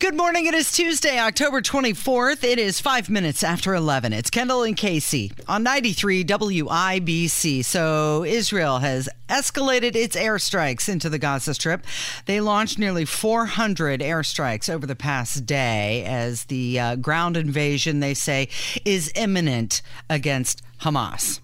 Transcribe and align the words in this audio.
Good 0.00 0.16
morning. 0.16 0.46
It 0.46 0.54
is 0.54 0.72
Tuesday, 0.72 1.18
October 1.18 1.60
24th. 1.60 2.42
It 2.42 2.58
is 2.58 2.80
five 2.80 3.10
minutes 3.10 3.44
after 3.44 3.74
11. 3.74 4.14
It's 4.14 4.30
Kendall 4.30 4.62
and 4.62 4.74
Casey 4.74 5.30
on 5.46 5.62
93 5.62 6.24
WIBC. 6.24 7.62
So, 7.62 8.24
Israel 8.24 8.78
has 8.78 9.10
escalated 9.28 9.94
its 9.96 10.16
airstrikes 10.16 10.88
into 10.88 11.10
the 11.10 11.18
Gaza 11.18 11.52
Strip. 11.52 11.84
They 12.24 12.40
launched 12.40 12.78
nearly 12.78 13.04
400 13.04 14.00
airstrikes 14.00 14.70
over 14.70 14.86
the 14.86 14.96
past 14.96 15.44
day 15.44 16.02
as 16.06 16.44
the 16.44 16.80
uh, 16.80 16.96
ground 16.96 17.36
invasion, 17.36 18.00
they 18.00 18.14
say, 18.14 18.48
is 18.86 19.12
imminent 19.14 19.82
against 20.08 20.62
Hamas. 20.80 21.40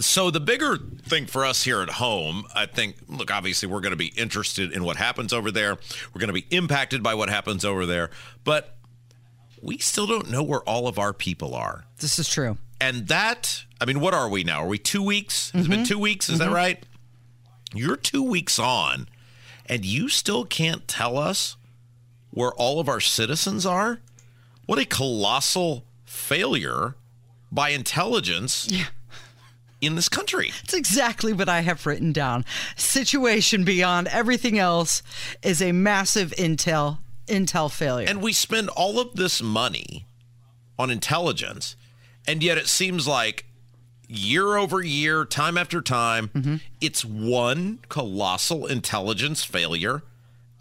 So 0.00 0.30
the 0.30 0.40
bigger 0.40 0.78
thing 0.78 1.26
for 1.26 1.44
us 1.44 1.64
here 1.64 1.80
at 1.82 1.90
home, 1.90 2.44
I 2.54 2.66
think, 2.66 2.96
look, 3.08 3.30
obviously 3.30 3.68
we're 3.68 3.80
going 3.80 3.92
to 3.92 3.96
be 3.96 4.12
interested 4.16 4.72
in 4.72 4.84
what 4.84 4.96
happens 4.96 5.32
over 5.32 5.50
there. 5.50 5.76
We're 6.12 6.18
going 6.18 6.28
to 6.28 6.32
be 6.32 6.46
impacted 6.50 7.02
by 7.02 7.14
what 7.14 7.28
happens 7.28 7.64
over 7.64 7.86
there, 7.86 8.10
but 8.44 8.76
we 9.60 9.78
still 9.78 10.06
don't 10.06 10.30
know 10.30 10.42
where 10.42 10.60
all 10.60 10.88
of 10.88 10.98
our 10.98 11.12
people 11.12 11.54
are. 11.54 11.84
This 11.98 12.18
is 12.18 12.28
true. 12.28 12.58
And 12.80 13.08
that, 13.08 13.64
I 13.80 13.84
mean, 13.84 14.00
what 14.00 14.14
are 14.14 14.28
we 14.28 14.44
now? 14.44 14.64
Are 14.64 14.68
we 14.68 14.78
two 14.78 15.02
weeks? 15.02 15.50
Has 15.50 15.64
mm-hmm. 15.64 15.72
it 15.72 15.76
been 15.76 15.86
two 15.86 15.98
weeks? 15.98 16.28
Is 16.28 16.38
mm-hmm. 16.38 16.50
that 16.50 16.54
right? 16.54 16.84
You're 17.74 17.96
two 17.96 18.22
weeks 18.22 18.58
on, 18.58 19.08
and 19.66 19.84
you 19.84 20.08
still 20.08 20.44
can't 20.44 20.86
tell 20.88 21.16
us 21.16 21.56
where 22.30 22.52
all 22.52 22.80
of 22.80 22.88
our 22.88 23.00
citizens 23.00 23.64
are? 23.64 24.00
What 24.66 24.78
a 24.78 24.84
colossal 24.84 25.84
failure 26.04 26.96
by 27.50 27.70
intelligence. 27.70 28.68
Yeah 28.70 28.86
in 29.82 29.96
this 29.96 30.08
country. 30.08 30.52
It's 30.62 30.72
exactly 30.72 31.32
what 31.32 31.48
I 31.48 31.60
have 31.60 31.84
written 31.84 32.12
down. 32.12 32.46
Situation 32.76 33.64
beyond 33.64 34.08
everything 34.08 34.58
else 34.58 35.02
is 35.42 35.60
a 35.60 35.72
massive 35.72 36.30
intel 36.38 36.98
intel 37.26 37.70
failure. 37.70 38.08
And 38.08 38.22
we 38.22 38.32
spend 38.32 38.68
all 38.70 38.98
of 38.98 39.14
this 39.16 39.42
money 39.42 40.06
on 40.78 40.90
intelligence, 40.90 41.76
and 42.26 42.42
yet 42.42 42.58
it 42.58 42.68
seems 42.68 43.06
like 43.06 43.46
year 44.08 44.56
over 44.56 44.82
year, 44.82 45.24
time 45.24 45.56
after 45.58 45.80
time, 45.80 46.28
mm-hmm. 46.28 46.56
it's 46.80 47.04
one 47.04 47.78
colossal 47.88 48.66
intelligence 48.66 49.44
failure 49.44 50.02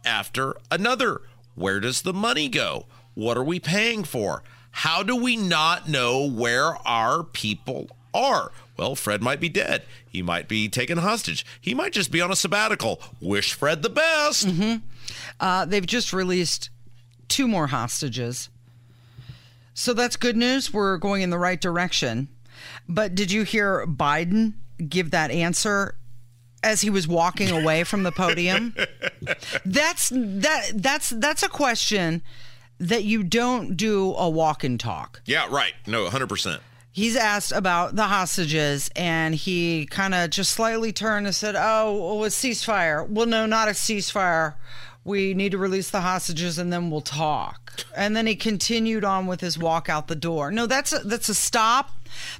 after 0.05 0.55
another. 0.69 1.21
Where 1.55 1.79
does 1.79 2.01
the 2.01 2.13
money 2.13 2.47
go? 2.47 2.85
What 3.13 3.37
are 3.37 3.43
we 3.43 3.59
paying 3.59 4.03
for? 4.03 4.41
How 4.71 5.03
do 5.03 5.15
we 5.15 5.35
not 5.35 5.89
know 5.89 6.25
where 6.25 6.75
our 6.87 7.23
people 7.23 7.89
are? 8.13 8.51
Well, 8.77 8.95
Fred 8.95 9.21
might 9.21 9.39
be 9.39 9.49
dead. 9.49 9.83
He 10.07 10.21
might 10.21 10.47
be 10.47 10.67
taken 10.67 10.97
hostage. 10.97 11.45
He 11.59 11.73
might 11.73 11.93
just 11.93 12.11
be 12.11 12.21
on 12.21 12.31
a 12.31 12.35
sabbatical. 12.35 12.99
Wish 13.19 13.53
Fred 13.53 13.83
the 13.83 13.89
best. 13.89 14.47
Mm-hmm. 14.47 14.85
Uh, 15.39 15.65
they've 15.65 15.85
just 15.85 16.13
released 16.13 16.69
two 17.27 17.47
more 17.47 17.67
hostages. 17.67 18.49
So 19.73 19.93
that's 19.93 20.15
good 20.15 20.35
news. 20.35 20.73
We're 20.73 20.97
going 20.97 21.21
in 21.21 21.29
the 21.29 21.37
right 21.37 21.59
direction. 21.59 22.27
But 22.87 23.15
did 23.15 23.31
you 23.31 23.43
hear 23.43 23.85
Biden 23.85 24.53
give 24.87 25.11
that 25.11 25.31
answer 25.31 25.95
as 26.63 26.81
he 26.81 26.89
was 26.89 27.07
walking 27.07 27.49
away 27.49 27.83
from 27.83 28.03
the 28.03 28.11
podium? 28.11 28.75
that's 29.65 30.09
that 30.13 30.71
that's 30.75 31.09
that's 31.11 31.43
a 31.43 31.49
question 31.49 32.21
that 32.79 33.03
you 33.03 33.23
don't 33.23 33.77
do 33.77 34.13
a 34.15 34.29
walk 34.29 34.63
and 34.63 34.79
talk. 34.79 35.21
Yeah, 35.25 35.47
right. 35.49 35.73
No, 35.85 36.07
100% 36.09 36.59
he's 36.91 37.15
asked 37.15 37.51
about 37.51 37.95
the 37.95 38.03
hostages 38.03 38.89
and 38.95 39.33
he 39.33 39.85
kind 39.85 40.13
of 40.13 40.29
just 40.29 40.51
slightly 40.51 40.91
turned 40.91 41.25
and 41.25 41.35
said, 41.35 41.55
Oh, 41.57 42.15
well, 42.17 42.25
it's 42.25 42.39
ceasefire. 42.39 43.07
Well, 43.07 43.25
no, 43.25 43.45
not 43.45 43.67
a 43.67 43.71
ceasefire. 43.71 44.55
We 45.03 45.33
need 45.33 45.51
to 45.53 45.57
release 45.57 45.89
the 45.89 46.01
hostages 46.01 46.59
and 46.59 46.71
then 46.71 46.91
we'll 46.91 47.01
talk. 47.01 47.57
And 47.95 48.15
then 48.15 48.27
he 48.27 48.35
continued 48.35 49.03
on 49.03 49.25
with 49.25 49.41
his 49.41 49.57
walk 49.57 49.89
out 49.89 50.07
the 50.07 50.15
door. 50.15 50.51
No, 50.51 50.67
that's 50.67 50.93
a, 50.93 50.99
that's 50.99 51.29
a 51.29 51.33
stop. 51.33 51.91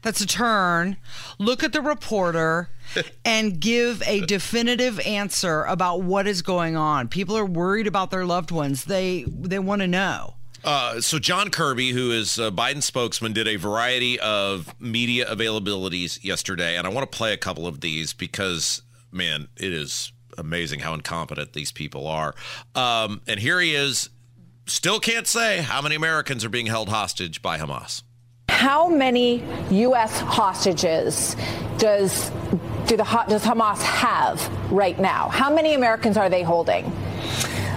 That's 0.01 0.21
a 0.21 0.27
turn. 0.27 0.97
Look 1.39 1.63
at 1.63 1.73
the 1.73 1.81
reporter 1.81 2.69
and 3.25 3.59
give 3.59 4.03
a 4.05 4.25
definitive 4.25 4.99
answer 4.99 5.63
about 5.63 6.03
what 6.03 6.27
is 6.27 6.41
going 6.41 6.75
on. 6.75 7.07
People 7.07 7.37
are 7.37 7.45
worried 7.45 7.87
about 7.87 8.11
their 8.11 8.25
loved 8.25 8.51
ones. 8.51 8.85
They 8.85 9.23
they 9.23 9.59
want 9.59 9.81
to 9.81 9.87
know. 9.87 10.35
Uh, 10.63 11.01
so 11.01 11.17
John 11.17 11.49
Kirby, 11.49 11.91
who 11.91 12.11
is 12.11 12.37
a 12.37 12.51
Biden 12.51 12.83
spokesman, 12.83 13.33
did 13.33 13.47
a 13.47 13.55
variety 13.55 14.19
of 14.19 14.73
media 14.79 15.25
availabilities 15.25 16.23
yesterday, 16.23 16.77
and 16.77 16.85
I 16.85 16.89
want 16.91 17.09
to 17.11 17.17
play 17.17 17.33
a 17.33 17.37
couple 17.37 17.65
of 17.65 17.81
these 17.81 18.13
because, 18.13 18.81
man, 19.11 19.47
it 19.57 19.73
is 19.73 20.11
amazing 20.37 20.81
how 20.81 20.93
incompetent 20.93 21.53
these 21.53 21.71
people 21.71 22.07
are. 22.07 22.35
Um, 22.75 23.21
and 23.27 23.39
here 23.39 23.59
he 23.59 23.73
is, 23.73 24.09
still 24.67 24.99
can't 24.99 25.27
say 25.27 25.61
how 25.61 25.81
many 25.81 25.95
Americans 25.95 26.45
are 26.45 26.49
being 26.49 26.67
held 26.67 26.89
hostage 26.89 27.41
by 27.41 27.57
Hamas. 27.57 28.03
How 28.49 28.87
many 28.87 29.43
U.S. 29.71 30.19
hostages 30.19 31.35
does 31.79 32.29
do 32.85 32.95
the 32.97 33.25
does 33.27 33.43
Hamas 33.43 33.81
have 33.81 34.47
right 34.71 34.99
now? 34.99 35.29
How 35.29 35.51
many 35.53 35.73
Americans 35.73 36.15
are 36.15 36.29
they 36.29 36.43
holding? 36.43 36.85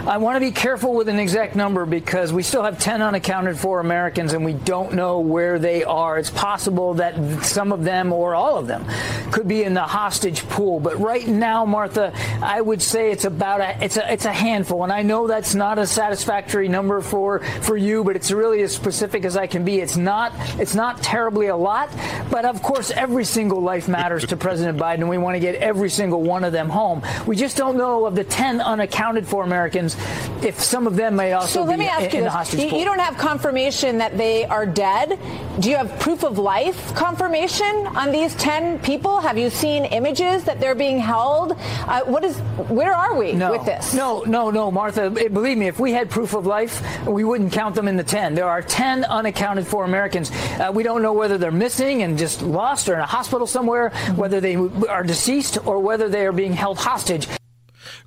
I 0.06 0.18
want 0.18 0.36
to 0.36 0.40
be 0.40 0.52
careful 0.52 0.92
with 0.92 1.08
an 1.08 1.18
exact 1.18 1.56
number 1.56 1.86
because 1.86 2.30
we 2.30 2.42
still 2.42 2.62
have 2.62 2.78
10 2.78 3.00
unaccounted 3.00 3.58
for 3.58 3.80
Americans 3.80 4.34
and 4.34 4.44
we 4.44 4.52
don't 4.52 4.92
know 4.92 5.20
where 5.20 5.58
they 5.58 5.82
are. 5.82 6.18
It's 6.18 6.28
possible 6.28 6.92
that 6.94 7.42
some 7.42 7.72
of 7.72 7.84
them 7.84 8.12
or 8.12 8.34
all 8.34 8.58
of 8.58 8.66
them 8.66 8.84
could 9.32 9.48
be 9.48 9.62
in 9.62 9.72
the 9.72 9.82
hostage 9.82 10.46
pool. 10.50 10.78
But 10.78 11.00
right 11.00 11.26
now, 11.26 11.64
Martha, 11.64 12.12
I 12.42 12.60
would 12.60 12.82
say 12.82 13.12
it's 13.12 13.24
about 13.24 13.62
a 13.62 13.82
it's 13.82 13.96
a 13.96 14.12
it's 14.12 14.26
a 14.26 14.32
handful. 14.32 14.82
And 14.84 14.92
I 14.92 15.00
know 15.00 15.26
that's 15.26 15.54
not 15.54 15.78
a 15.78 15.86
satisfactory 15.86 16.68
number 16.68 17.00
for 17.00 17.38
for 17.62 17.74
you, 17.74 18.04
but 18.04 18.14
it's 18.14 18.30
really 18.30 18.60
as 18.60 18.74
specific 18.74 19.24
as 19.24 19.38
I 19.38 19.46
can 19.46 19.64
be. 19.64 19.80
It's 19.80 19.96
not 19.96 20.34
it's 20.60 20.74
not 20.74 21.02
terribly 21.02 21.46
a 21.46 21.56
lot, 21.56 21.88
but 22.30 22.44
of 22.44 22.62
course 22.62 22.90
every 22.90 23.24
single 23.24 23.62
life 23.62 23.88
matters 23.88 24.26
to 24.26 24.36
President 24.36 24.78
Biden 24.78 25.08
we 25.08 25.16
want 25.16 25.34
to 25.34 25.40
get 25.40 25.54
every 25.54 25.88
single 25.88 26.20
one 26.20 26.44
of 26.44 26.52
them 26.52 26.68
home. 26.68 27.02
We 27.26 27.36
just 27.36 27.56
don't 27.56 27.78
know 27.78 28.04
of 28.04 28.14
the 28.14 28.24
10 28.24 28.60
unaccounted 28.60 29.26
for 29.26 29.44
Americans 29.44 29.93
if 30.42 30.60
some 30.60 30.86
of 30.86 30.96
them 30.96 31.16
may 31.16 31.32
also 31.32 31.46
be 31.46 31.64
so 31.64 31.64
let 31.64 31.78
me 31.78 31.86
ask 31.86 32.06
in, 32.06 32.12
you 32.12 32.18
in 32.18 32.24
the 32.24 32.30
hostage 32.30 32.60
you, 32.60 32.78
you 32.78 32.84
don't 32.84 32.98
have 32.98 33.16
confirmation 33.16 33.98
that 33.98 34.16
they 34.16 34.44
are 34.44 34.66
dead. 34.66 35.18
Do 35.60 35.70
you 35.70 35.76
have 35.76 35.98
proof 36.00 36.24
of 36.24 36.38
life 36.38 36.94
confirmation 36.94 37.86
on 37.96 38.10
these 38.10 38.34
10 38.36 38.80
people? 38.80 39.20
Have 39.20 39.38
you 39.38 39.50
seen 39.50 39.84
images 39.84 40.44
that 40.44 40.60
they're 40.60 40.74
being 40.74 40.98
held? 40.98 41.52
Uh, 41.52 42.02
what 42.02 42.24
is, 42.24 42.38
where 42.68 42.92
are 42.92 43.16
we 43.16 43.32
no, 43.32 43.52
with 43.52 43.64
this? 43.64 43.94
No, 43.94 44.22
no, 44.26 44.50
no, 44.50 44.70
Martha. 44.70 45.10
Believe 45.10 45.58
me, 45.58 45.68
if 45.68 45.78
we 45.78 45.92
had 45.92 46.10
proof 46.10 46.34
of 46.34 46.46
life, 46.46 46.82
we 47.06 47.24
wouldn't 47.24 47.52
count 47.52 47.74
them 47.74 47.88
in 47.88 47.96
the 47.96 48.04
10. 48.04 48.34
There 48.34 48.48
are 48.48 48.62
10 48.62 49.04
unaccounted 49.04 49.66
for 49.66 49.84
Americans. 49.84 50.30
Uh, 50.32 50.70
we 50.74 50.82
don't 50.82 51.02
know 51.02 51.12
whether 51.12 51.38
they're 51.38 51.52
missing 51.52 52.02
and 52.02 52.18
just 52.18 52.42
lost 52.42 52.88
or 52.88 52.94
in 52.94 53.00
a 53.00 53.06
hospital 53.06 53.46
somewhere, 53.46 53.90
whether 54.16 54.40
they 54.40 54.56
are 54.56 55.04
deceased 55.04 55.58
or 55.66 55.78
whether 55.78 56.08
they 56.08 56.26
are 56.26 56.32
being 56.32 56.52
held 56.52 56.78
hostage. 56.78 57.28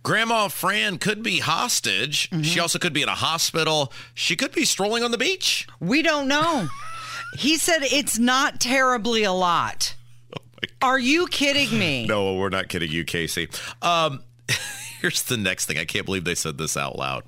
Grandma 0.08 0.48
Fran 0.48 1.00
could 1.00 1.22
be 1.22 1.40
hostage. 1.40 2.30
Mm-hmm. 2.30 2.44
She 2.44 2.62
also 2.62 2.80
could 2.80 2.94
be 2.94 3.02
in 3.02 3.10
a 3.10 3.16
hospital. 3.16 3.92
She 4.14 4.38
could 4.38 4.54
be 4.54 4.64
strolling 4.64 5.04
on 5.04 5.12
the 5.12 5.18
beach. 5.18 5.68
We 5.82 6.02
don't 6.02 6.30
know. 6.30 6.70
he 7.38 7.58
said 7.58 7.80
it's 7.82 8.18
not 8.18 8.62
terribly 8.62 9.26
a 9.26 9.34
lot. 9.34 9.96
Oh 10.34 10.40
Are 10.82 10.98
you 10.98 11.28
kidding 11.28 11.78
me? 11.78 12.06
No, 12.08 12.36
we're 12.36 12.48
not 12.48 12.70
kidding 12.70 12.90
you, 12.90 13.04
Casey. 13.04 13.50
Um, 13.82 14.24
here's 15.02 15.24
the 15.24 15.36
next 15.36 15.66
thing. 15.66 15.78
I 15.78 15.84
can't 15.84 16.06
believe 16.06 16.24
they 16.24 16.36
said 16.36 16.58
this 16.58 16.78
out 16.78 16.98
loud. 16.98 17.26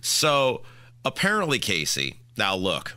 So 0.00 0.62
apparently, 1.04 1.58
Casey. 1.58 2.20
Now 2.38 2.56
look, 2.56 2.96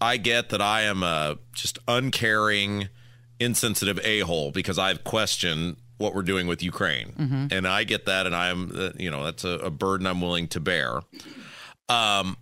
I 0.00 0.16
get 0.16 0.48
that 0.48 0.60
I 0.60 0.80
am 0.80 1.04
a 1.04 1.38
just 1.52 1.78
uncaring, 1.86 2.88
insensitive 3.38 4.00
a 4.02 4.18
hole 4.20 4.50
because 4.50 4.80
I've 4.80 5.04
questioned 5.04 5.76
what 5.98 6.14
we're 6.14 6.22
doing 6.22 6.46
with 6.46 6.62
Ukraine. 6.62 7.12
Mm-hmm. 7.18 7.46
And 7.50 7.68
I 7.68 7.84
get 7.84 8.06
that. 8.06 8.26
And 8.26 8.34
I'm, 8.34 8.72
uh, 8.74 8.90
you 8.96 9.10
know, 9.10 9.24
that's 9.24 9.44
a, 9.44 9.50
a 9.58 9.70
burden 9.70 10.06
I'm 10.06 10.20
willing 10.20 10.48
to 10.48 10.60
bear. 10.60 11.00
Um, 11.88 12.36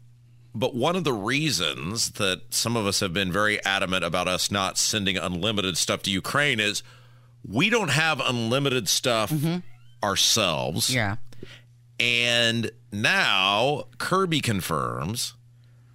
but 0.55 0.75
one 0.75 0.97
of 0.97 1.05
the 1.05 1.13
reasons 1.13 2.13
that 2.13 2.43
some 2.51 2.77
of 2.77 2.87
us 2.87 3.01
have 3.01 3.13
been 3.13 3.33
very 3.33 3.63
adamant 3.65 4.05
about 4.05 4.29
us 4.29 4.51
not 4.51 4.79
sending 4.79 5.19
unlimited 5.19 5.77
stuff 5.77 6.03
to 6.05 6.11
Ukraine 6.11 6.61
is 6.61 6.83
we 7.47 7.69
don't 7.69 7.91
have 7.91 8.21
unlimited 8.21 8.89
stuff 8.89 9.31
mm-hmm. 9.31 9.59
ourselves. 10.03 10.95
Yeah. 10.95 11.17
And 11.99 12.71
now 12.93 13.85
Kirby 13.99 14.41
confirms 14.41 15.35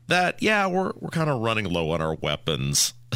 that, 0.07 0.41
yeah, 0.41 0.67
we're, 0.67 0.93
we're 0.99 1.09
kind 1.09 1.29
of 1.29 1.41
running 1.41 1.65
low 1.65 1.91
on 1.91 2.01
our 2.01 2.15
weapons. 2.15 2.93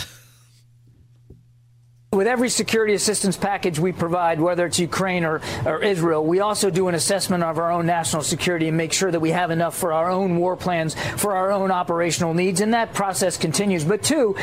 With 2.15 2.27
every 2.27 2.49
security 2.49 2.93
assistance 2.93 3.35
package 3.35 3.77
we 3.77 3.91
provide, 3.91 4.39
whether 4.39 4.65
it's 4.65 4.79
Ukraine 4.79 5.25
or, 5.25 5.41
or 5.65 5.83
Israel, 5.83 6.23
we 6.23 6.39
also 6.39 6.69
do 6.69 6.87
an 6.87 6.95
assessment 6.95 7.43
of 7.43 7.57
our 7.59 7.69
own 7.69 7.85
national 7.85 8.23
security 8.23 8.69
and 8.69 8.77
make 8.77 8.93
sure 8.93 9.11
that 9.11 9.19
we 9.19 9.31
have 9.31 9.51
enough 9.51 9.77
for 9.77 9.91
our 9.91 10.09
own 10.09 10.37
war 10.37 10.55
plans, 10.55 10.95
for 11.17 11.35
our 11.35 11.51
own 11.51 11.71
operational 11.71 12.33
needs, 12.33 12.61
and 12.61 12.73
that 12.73 12.93
process 12.93 13.35
continues. 13.35 13.83
But 13.83 14.01
two, 14.01 14.33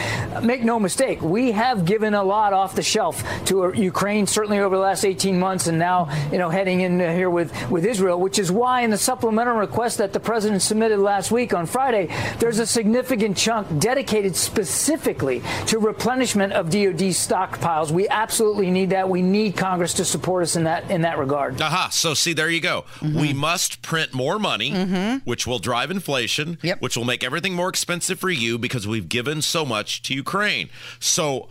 make 0.43 0.63
no 0.63 0.79
mistake, 0.79 1.23
we 1.23 1.53
have 1.53 1.87
given 1.87 2.13
a 2.13 2.23
lot 2.23 2.53
off 2.53 2.75
the 2.75 2.83
shelf 2.83 3.25
to 3.47 3.73
Ukraine, 3.75 4.27
certainly 4.27 4.59
over 4.59 4.77
the 4.77 4.83
last 4.83 5.07
18 5.07 5.39
months, 5.39 5.67
and 5.67 5.79
now, 5.79 6.11
you 6.31 6.37
know, 6.37 6.51
heading 6.51 6.83
in 6.83 7.01
here 7.01 7.31
with, 7.31 7.71
with 7.71 7.87
Israel, 7.87 8.21
which 8.21 8.39
is 8.39 8.53
why 8.53 8.83
in 8.83 8.91
the 8.91 8.99
supplemental 8.99 9.55
request 9.55 9.97
that 9.97 10.13
the 10.13 10.21
president 10.21 10.61
submitted 10.61 10.99
last 10.99 11.33
week 11.33 11.55
on 11.55 11.65
Friday, 11.65 12.15
there's 12.39 12.59
a 12.59 12.67
significant 12.67 13.35
chunk 13.35 13.79
dedicated 13.79 14.37
specifically 14.37 15.43
to 15.69 15.79
replenishment 15.79 16.53
of 16.53 16.69
DoD 16.69 17.15
stock 17.15 17.62
stockpiles. 17.63 17.91
We 17.91 18.09
absolutely 18.09 18.71
need 18.71 18.91
that. 18.91 19.09
We 19.09 19.23
need 19.23 19.57
Congress 19.57 19.95
to 19.95 20.05
support 20.05 20.43
us 20.43 20.57
in 20.57 20.65
that 20.65 20.91
in 20.91 21.03
that 21.03 21.19
regard. 21.19 21.61
Aha. 21.61 21.89
So 21.91 22.15
see, 22.15 22.33
there 22.33 22.51
you 22.51 22.61
go. 22.61 22.85
Mm-hmm. 23.01 23.21
We 23.21 23.33
must 23.33 23.83
print 23.83 24.15
more 24.15 24.39
money, 24.39 24.73
mm-hmm. 24.73 25.19
which 25.25 25.47
will 25.47 25.59
drive 25.59 25.91
inflation, 25.91 26.59
yep. 26.63 26.81
which 26.81 26.97
will 26.97 27.05
make 27.05 27.25
everything 27.25 27.55
more 27.55 27.69
expensive 27.69 28.19
for 28.19 28.31
you 28.31 28.59
because 28.59 28.87
we've 28.87 29.09
given 29.09 29.43
so 29.43 29.65
much 29.65 30.03
to 30.03 30.15
Ukraine. 30.15 30.69
So, 31.01 31.49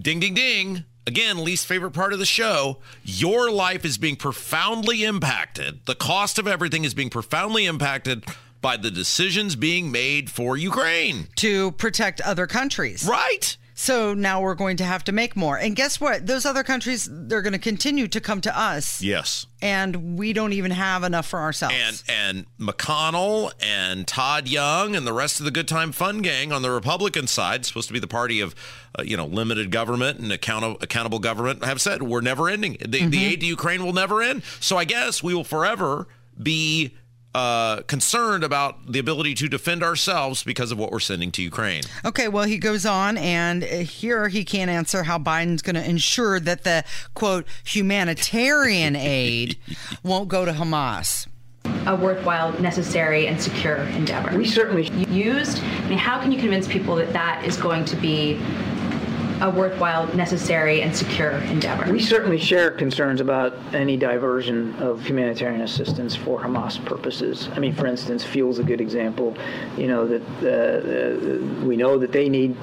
ding, 0.00 0.20
ding, 0.20 0.34
ding. 0.34 0.84
Again, 1.06 1.44
least 1.44 1.66
favorite 1.66 1.90
part 1.90 2.14
of 2.14 2.18
the 2.18 2.24
show. 2.24 2.78
Your 3.04 3.50
life 3.50 3.84
is 3.84 3.98
being 3.98 4.16
profoundly 4.16 5.04
impacted. 5.04 5.84
The 5.84 5.94
cost 5.94 6.38
of 6.38 6.48
everything 6.48 6.84
is 6.84 6.94
being 6.94 7.10
profoundly 7.10 7.66
impacted 7.66 8.24
by 8.62 8.78
the 8.78 8.90
decisions 8.90 9.54
being 9.54 9.92
made 9.92 10.30
for 10.30 10.56
Ukraine 10.56 11.28
to 11.36 11.72
protect 11.72 12.22
other 12.22 12.46
countries. 12.46 13.06
Right. 13.06 13.58
So 13.76 14.14
now 14.14 14.40
we're 14.40 14.54
going 14.54 14.76
to 14.76 14.84
have 14.84 15.02
to 15.04 15.12
make 15.12 15.34
more. 15.34 15.58
And 15.58 15.74
guess 15.74 16.00
what? 16.00 16.26
Those 16.26 16.46
other 16.46 16.62
countries, 16.62 17.08
they're 17.10 17.42
going 17.42 17.54
to 17.54 17.58
continue 17.58 18.06
to 18.06 18.20
come 18.20 18.40
to 18.42 18.58
us. 18.58 19.02
Yes. 19.02 19.46
And 19.60 20.16
we 20.16 20.32
don't 20.32 20.52
even 20.52 20.70
have 20.70 21.02
enough 21.02 21.26
for 21.26 21.40
ourselves. 21.40 21.74
And 21.76 22.02
and 22.08 22.46
McConnell 22.58 23.52
and 23.60 24.06
Todd 24.06 24.46
Young 24.46 24.94
and 24.94 25.04
the 25.04 25.12
rest 25.12 25.40
of 25.40 25.44
the 25.44 25.50
Good 25.50 25.66
Time 25.66 25.90
Fun 25.90 26.22
gang 26.22 26.52
on 26.52 26.62
the 26.62 26.70
Republican 26.70 27.26
side, 27.26 27.66
supposed 27.66 27.88
to 27.88 27.92
be 27.92 27.98
the 27.98 28.06
party 28.06 28.40
of, 28.40 28.54
uh, 28.96 29.02
you 29.02 29.16
know, 29.16 29.26
limited 29.26 29.72
government 29.72 30.20
and 30.20 30.30
account- 30.30 30.82
accountable 30.82 31.18
government, 31.18 31.64
have 31.64 31.80
said 31.80 32.02
we're 32.02 32.20
never 32.20 32.48
ending. 32.48 32.76
The, 32.80 33.00
mm-hmm. 33.00 33.10
the 33.10 33.24
aid 33.24 33.40
to 33.40 33.46
Ukraine 33.46 33.84
will 33.84 33.92
never 33.92 34.22
end. 34.22 34.44
So 34.60 34.76
I 34.76 34.84
guess 34.84 35.22
we 35.22 35.34
will 35.34 35.44
forever 35.44 36.06
be 36.40 36.94
uh, 37.34 37.82
concerned 37.82 38.44
about 38.44 38.92
the 38.92 38.98
ability 38.98 39.34
to 39.34 39.48
defend 39.48 39.82
ourselves 39.82 40.42
because 40.44 40.70
of 40.70 40.78
what 40.78 40.92
we're 40.92 41.00
sending 41.00 41.30
to 41.32 41.42
Ukraine. 41.42 41.82
Okay, 42.04 42.28
well, 42.28 42.44
he 42.44 42.58
goes 42.58 42.86
on, 42.86 43.16
and 43.18 43.62
here 43.64 44.28
he 44.28 44.44
can't 44.44 44.70
answer 44.70 45.02
how 45.02 45.18
Biden's 45.18 45.62
going 45.62 45.74
to 45.74 45.88
ensure 45.88 46.38
that 46.40 46.64
the 46.64 46.84
quote 47.14 47.46
humanitarian 47.64 48.96
aid 48.96 49.58
won't 50.02 50.28
go 50.28 50.44
to 50.44 50.52
Hamas 50.52 51.26
a 51.86 51.96
worthwhile, 51.96 52.52
necessary, 52.60 53.26
and 53.26 53.40
secure 53.40 53.76
endeavor. 53.76 54.36
We 54.36 54.46
certainly 54.46 54.88
used. 55.12 55.62
I 55.62 55.88
mean, 55.88 55.98
how 55.98 56.20
can 56.20 56.32
you 56.32 56.38
convince 56.38 56.66
people 56.66 56.96
that 56.96 57.12
that 57.12 57.44
is 57.44 57.56
going 57.56 57.84
to 57.86 57.96
be 57.96 58.40
a 59.40 59.50
worthwhile, 59.50 60.06
necessary, 60.14 60.82
and 60.82 60.94
secure 60.94 61.30
endeavor. 61.30 61.90
We 61.90 62.00
certainly 62.00 62.38
share 62.38 62.70
concerns 62.70 63.20
about 63.20 63.56
any 63.74 63.96
diversion 63.96 64.74
of 64.76 65.04
humanitarian 65.04 65.62
assistance 65.62 66.14
for 66.14 66.40
Hamas 66.40 66.84
purposes. 66.84 67.48
I 67.54 67.58
mean, 67.58 67.74
for 67.74 67.86
instance, 67.86 68.24
fuel's 68.24 68.58
a 68.58 68.62
good 68.62 68.80
example. 68.80 69.36
You 69.76 69.88
know 69.88 70.06
that 70.06 70.22
uh, 70.42 71.62
uh 71.62 71.64
we 71.64 71.76
know 71.76 71.98
that 71.98 72.12
they 72.12 72.28
need 72.28 72.56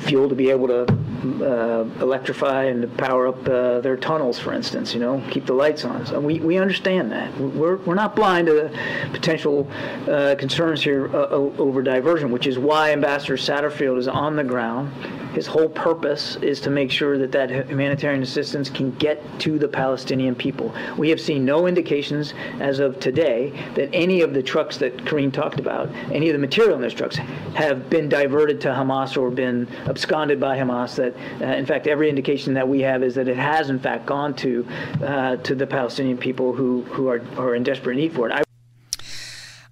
fuel 0.00 0.28
to 0.28 0.34
be 0.34 0.50
able 0.50 0.68
to 0.68 0.86
uh, 1.24 1.84
electrify 2.00 2.64
and 2.64 2.82
to 2.82 2.88
power 2.88 3.28
up 3.28 3.48
uh, 3.48 3.80
their 3.80 3.96
tunnels, 3.96 4.38
for 4.38 4.52
instance. 4.52 4.92
You 4.94 5.00
know, 5.00 5.22
keep 5.30 5.46
the 5.46 5.54
lights 5.54 5.84
on. 5.84 6.06
So 6.06 6.20
we, 6.20 6.40
we 6.40 6.58
understand 6.58 7.10
that. 7.12 7.36
We're, 7.38 7.76
we're 7.76 7.94
not 7.94 8.14
blind 8.14 8.46
to 8.48 8.54
the 8.54 8.78
potential 9.12 9.68
uh, 10.08 10.34
concerns 10.38 10.82
here 10.82 11.14
uh, 11.14 11.28
over 11.28 11.82
diversion, 11.82 12.30
which 12.30 12.46
is 12.46 12.58
why 12.58 12.92
Ambassador 12.92 13.36
Satterfield 13.36 13.98
is 13.98 14.08
on 14.08 14.36
the 14.36 14.44
ground. 14.44 14.92
His 15.34 15.46
whole 15.46 15.68
purpose 15.68 15.93
is 16.36 16.60
to 16.60 16.70
make 16.70 16.90
sure 16.90 17.18
that 17.18 17.32
that 17.32 17.50
humanitarian 17.50 18.22
assistance 18.22 18.70
can 18.70 18.90
get 18.92 19.22
to 19.40 19.58
the 19.58 19.68
Palestinian 19.68 20.34
people. 20.34 20.74
We 20.96 21.10
have 21.10 21.20
seen 21.20 21.44
no 21.44 21.66
indications 21.66 22.34
as 22.60 22.78
of 22.78 23.00
today 23.00 23.52
that 23.74 23.90
any 23.92 24.22
of 24.22 24.34
the 24.34 24.42
trucks 24.42 24.76
that 24.78 25.04
Karine 25.04 25.32
talked 25.32 25.60
about, 25.60 25.90
any 26.12 26.28
of 26.28 26.32
the 26.32 26.38
material 26.38 26.74
in 26.76 26.80
those 26.80 26.94
trucks, 26.94 27.16
have 27.54 27.88
been 27.90 28.08
diverted 28.08 28.60
to 28.62 28.68
Hamas 28.68 29.16
or 29.16 29.30
been 29.30 29.68
absconded 29.86 30.40
by 30.40 30.56
Hamas. 30.56 30.96
That, 30.96 31.14
uh, 31.40 31.54
in 31.54 31.66
fact, 31.66 31.86
every 31.86 32.08
indication 32.08 32.54
that 32.54 32.68
we 32.68 32.80
have 32.80 33.02
is 33.02 33.14
that 33.14 33.28
it 33.28 33.36
has, 33.36 33.70
in 33.70 33.78
fact, 33.78 34.06
gone 34.06 34.34
to 34.34 34.66
uh, 35.02 35.36
to 35.36 35.54
the 35.54 35.66
Palestinian 35.66 36.18
people 36.18 36.52
who 36.52 36.82
who 36.82 37.08
are 37.08 37.22
are 37.36 37.54
in 37.54 37.62
desperate 37.62 37.96
need 37.96 38.12
for 38.12 38.28
it. 38.28 38.32
I- 38.32 38.53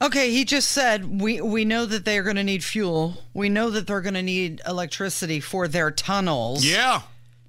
Okay, 0.03 0.33
he 0.33 0.45
just 0.45 0.71
said 0.71 1.21
we 1.21 1.41
we 1.41 1.65
know 1.65 1.87
that 1.87 2.05
they're 2.05 2.25
going 2.25 2.37
to 2.37 2.45
need 2.45 2.65
fuel. 2.65 3.19
We 3.35 3.49
know 3.49 3.71
that 3.71 3.87
they're 3.87 4.01
going 4.01 4.15
to 4.15 4.23
need 4.23 4.61
electricity 4.67 5.39
for 5.41 5.69
their 5.69 5.91
tunnels. 5.91 6.65
Yeah. 6.65 7.03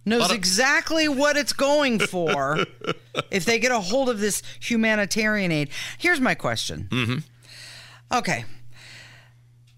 Knows 0.06 0.30
of- 0.30 0.36
exactly 0.36 1.08
what 1.08 1.36
it's 1.38 1.54
going 1.54 2.00
for 2.00 2.66
if 3.32 3.46
they 3.46 3.58
get 3.58 3.72
a 3.72 3.80
hold 3.80 4.10
of 4.10 4.20
this 4.20 4.44
humanitarian 4.60 5.52
aid. 5.52 5.70
Here's 5.98 6.20
my 6.20 6.36
question. 6.36 6.88
Mm-hmm. 6.92 7.18
Okay. 8.18 8.46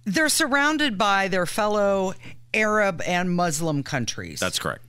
They're 0.03 0.29
surrounded 0.29 0.97
by 0.97 1.27
their 1.29 1.45
fellow 1.45 2.13
Arab 2.53 3.01
and 3.05 3.31
Muslim 3.31 3.83
countries. 3.83 4.39
That's 4.39 4.59
correct. 4.59 4.84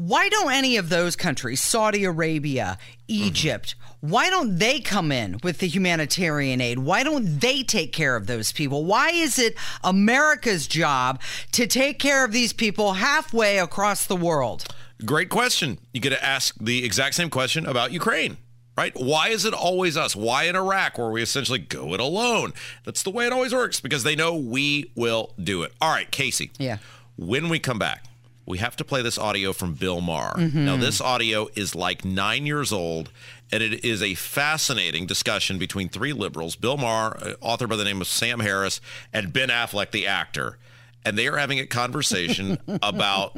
Why 0.00 0.30
don't 0.30 0.50
any 0.50 0.78
of 0.78 0.88
those 0.88 1.14
countries, 1.14 1.60
Saudi 1.60 2.04
Arabia, 2.04 2.78
Egypt, 3.06 3.74
mm-hmm. 3.76 4.08
why 4.08 4.30
don't 4.30 4.58
they 4.58 4.80
come 4.80 5.12
in 5.12 5.38
with 5.42 5.58
the 5.58 5.66
humanitarian 5.66 6.62
aid? 6.62 6.78
Why 6.78 7.02
don't 7.02 7.38
they 7.38 7.62
take 7.62 7.92
care 7.92 8.16
of 8.16 8.26
those 8.26 8.50
people? 8.50 8.86
Why 8.86 9.10
is 9.10 9.38
it 9.38 9.56
America's 9.84 10.66
job 10.66 11.20
to 11.52 11.66
take 11.66 11.98
care 11.98 12.24
of 12.24 12.32
these 12.32 12.54
people 12.54 12.94
halfway 12.94 13.58
across 13.58 14.06
the 14.06 14.16
world? 14.16 14.64
Great 15.04 15.28
question. 15.28 15.78
You 15.92 16.00
get 16.00 16.10
to 16.10 16.24
ask 16.24 16.54
the 16.58 16.82
exact 16.82 17.14
same 17.14 17.28
question 17.28 17.66
about 17.66 17.92
Ukraine 17.92 18.38
right? 18.78 18.94
Why 18.96 19.28
is 19.28 19.44
it 19.44 19.52
always 19.52 19.98
us? 19.98 20.16
Why 20.16 20.44
in 20.44 20.56
Iraq 20.56 20.96
where 20.96 21.10
we 21.10 21.20
essentially 21.20 21.58
go 21.58 21.92
it 21.92 22.00
alone? 22.00 22.54
That's 22.84 23.02
the 23.02 23.10
way 23.10 23.26
it 23.26 23.32
always 23.32 23.52
works 23.52 23.78
because 23.78 24.04
they 24.04 24.16
know 24.16 24.34
we 24.34 24.90
will 24.94 25.34
do 25.42 25.64
it. 25.64 25.74
All 25.82 25.90
right, 25.90 26.10
Casey. 26.10 26.50
Yeah. 26.58 26.78
When 27.18 27.50
we 27.50 27.58
come 27.58 27.78
back, 27.78 28.04
we 28.50 28.58
have 28.58 28.76
to 28.76 28.84
play 28.84 29.00
this 29.02 29.16
audio 29.16 29.52
from 29.52 29.74
Bill 29.74 30.00
Maher. 30.00 30.34
Mm-hmm. 30.34 30.64
Now, 30.64 30.76
this 30.76 31.00
audio 31.00 31.48
is 31.54 31.74
like 31.74 32.04
nine 32.04 32.44
years 32.46 32.72
old, 32.72 33.10
and 33.52 33.62
it 33.62 33.84
is 33.84 34.02
a 34.02 34.14
fascinating 34.14 35.06
discussion 35.06 35.58
between 35.58 35.88
three 35.88 36.12
liberals 36.12 36.56
Bill 36.56 36.76
Maher, 36.76 37.16
uh, 37.22 37.34
author 37.40 37.66
by 37.66 37.76
the 37.76 37.84
name 37.84 38.00
of 38.00 38.06
Sam 38.06 38.40
Harris, 38.40 38.80
and 39.12 39.32
Ben 39.32 39.48
Affleck, 39.48 39.92
the 39.92 40.06
actor. 40.06 40.58
And 41.04 41.16
they 41.16 41.28
are 41.28 41.36
having 41.36 41.58
a 41.58 41.66
conversation 41.66 42.58
about 42.82 43.36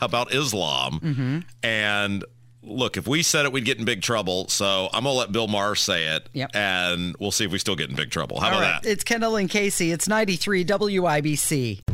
about 0.00 0.32
Islam 0.32 1.00
mm-hmm. 1.00 1.38
and 1.62 2.24
look, 2.62 2.96
if 2.96 3.06
we 3.06 3.22
said 3.22 3.44
it, 3.44 3.52
we'd 3.52 3.66
get 3.66 3.78
in 3.78 3.84
big 3.84 4.00
trouble. 4.00 4.48
So 4.48 4.88
I'm 4.92 5.04
going 5.04 5.14
to 5.14 5.18
let 5.18 5.32
Bill 5.32 5.48
Maher 5.48 5.74
say 5.74 6.16
it. 6.16 6.30
Yep. 6.32 6.50
And 6.54 7.14
we'll 7.18 7.30
see 7.30 7.44
if 7.44 7.52
we 7.52 7.58
still 7.58 7.76
get 7.76 7.90
in 7.90 7.96
big 7.96 8.10
trouble. 8.10 8.40
How 8.40 8.46
All 8.46 8.58
about 8.58 8.72
right. 8.72 8.82
that? 8.82 8.88
It's 8.88 9.04
Kendall 9.04 9.36
and 9.36 9.50
Casey. 9.50 9.92
It's 9.92 10.08
93 10.08 10.64
WIBC. 10.64 11.93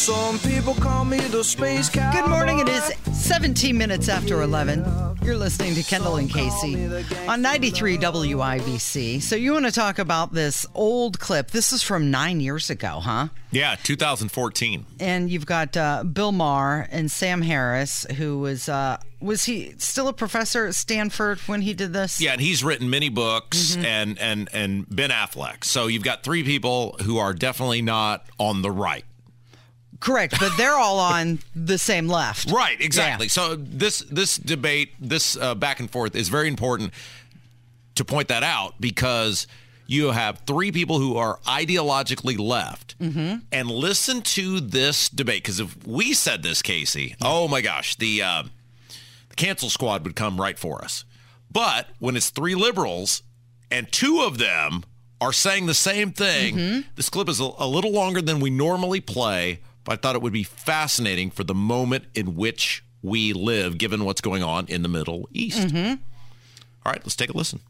Some 0.00 0.38
people 0.38 0.72
call 0.72 1.04
me 1.04 1.20
the 1.20 1.44
space 1.44 1.90
cowboy. 1.90 2.22
Good 2.22 2.30
morning. 2.30 2.58
It 2.58 2.70
is 2.70 2.90
17 3.12 3.76
minutes 3.76 4.08
after 4.08 4.40
11. 4.40 4.82
You're 5.22 5.36
listening 5.36 5.74
to 5.74 5.82
Kendall 5.82 6.16
and 6.16 6.30
Casey 6.30 6.86
on 7.28 7.42
93 7.42 7.98
WIBC. 7.98 9.20
So, 9.20 9.36
you 9.36 9.52
want 9.52 9.66
to 9.66 9.70
talk 9.70 9.98
about 9.98 10.32
this 10.32 10.66
old 10.74 11.20
clip? 11.20 11.50
This 11.50 11.74
is 11.74 11.82
from 11.82 12.10
nine 12.10 12.40
years 12.40 12.70
ago, 12.70 13.00
huh? 13.00 13.28
Yeah, 13.50 13.76
2014. 13.82 14.86
And 15.00 15.30
you've 15.30 15.44
got 15.44 15.76
uh, 15.76 16.04
Bill 16.04 16.32
Maher 16.32 16.88
and 16.90 17.10
Sam 17.10 17.42
Harris, 17.42 18.06
who 18.16 18.38
was 18.38 18.70
uh, 18.70 18.96
was 19.20 19.44
he 19.44 19.74
still 19.76 20.08
a 20.08 20.14
professor 20.14 20.66
at 20.66 20.74
Stanford 20.74 21.40
when 21.40 21.60
he 21.60 21.74
did 21.74 21.92
this? 21.92 22.22
Yeah, 22.22 22.32
and 22.32 22.40
he's 22.40 22.64
written 22.64 22.88
many 22.88 23.10
books 23.10 23.76
and 23.76 24.18
and 24.18 24.48
and 24.54 24.86
Ben 24.88 25.10
Affleck. 25.10 25.64
So 25.64 25.88
you've 25.88 26.04
got 26.04 26.22
three 26.22 26.42
people 26.42 26.96
who 27.02 27.18
are 27.18 27.34
definitely 27.34 27.82
not 27.82 28.24
on 28.38 28.62
the 28.62 28.70
right. 28.70 29.04
Correct, 30.00 30.34
but 30.40 30.56
they're 30.56 30.74
all 30.76 30.98
on 30.98 31.38
the 31.54 31.78
same 31.78 32.08
left. 32.08 32.50
Right, 32.60 32.80
exactly. 32.80 33.26
Yeah. 33.26 33.30
So 33.30 33.54
this 33.56 34.00
this 34.00 34.36
debate, 34.38 34.92
this 34.98 35.36
uh, 35.36 35.54
back 35.54 35.78
and 35.80 35.90
forth 35.90 36.16
is 36.16 36.28
very 36.28 36.48
important 36.48 36.92
to 37.96 38.04
point 38.04 38.28
that 38.28 38.42
out 38.42 38.74
because 38.80 39.46
you 39.86 40.12
have 40.12 40.40
three 40.46 40.72
people 40.72 40.98
who 40.98 41.16
are 41.16 41.38
ideologically 41.46 42.38
left 42.38 42.94
and 43.00 43.70
listen 43.70 44.22
to 44.22 44.60
this 44.60 45.08
debate 45.08 45.42
because 45.42 45.58
if 45.60 45.86
we 45.86 46.12
said 46.14 46.42
this 46.42 46.62
casey 46.62 47.16
oh 47.22 47.48
my 47.48 47.60
gosh 47.60 47.96
the 47.96 48.22
uh, 48.22 48.42
the 49.30 49.34
cancel 49.36 49.68
squad 49.68 50.04
would 50.04 50.14
come 50.14 50.40
right 50.40 50.58
for 50.58 50.82
us 50.84 51.04
but 51.50 51.88
when 51.98 52.14
it's 52.16 52.30
three 52.30 52.54
liberals 52.54 53.22
and 53.70 53.90
two 53.90 54.20
of 54.20 54.38
them 54.38 54.84
are 55.20 55.32
saying 55.32 55.66
the 55.66 55.74
same 55.74 56.12
thing 56.12 56.84
this 56.94 57.08
clip 57.08 57.28
is 57.28 57.40
a, 57.40 57.50
a 57.58 57.66
little 57.66 57.92
longer 57.92 58.22
than 58.22 58.38
we 58.38 58.48
normally 58.50 59.00
play 59.00 59.58
i 59.90 59.96
thought 59.96 60.14
it 60.14 60.22
would 60.22 60.32
be 60.32 60.42
fascinating 60.42 61.30
for 61.30 61.44
the 61.44 61.54
moment 61.54 62.04
in 62.14 62.36
which 62.36 62.84
we 63.02 63.32
live 63.32 63.78
given 63.78 64.04
what's 64.04 64.20
going 64.20 64.42
on 64.42 64.66
in 64.68 64.82
the 64.82 64.88
middle 64.88 65.26
east. 65.32 65.58
Mm-hmm. 65.68 66.02
All 66.84 66.92
right 66.92 67.00
let's 67.04 67.16
take 67.16 67.30
a 67.30 67.36
listen 67.36 67.60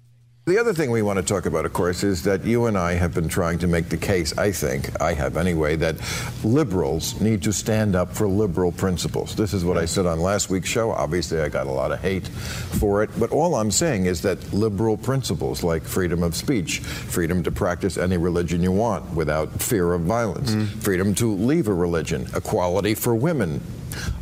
The 0.47 0.59
other 0.59 0.73
thing 0.73 0.91
we 0.91 1.03
want 1.03 1.19
to 1.19 1.23
talk 1.23 1.45
about, 1.45 1.67
of 1.67 1.75
course, 1.75 2.03
is 2.03 2.25
that 2.25 2.45
you 2.45 2.65
and 2.65 2.77
I 2.77 2.95
have 2.95 3.13
been 3.13 3.29
trying 3.29 3.59
to 3.59 3.67
make 3.67 3.91
the 3.91 3.99
case, 3.99 4.37
I 4.39 4.51
think, 4.51 4.99
I 5.01 5.13
have 5.13 5.37
anyway, 5.37 5.77
that 5.77 5.97
liberals 6.43 7.21
need 7.21 7.43
to 7.43 7.53
stand 7.53 7.95
up 7.95 8.17
for 8.17 8.27
liberal 8.27 8.73
principles. 8.73 9.37
This 9.37 9.53
is 9.53 9.67
what 9.67 9.77
I 9.77 9.85
said 9.85 10.07
on 10.07 10.19
last 10.19 10.49
week's 10.49 10.69
show. 10.69 10.93
Obviously, 10.93 11.43
I 11.43 11.51
got 11.51 11.67
a 11.67 11.71
lot 11.71 11.93
of 11.93 12.01
hate 12.01 12.27
for 12.27 13.03
it, 13.03 13.11
but 13.21 13.31
all 13.31 13.55
I'm 13.55 13.71
saying 13.71 14.07
is 14.07 14.23
that 14.23 14.53
liberal 14.53 14.97
principles 14.97 15.63
like 15.63 15.85
freedom 15.85 16.23
of 16.23 16.35
speech, 16.35 16.81
freedom 16.81 17.43
to 17.43 17.53
practice 17.53 17.99
any 17.99 18.17
religion 18.17 18.63
you 18.63 18.73
want 18.73 19.09
without 19.15 19.61
fear 19.61 19.93
of 19.93 20.01
violence, 20.01 20.55
freedom 20.83 21.15
to 21.17 21.35
leave 21.35 21.69
a 21.69 21.75
religion, 21.75 22.27
equality 22.35 22.95
for 22.95 23.15
women, 23.15 23.61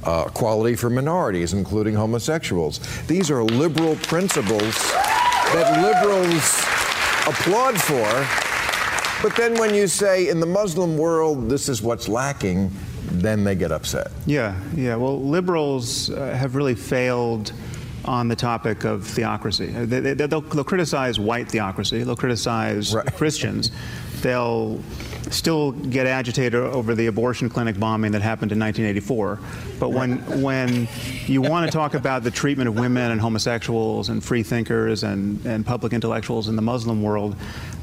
uh, 0.02 0.24
equality 0.26 0.74
for 0.74 0.90
minorities, 0.90 1.52
including 1.54 1.94
homosexuals. 1.94 2.80
These 3.06 3.30
are 3.30 3.44
liberal 3.44 3.94
principles 3.96 4.74
that 5.54 5.82
liberals 5.82 6.60
applaud 7.26 7.80
for. 7.80 8.08
But 9.26 9.36
then 9.36 9.54
when 9.58 9.74
you 9.74 9.86
say 9.88 10.28
in 10.28 10.40
the 10.40 10.46
Muslim 10.46 10.96
world 10.96 11.48
this 11.48 11.68
is 11.68 11.82
what's 11.82 12.08
lacking, 12.08 12.70
then 13.10 13.44
they 13.44 13.54
get 13.54 13.72
upset. 13.72 14.12
Yeah, 14.26 14.58
yeah. 14.76 14.94
Well, 14.96 15.20
liberals 15.20 16.10
uh, 16.10 16.34
have 16.34 16.54
really 16.54 16.74
failed 16.74 17.52
on 18.04 18.28
the 18.28 18.36
topic 18.36 18.84
of 18.84 19.04
theocracy. 19.04 19.66
They, 19.66 20.14
they, 20.14 20.26
will 20.26 20.40
they'll 20.42 20.64
criticize 20.64 21.18
white 21.18 21.48
theocracy. 21.50 22.02
They'll 22.04 22.16
criticize 22.16 22.94
Right. 22.94 23.06
Christians. 23.14 23.70
They'll 24.22 24.80
still 25.30 25.72
get 25.72 26.06
agitated 26.06 26.54
over 26.54 26.94
the 26.94 27.06
abortion 27.06 27.48
clinic 27.48 27.78
bombing 27.78 28.12
that 28.12 28.22
happened 28.22 28.52
in 28.52 28.58
1984. 28.58 29.38
But 29.78 29.90
when 29.90 30.18
when 30.42 30.88
you 31.26 31.42
want 31.42 31.70
to 31.70 31.76
talk 31.76 31.94
about 31.94 32.22
the 32.22 32.30
treatment 32.30 32.68
of 32.68 32.76
women 32.76 33.10
and 33.10 33.20
homosexuals 33.20 34.08
and 34.08 34.22
free 34.22 34.42
thinkers 34.42 35.04
and, 35.04 35.44
and 35.44 35.64
public 35.64 35.92
intellectuals 35.92 36.48
in 36.48 36.56
the 36.56 36.62
Muslim 36.62 37.02
world, 37.02 37.36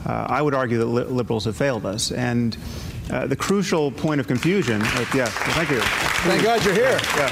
uh, 0.05 0.27
I 0.29 0.41
would 0.41 0.53
argue 0.53 0.77
that 0.79 0.85
li- 0.85 1.03
liberals 1.03 1.45
have 1.45 1.55
failed 1.55 1.85
us. 1.85 2.11
And 2.11 2.57
uh, 3.09 3.27
the 3.27 3.35
crucial 3.35 3.91
point 3.91 4.19
of 4.19 4.27
confusion. 4.27 4.81
Uh, 4.81 5.05
yeah, 5.13 5.25
thank 5.25 5.69
you. 5.69 5.79
Thank 5.79 6.43
God 6.43 6.63
you're 6.65 6.73
here. 6.73 6.99
Yeah. 7.15 7.31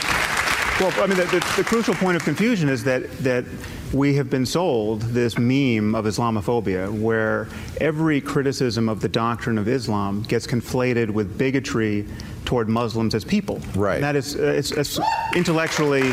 Well, 0.79 1.03
I 1.03 1.07
mean, 1.07 1.17
the, 1.17 1.25
the, 1.25 1.53
the 1.57 1.63
crucial 1.63 1.93
point 1.95 2.15
of 2.15 2.23
confusion 2.23 2.69
is 2.69 2.83
that 2.83 3.09
that 3.19 3.45
we 3.93 4.15
have 4.15 4.29
been 4.29 4.45
sold 4.45 5.01
this 5.01 5.37
meme 5.37 5.93
of 5.93 6.05
Islamophobia, 6.05 6.91
where 6.91 7.47
every 7.79 8.19
criticism 8.19 8.89
of 8.89 9.01
the 9.01 9.09
doctrine 9.09 9.57
of 9.57 9.67
Islam 9.67 10.23
gets 10.23 10.47
conflated 10.47 11.11
with 11.11 11.37
bigotry 11.37 12.05
toward 12.45 12.67
Muslims 12.67 13.13
as 13.13 13.23
people. 13.23 13.61
Right. 13.75 13.95
And 13.95 14.03
that 14.03 14.15
is 14.15 14.35
uh, 14.35 14.41
it's, 14.43 14.71
it's 14.71 14.99
intellectually 15.35 16.11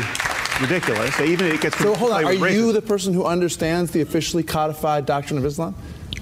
ridiculous. 0.61 1.19
Even 1.19 1.47
it 1.47 1.61
gets 1.61 1.77
So 1.77 1.95
hold 1.95 2.11
on, 2.11 2.23
are 2.23 2.33
you 2.33 2.39
racism. 2.39 2.73
the 2.73 2.81
person 2.81 3.13
who 3.13 3.25
understands 3.25 3.91
the 3.91 4.01
officially 4.01 4.43
codified 4.43 5.05
doctrine 5.05 5.39
of 5.39 5.45
Islam? 5.45 5.75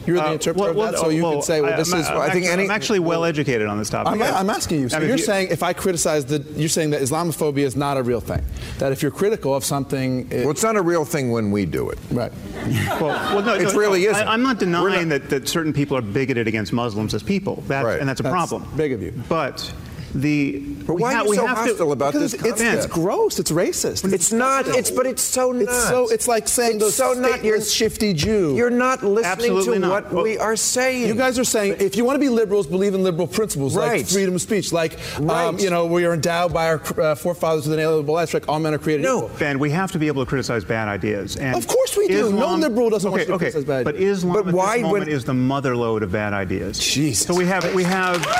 You're 0.05 0.15
the 0.17 0.27
Uh, 0.29 0.33
interpreter 0.33 0.73
well, 0.73 0.87
of 0.87 0.91
that, 0.93 0.93
well, 0.93 1.03
so 1.03 1.09
you 1.09 1.23
well, 1.23 1.31
can 1.33 1.41
say, 1.41 1.61
well, 1.61 1.73
I- 1.73 1.77
this 1.77 1.93
I'm, 1.93 1.99
is. 1.99 2.07
I'm 2.07 2.17
I 2.17 2.29
think 2.29 2.45
actually, 2.45 2.49
any- 2.51 2.63
I'm 2.65 2.71
actually 2.71 2.99
well 2.99 3.25
educated 3.25 3.67
on 3.67 3.77
this 3.77 3.89
topic. 3.89 4.13
I'm, 4.13 4.21
I'm 4.21 4.49
asking 4.49 4.81
you. 4.81 4.89
So 4.89 4.97
I 4.97 4.99
mean, 4.99 5.07
you're 5.09 5.15
if 5.15 5.19
you- 5.21 5.25
saying 5.25 5.47
if 5.51 5.61
I 5.61 5.73
criticize 5.73 6.25
the, 6.25 6.43
you're 6.55 6.69
saying 6.69 6.91
that 6.91 7.01
Islamophobia 7.01 7.59
is 7.59 7.75
not 7.75 7.97
a 7.97 8.03
real 8.03 8.21
thing. 8.21 8.43
That 8.79 8.91
if 8.91 9.01
you're 9.01 9.11
critical 9.11 9.53
of 9.55 9.63
something, 9.65 10.27
it, 10.31 10.41
Well, 10.41 10.51
it's 10.51 10.63
not 10.63 10.77
a 10.77 10.81
real 10.81 11.05
thing 11.05 11.31
when 11.31 11.51
we 11.51 11.65
do 11.65 11.89
it. 11.89 11.99
right? 12.11 12.31
Well, 12.99 13.07
well, 13.35 13.41
no, 13.43 13.53
It 13.55 13.63
no, 13.63 13.73
really 13.73 14.03
no, 14.05 14.11
isn't. 14.11 14.27
I, 14.27 14.33
am 14.33 14.41
not 14.43 14.55
We're 14.57 14.59
denying 14.65 15.09
not- 15.09 15.21
that, 15.21 15.29
that 15.29 15.47
certain 15.47 15.73
people 15.73 15.95
are 15.97 16.01
bigoted 16.01 16.47
against 16.47 16.73
Muslims 16.73 17.13
as 17.13 17.21
people, 17.23 17.63
that, 17.67 17.85
Right. 17.85 17.99
and 17.99 18.07
that's 18.09 18.19
a 18.19 18.23
That's 18.23 18.33
problem. 18.33 18.65
big 18.75 18.91
of 18.93 19.01
you. 19.01 19.13
But 19.29 19.71
the 20.13 20.59
But 20.87 20.95
why 20.95 21.13
ha- 21.13 21.19
are 21.21 21.23
you 21.25 21.29
we 21.31 21.35
so 21.37 21.45
have 21.45 21.57
to- 21.57 21.69
hostile 21.69 21.91
about 21.91 22.13
this 22.13 22.33
it's, 22.33 22.43
it's, 22.43 22.61
it's 22.61 22.85
gross. 22.85 23.39
It's 23.39 23.51
racist. 23.51 24.11
It's 24.11 24.31
not. 24.31 24.67
It's 24.67 24.91
but 24.91 25.05
it's 25.05 25.21
so 25.21 25.51
not. 25.51 25.61
It's 25.63 25.87
so. 25.87 26.09
It's 26.09 26.27
like 26.27 26.47
saying 26.47 26.75
It's 26.77 26.85
those 26.85 26.95
so 26.95 27.13
not. 27.13 27.43
You're 27.43 27.57
stateless, 27.59 27.75
shifty 27.75 28.13
Jew. 28.13 28.55
You're 28.55 28.69
not 28.69 29.03
listening 29.03 29.25
Absolutely 29.31 29.73
to 29.75 29.79
not. 29.79 29.89
what 30.05 30.13
Well, 30.13 30.23
we 30.23 30.37
are 30.37 30.55
saying. 30.55 31.07
You 31.07 31.15
guys 31.15 31.37
are 31.37 31.43
saying 31.43 31.75
if 31.79 31.95
you 31.95 32.05
want 32.05 32.15
to 32.15 32.19
be 32.19 32.29
liberals, 32.29 32.67
believe 32.67 32.93
in 32.95 33.03
liberal 33.03 33.27
principles 33.27 33.75
like 33.75 34.07
freedom 34.07 34.35
of 34.35 34.41
speech, 34.41 34.71
like 34.71 34.97
um, 35.29 35.59
you 35.59 35.69
know 35.69 35.85
we 35.85 36.05
are 36.05 36.13
endowed 36.13 36.53
by 36.53 36.67
our 36.69 36.81
uh, 37.01 37.15
forefathers 37.15 37.65
with 37.67 37.73
an 37.73 37.79
inalienable 37.79 38.15
rights, 38.15 38.33
like 38.33 38.47
all 38.49 38.59
men 38.59 38.73
are 38.73 38.77
created 38.77 39.03
No. 39.03 39.25
equal. 39.25 39.37
Ben, 39.39 39.59
we 39.59 39.69
have 39.71 39.91
to 39.91 39.99
be 39.99 40.07
able 40.07 40.23
to 40.25 40.29
criticize 40.29 40.63
bad 40.65 40.87
ideas. 40.87 41.35
And 41.37 41.55
Of 41.55 41.67
course 41.67 41.95
we 41.97 42.07
do. 42.07 42.31
No 42.33 42.55
liberal 42.55 42.89
doesn't 42.89 43.09
want 43.11 43.21
okay, 43.21 43.31
you 43.31 43.37
to 43.37 43.45
okay. 43.45 43.51
criticize 43.51 43.65
bad 43.65 43.83
But 43.85 43.95
ideas. 43.95 44.19
Islam 44.19 44.33
But 44.33 44.47
at 44.47 44.53
why 44.53 44.77
this 44.77 44.83
moment 44.83 45.05
when- 45.05 45.09
is 45.15 45.23
the 45.25 45.33
mother 45.33 45.75
lode 45.75 46.03
of 46.03 46.11
bad 46.11 46.33
ideas. 46.33 46.79
Jesus 46.79 47.25
So 47.27 47.35
we 47.35 47.45
have 47.45 47.73
we 47.73 47.83
have 47.83 48.39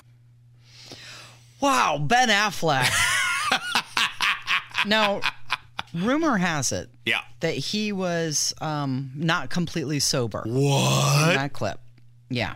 Wow, 1.61 1.97
Ben 1.99 2.29
Affleck. 2.29 2.89
now, 4.85 5.21
rumor 5.93 6.37
has 6.37 6.71
it 6.71 6.89
Yeah. 7.05 7.21
that 7.41 7.53
he 7.55 7.91
was 7.91 8.53
um, 8.61 9.11
not 9.15 9.49
completely 9.49 9.99
sober. 9.99 10.43
What? 10.45 11.29
In 11.29 11.35
that 11.35 11.53
clip. 11.53 11.79
Yeah. 12.29 12.55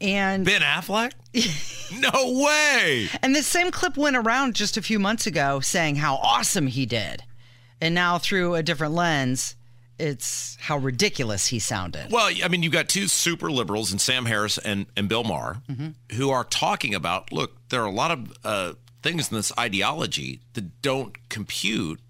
And 0.00 0.44
Ben 0.44 0.62
Affleck? 0.62 1.12
no 2.00 2.42
way. 2.42 3.08
and 3.22 3.34
the 3.36 3.42
same 3.42 3.70
clip 3.70 3.96
went 3.96 4.16
around 4.16 4.54
just 4.54 4.76
a 4.76 4.82
few 4.82 4.98
months 4.98 5.26
ago 5.26 5.60
saying 5.60 5.96
how 5.96 6.16
awesome 6.16 6.66
he 6.66 6.86
did. 6.86 7.22
And 7.80 7.94
now 7.94 8.18
through 8.18 8.54
a 8.54 8.62
different 8.62 8.94
lens, 8.94 9.56
it's 10.00 10.56
how 10.60 10.78
ridiculous 10.78 11.46
he 11.48 11.58
sounded. 11.58 12.10
Well, 12.10 12.30
I 12.42 12.48
mean, 12.48 12.62
you've 12.62 12.72
got 12.72 12.88
two 12.88 13.06
super 13.06 13.50
liberals, 13.50 13.92
and 13.92 14.00
Sam 14.00 14.26
Harris 14.26 14.58
and, 14.58 14.86
and 14.96 15.08
Bill 15.08 15.24
Maher, 15.24 15.58
who 16.12 16.30
are 16.30 16.44
talking 16.44 16.94
about 16.94 17.32
look, 17.32 17.56
there 17.68 17.82
are 17.82 17.86
a 17.86 17.92
lot 17.92 18.10
of 18.10 18.32
uh, 18.44 18.72
things 19.02 19.30
in 19.30 19.36
this 19.36 19.52
ideology 19.58 20.40
that 20.54 20.82
don't 20.82 21.28
compute 21.28 22.00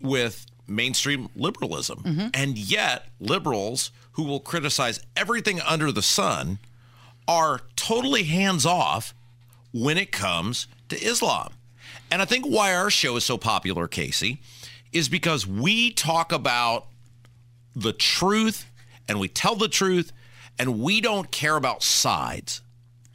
with 0.00 0.46
mainstream 0.66 1.28
liberalism. 1.36 2.30
And 2.34 2.58
yet, 2.58 3.08
liberals 3.20 3.90
who 4.12 4.22
will 4.24 4.40
criticize 4.40 5.00
everything 5.16 5.60
under 5.60 5.90
the 5.92 6.02
sun 6.02 6.58
are 7.26 7.60
totally 7.76 8.24
hands 8.24 8.66
off 8.66 9.14
when 9.72 9.98
it 9.98 10.12
comes 10.12 10.66
to 10.88 10.96
Islam. 10.96 11.52
And 12.10 12.22
I 12.22 12.24
think 12.24 12.44
why 12.46 12.74
our 12.74 12.90
show 12.90 13.16
is 13.16 13.24
so 13.24 13.36
popular, 13.38 13.88
Casey, 13.88 14.40
is 14.92 15.08
because 15.08 15.46
we 15.46 15.90
talk 15.90 16.32
about 16.32 16.86
the 17.74 17.92
truth 17.92 18.66
and 19.08 19.20
we 19.20 19.28
tell 19.28 19.56
the 19.56 19.68
truth 19.68 20.12
and 20.58 20.80
we 20.80 21.00
don't 21.00 21.30
care 21.30 21.56
about 21.56 21.82
sides. 21.82 22.62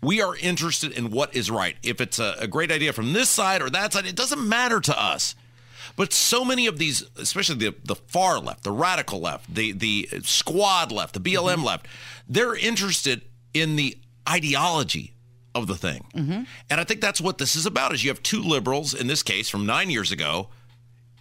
We 0.02 0.22
are 0.22 0.36
interested 0.36 0.92
in 0.92 1.12
what 1.12 1.36
is 1.36 1.52
right. 1.52 1.76
If 1.84 2.00
it's 2.00 2.20
a, 2.20 2.36
a 2.40 2.48
great 2.48 2.72
idea 2.72 2.94
from 2.94 3.14
this 3.14 3.30
side 3.30 3.62
or 3.62 3.70
that 3.70 3.94
side, 3.94 4.06
it 4.06 4.16
doesn't 4.16 4.48
matter 4.48 4.80
to 4.80 5.02
us. 5.02 5.36
But 5.96 6.14
so 6.14 6.46
many 6.46 6.68
of 6.68 6.78
these, 6.78 7.04
especially 7.18 7.56
the, 7.56 7.76
the 7.84 7.96
far 7.96 8.40
left, 8.40 8.64
the 8.64 8.72
radical 8.72 9.20
left, 9.20 9.54
the, 9.54 9.74
the 9.74 10.08
squad 10.24 10.92
left, 10.92 11.14
the 11.14 11.20
BLM 11.20 11.56
mm-hmm. 11.56 11.66
left, 11.66 11.88
they're 12.28 12.56
interested 12.56 13.24
in 13.54 13.76
the 13.76 13.98
ideology 14.28 15.14
of 15.56 15.68
the 15.68 15.76
thing. 15.76 16.06
Mm-hmm. 16.16 16.44
And 16.70 16.80
I 16.80 16.84
think 16.84 17.02
that's 17.02 17.20
what 17.20 17.38
this 17.38 17.56
is 17.56 17.66
about 17.66 17.94
is 17.94 18.04
you 18.04 18.12
have 18.12 18.24
two 18.24 18.42
liberals, 18.42 18.94
in 18.94 19.08
this 19.08 19.24
case 19.24 19.50
from 19.50 19.66
nine 19.66 19.90
years 19.90 20.12
ago, 20.12 20.50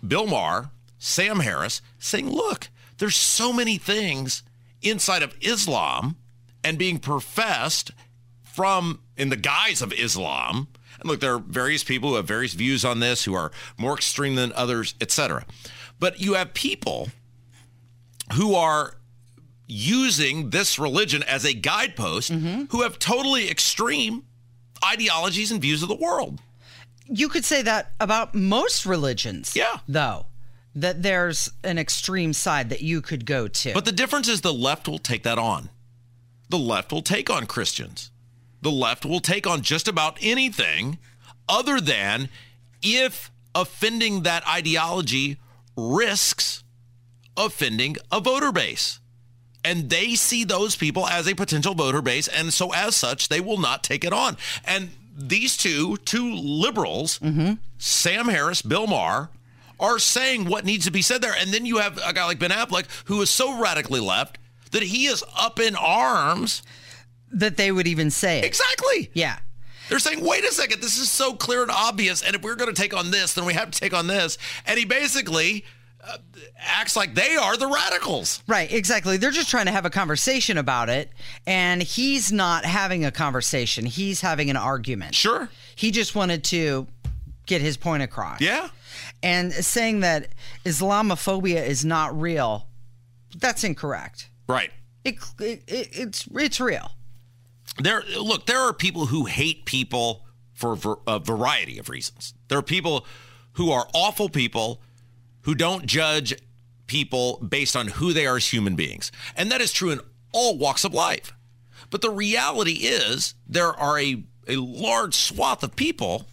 Bill 0.06 0.26
Maher, 0.26 0.70
Sam 0.98 1.40
Harris, 1.40 1.80
saying, 1.98 2.28
look, 2.30 2.68
there's 2.98 3.16
so 3.16 3.52
many 3.52 3.78
things 3.78 4.42
inside 4.82 5.22
of 5.22 5.34
Islam 5.40 6.16
and 6.62 6.78
being 6.78 6.98
professed 6.98 7.92
from 8.42 9.00
in 9.16 9.28
the 9.30 9.36
guise 9.36 9.82
of 9.82 9.92
Islam. 9.92 10.68
And 11.00 11.08
look, 11.08 11.20
there 11.20 11.34
are 11.34 11.38
various 11.38 11.84
people 11.84 12.10
who 12.10 12.16
have 12.16 12.26
various 12.26 12.54
views 12.54 12.84
on 12.84 13.00
this, 13.00 13.24
who 13.24 13.34
are 13.34 13.52
more 13.76 13.94
extreme 13.94 14.34
than 14.34 14.52
others, 14.52 14.94
etc. 15.00 15.46
But 16.00 16.20
you 16.20 16.34
have 16.34 16.54
people 16.54 17.08
who 18.34 18.54
are 18.54 18.94
using 19.66 20.50
this 20.50 20.78
religion 20.78 21.22
as 21.24 21.44
a 21.44 21.52
guidepost 21.52 22.32
mm-hmm. 22.32 22.64
who 22.70 22.82
have 22.82 22.98
totally 22.98 23.50
extreme 23.50 24.24
ideologies 24.84 25.52
and 25.52 25.60
views 25.60 25.82
of 25.82 25.88
the 25.88 25.94
world. 25.94 26.40
You 27.06 27.28
could 27.28 27.44
say 27.44 27.62
that 27.62 27.92
about 28.00 28.34
most 28.34 28.86
religions. 28.86 29.54
Yeah. 29.54 29.78
Though, 29.86 30.26
that 30.80 31.02
there's 31.02 31.50
an 31.64 31.78
extreme 31.78 32.32
side 32.32 32.70
that 32.70 32.82
you 32.82 33.00
could 33.00 33.26
go 33.26 33.48
to. 33.48 33.74
But 33.74 33.84
the 33.84 33.92
difference 33.92 34.28
is 34.28 34.40
the 34.40 34.54
left 34.54 34.88
will 34.88 34.98
take 34.98 35.24
that 35.24 35.38
on. 35.38 35.70
The 36.48 36.58
left 36.58 36.92
will 36.92 37.02
take 37.02 37.28
on 37.28 37.46
Christians. 37.46 38.10
The 38.62 38.70
left 38.70 39.04
will 39.04 39.20
take 39.20 39.46
on 39.46 39.62
just 39.62 39.88
about 39.88 40.18
anything 40.20 40.98
other 41.48 41.80
than 41.80 42.28
if 42.82 43.30
offending 43.54 44.22
that 44.22 44.46
ideology 44.46 45.38
risks 45.76 46.62
offending 47.36 47.96
a 48.10 48.20
voter 48.20 48.52
base. 48.52 49.00
And 49.64 49.90
they 49.90 50.14
see 50.14 50.44
those 50.44 50.76
people 50.76 51.06
as 51.06 51.26
a 51.26 51.34
potential 51.34 51.74
voter 51.74 52.00
base. 52.00 52.28
And 52.28 52.52
so, 52.52 52.72
as 52.72 52.94
such, 52.94 53.28
they 53.28 53.40
will 53.40 53.58
not 53.58 53.82
take 53.82 54.04
it 54.04 54.12
on. 54.12 54.36
And 54.64 54.90
these 55.16 55.56
two, 55.56 55.96
two 55.98 56.32
liberals, 56.32 57.18
mm-hmm. 57.18 57.54
Sam 57.78 58.28
Harris, 58.28 58.62
Bill 58.62 58.86
Maher, 58.86 59.30
are 59.80 59.98
saying 59.98 60.46
what 60.46 60.64
needs 60.64 60.84
to 60.86 60.90
be 60.90 61.02
said 61.02 61.22
there. 61.22 61.34
And 61.38 61.52
then 61.52 61.66
you 61.66 61.78
have 61.78 61.98
a 62.04 62.12
guy 62.12 62.24
like 62.24 62.38
Ben 62.38 62.50
Affleck 62.50 62.86
who 63.06 63.20
is 63.22 63.30
so 63.30 63.60
radically 63.60 64.00
left 64.00 64.38
that 64.72 64.82
he 64.82 65.06
is 65.06 65.24
up 65.38 65.58
in 65.60 65.76
arms. 65.76 66.62
that 67.30 67.56
they 67.56 67.70
would 67.70 67.86
even 67.86 68.10
say 68.10 68.38
it. 68.38 68.44
Exactly. 68.44 69.10
Yeah. 69.12 69.38
They're 69.88 69.98
saying, 69.98 70.24
wait 70.24 70.44
a 70.44 70.52
second, 70.52 70.82
this 70.82 70.98
is 70.98 71.10
so 71.10 71.34
clear 71.34 71.62
and 71.62 71.70
obvious. 71.70 72.22
And 72.22 72.34
if 72.34 72.42
we're 72.42 72.56
going 72.56 72.74
to 72.74 72.80
take 72.80 72.94
on 72.94 73.10
this, 73.10 73.34
then 73.34 73.44
we 73.46 73.54
have 73.54 73.70
to 73.70 73.80
take 73.80 73.94
on 73.94 74.06
this. 74.06 74.36
And 74.66 74.78
he 74.78 74.84
basically 74.84 75.64
uh, 76.02 76.18
acts 76.58 76.94
like 76.96 77.14
they 77.14 77.36
are 77.36 77.56
the 77.56 77.66
radicals. 77.66 78.42
Right, 78.46 78.70
exactly. 78.70 79.16
They're 79.16 79.30
just 79.30 79.48
trying 79.50 79.66
to 79.66 79.72
have 79.72 79.84
a 79.86 79.90
conversation 79.90 80.58
about 80.58 80.88
it, 80.90 81.10
and 81.46 81.82
he's 81.82 82.30
not 82.32 82.64
having 82.64 83.04
a 83.04 83.10
conversation. 83.10 83.86
He's 83.86 84.20
having 84.20 84.50
an 84.50 84.56
argument. 84.56 85.14
Sure. 85.14 85.48
He 85.74 85.90
just 85.90 86.14
wanted 86.14 86.44
to 86.44 86.86
get 87.46 87.60
his 87.62 87.76
point 87.78 88.02
across. 88.02 88.40
Yeah. 88.40 88.68
And 89.22 89.52
saying 89.52 90.00
that 90.00 90.28
Islamophobia 90.64 91.66
is 91.66 91.84
not 91.84 92.18
real, 92.18 92.68
that's 93.36 93.64
incorrect. 93.64 94.30
Right. 94.48 94.70
It, 95.04 95.16
it, 95.40 95.62
it 95.66 95.88
it's 95.92 96.28
it's 96.32 96.60
real. 96.60 96.92
There, 97.78 98.02
look, 98.18 98.46
there 98.46 98.60
are 98.60 98.72
people 98.72 99.06
who 99.06 99.26
hate 99.26 99.64
people 99.64 100.24
for 100.54 100.76
a 101.06 101.18
variety 101.18 101.78
of 101.78 101.88
reasons. 101.88 102.34
There 102.48 102.58
are 102.58 102.62
people 102.62 103.06
who 103.52 103.70
are 103.70 103.86
awful 103.94 104.28
people 104.28 104.80
who 105.42 105.54
don't 105.54 105.86
judge 105.86 106.34
people 106.88 107.38
based 107.38 107.76
on 107.76 107.86
who 107.88 108.12
they 108.12 108.26
are 108.26 108.36
as 108.36 108.52
human 108.52 108.74
beings. 108.74 109.12
And 109.36 109.52
that 109.52 109.60
is 109.60 109.72
true 109.72 109.90
in 109.90 110.00
all 110.32 110.58
walks 110.58 110.84
of 110.84 110.92
life. 110.92 111.32
But 111.90 112.02
the 112.02 112.10
reality 112.10 112.72
is 112.72 113.34
there 113.46 113.72
are 113.72 113.98
a, 113.98 114.24
a 114.48 114.56
large 114.56 115.14
swath 115.14 115.62
of 115.62 115.76
people 115.76 116.26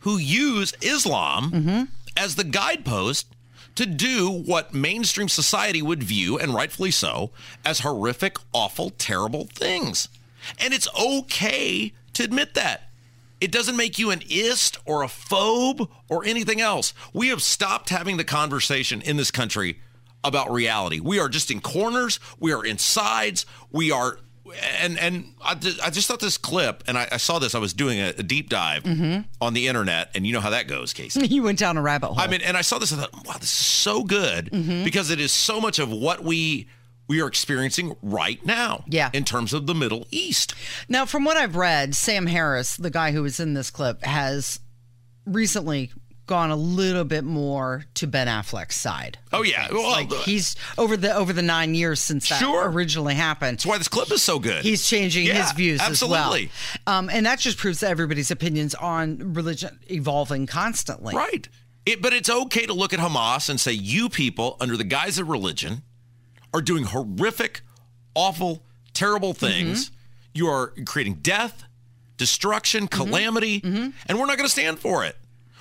who 0.00 0.18
use 0.18 0.74
Islam 0.82 1.50
mm-hmm. 1.50 1.82
As 2.18 2.34
the 2.34 2.44
guidepost 2.44 3.26
to 3.76 3.86
do 3.86 4.28
what 4.28 4.74
mainstream 4.74 5.28
society 5.28 5.80
would 5.80 6.02
view, 6.02 6.36
and 6.36 6.52
rightfully 6.52 6.90
so, 6.90 7.30
as 7.64 7.80
horrific, 7.80 8.36
awful, 8.52 8.90
terrible 8.90 9.46
things. 9.54 10.08
And 10.58 10.74
it's 10.74 10.88
okay 11.00 11.92
to 12.14 12.24
admit 12.24 12.54
that. 12.54 12.90
It 13.40 13.52
doesn't 13.52 13.76
make 13.76 14.00
you 14.00 14.10
an 14.10 14.22
ist 14.28 14.78
or 14.84 15.04
a 15.04 15.06
phobe 15.06 15.88
or 16.08 16.24
anything 16.24 16.60
else. 16.60 16.92
We 17.12 17.28
have 17.28 17.40
stopped 17.40 17.90
having 17.90 18.16
the 18.16 18.24
conversation 18.24 19.00
in 19.00 19.16
this 19.16 19.30
country 19.30 19.78
about 20.24 20.50
reality. 20.50 20.98
We 20.98 21.20
are 21.20 21.28
just 21.28 21.50
in 21.52 21.60
corners. 21.60 22.18
We 22.40 22.52
are 22.52 22.64
in 22.64 22.78
sides. 22.78 23.46
We 23.70 23.92
are, 23.92 24.18
and 24.80 24.98
and 24.98 25.34
I, 25.42 25.52
I 25.84 25.90
just 25.90 26.08
thought 26.08 26.20
this 26.20 26.38
clip, 26.38 26.84
and 26.86 26.98
I, 26.98 27.08
I 27.12 27.16
saw 27.16 27.38
this. 27.38 27.54
I 27.54 27.58
was 27.58 27.72
doing 27.72 27.98
a, 27.98 28.08
a 28.18 28.22
deep 28.22 28.48
dive 28.48 28.84
mm-hmm. 28.84 29.22
on 29.40 29.54
the 29.54 29.68
internet, 29.68 30.10
and 30.14 30.26
you 30.26 30.32
know 30.32 30.40
how 30.40 30.50
that 30.50 30.68
goes, 30.68 30.92
Casey. 30.92 31.26
You 31.38 31.42
went 31.42 31.58
down 31.58 31.76
a 31.76 31.82
rabbit 31.82 32.08
hole. 32.08 32.20
I 32.20 32.26
mean, 32.26 32.40
and 32.40 32.56
I 32.56 32.62
saw 32.62 32.78
this 32.78 32.90
and 32.90 33.00
thought, 33.00 33.14
wow, 33.26 33.34
this 33.34 33.44
is 33.44 33.50
so 33.50 34.02
good 34.02 34.50
mm-hmm. 34.50 34.82
because 34.82 35.10
it 35.10 35.20
is 35.20 35.30
so 35.30 35.60
much 35.60 35.78
of 35.78 35.90
what 35.90 36.24
we 36.24 36.68
we 37.06 37.20
are 37.20 37.26
experiencing 37.26 37.96
right 38.02 38.44
now. 38.44 38.84
Yeah. 38.86 39.10
In 39.12 39.24
terms 39.24 39.52
of 39.52 39.66
the 39.66 39.74
Middle 39.74 40.06
East. 40.10 40.54
Now, 40.88 41.06
from 41.06 41.24
what 41.24 41.36
I've 41.36 41.56
read, 41.56 41.94
Sam 41.94 42.26
Harris, 42.26 42.76
the 42.76 42.90
guy 42.90 43.12
who 43.12 43.22
was 43.22 43.40
in 43.40 43.54
this 43.54 43.70
clip, 43.70 44.02
has 44.04 44.60
recently 45.26 45.90
gone 46.28 46.50
a 46.52 46.56
little 46.56 47.04
bit 47.04 47.24
more 47.24 47.84
to 47.94 48.06
Ben 48.06 48.28
Affleck's 48.28 48.76
side. 48.76 49.18
Oh 49.32 49.42
yeah. 49.42 49.66
Well, 49.72 49.90
like 49.90 50.08
that's 50.08 50.24
he's 50.24 50.54
over 50.76 50.96
the 50.96 51.12
over 51.14 51.32
the 51.32 51.42
nine 51.42 51.74
years 51.74 52.00
since 52.00 52.28
that 52.28 52.38
Sure. 52.38 52.70
originally 52.70 53.14
happened. 53.14 53.58
That's 53.58 53.66
why 53.66 53.78
this 53.78 53.88
clip 53.88 54.12
is 54.12 54.22
so 54.22 54.38
good. 54.38 54.62
He's 54.62 54.86
changing 54.86 55.26
Yeah, 55.26 55.42
his 55.42 55.52
views 55.52 55.80
absolutely. 55.80 56.44
as 56.44 56.78
well, 56.86 56.98
um, 56.98 57.10
and 57.10 57.26
that 57.26 57.40
just 57.40 57.58
proves 57.58 57.80
that 57.80 57.90
everybody's 57.90 58.30
opinions 58.30 58.76
on 58.76 59.34
religion 59.34 59.80
evolving 59.90 60.46
constantly. 60.46 61.16
Right. 61.16 61.48
It, 61.84 62.02
but 62.02 62.12
it's 62.12 62.28
okay 62.28 62.66
to 62.66 62.74
look 62.74 62.92
at 62.92 63.00
Hamas 63.00 63.48
and 63.48 63.58
say, 63.58 63.72
you 63.72 64.10
people, 64.10 64.58
under 64.60 64.76
the 64.76 64.84
guise 64.84 65.18
of 65.18 65.28
religion, 65.28 65.82
are 66.52 66.60
doing 66.60 66.84
horrific, 66.84 67.62
awful, 68.14 68.62
terrible 68.92 69.32
things. 69.32 69.86
Mm-hmm. 69.86 69.94
You 70.34 70.48
are 70.48 70.74
creating 70.84 71.14
death, 71.22 71.64
destruction, 72.18 72.88
mm-hmm. 72.88 73.02
calamity, 73.02 73.60
mm-hmm. 73.62 73.90
and 74.06 74.18
we're 74.18 74.26
not 74.26 74.36
going 74.36 74.46
to 74.46 74.52
stand 74.52 74.78
for 74.78 75.04
it. 75.04 75.16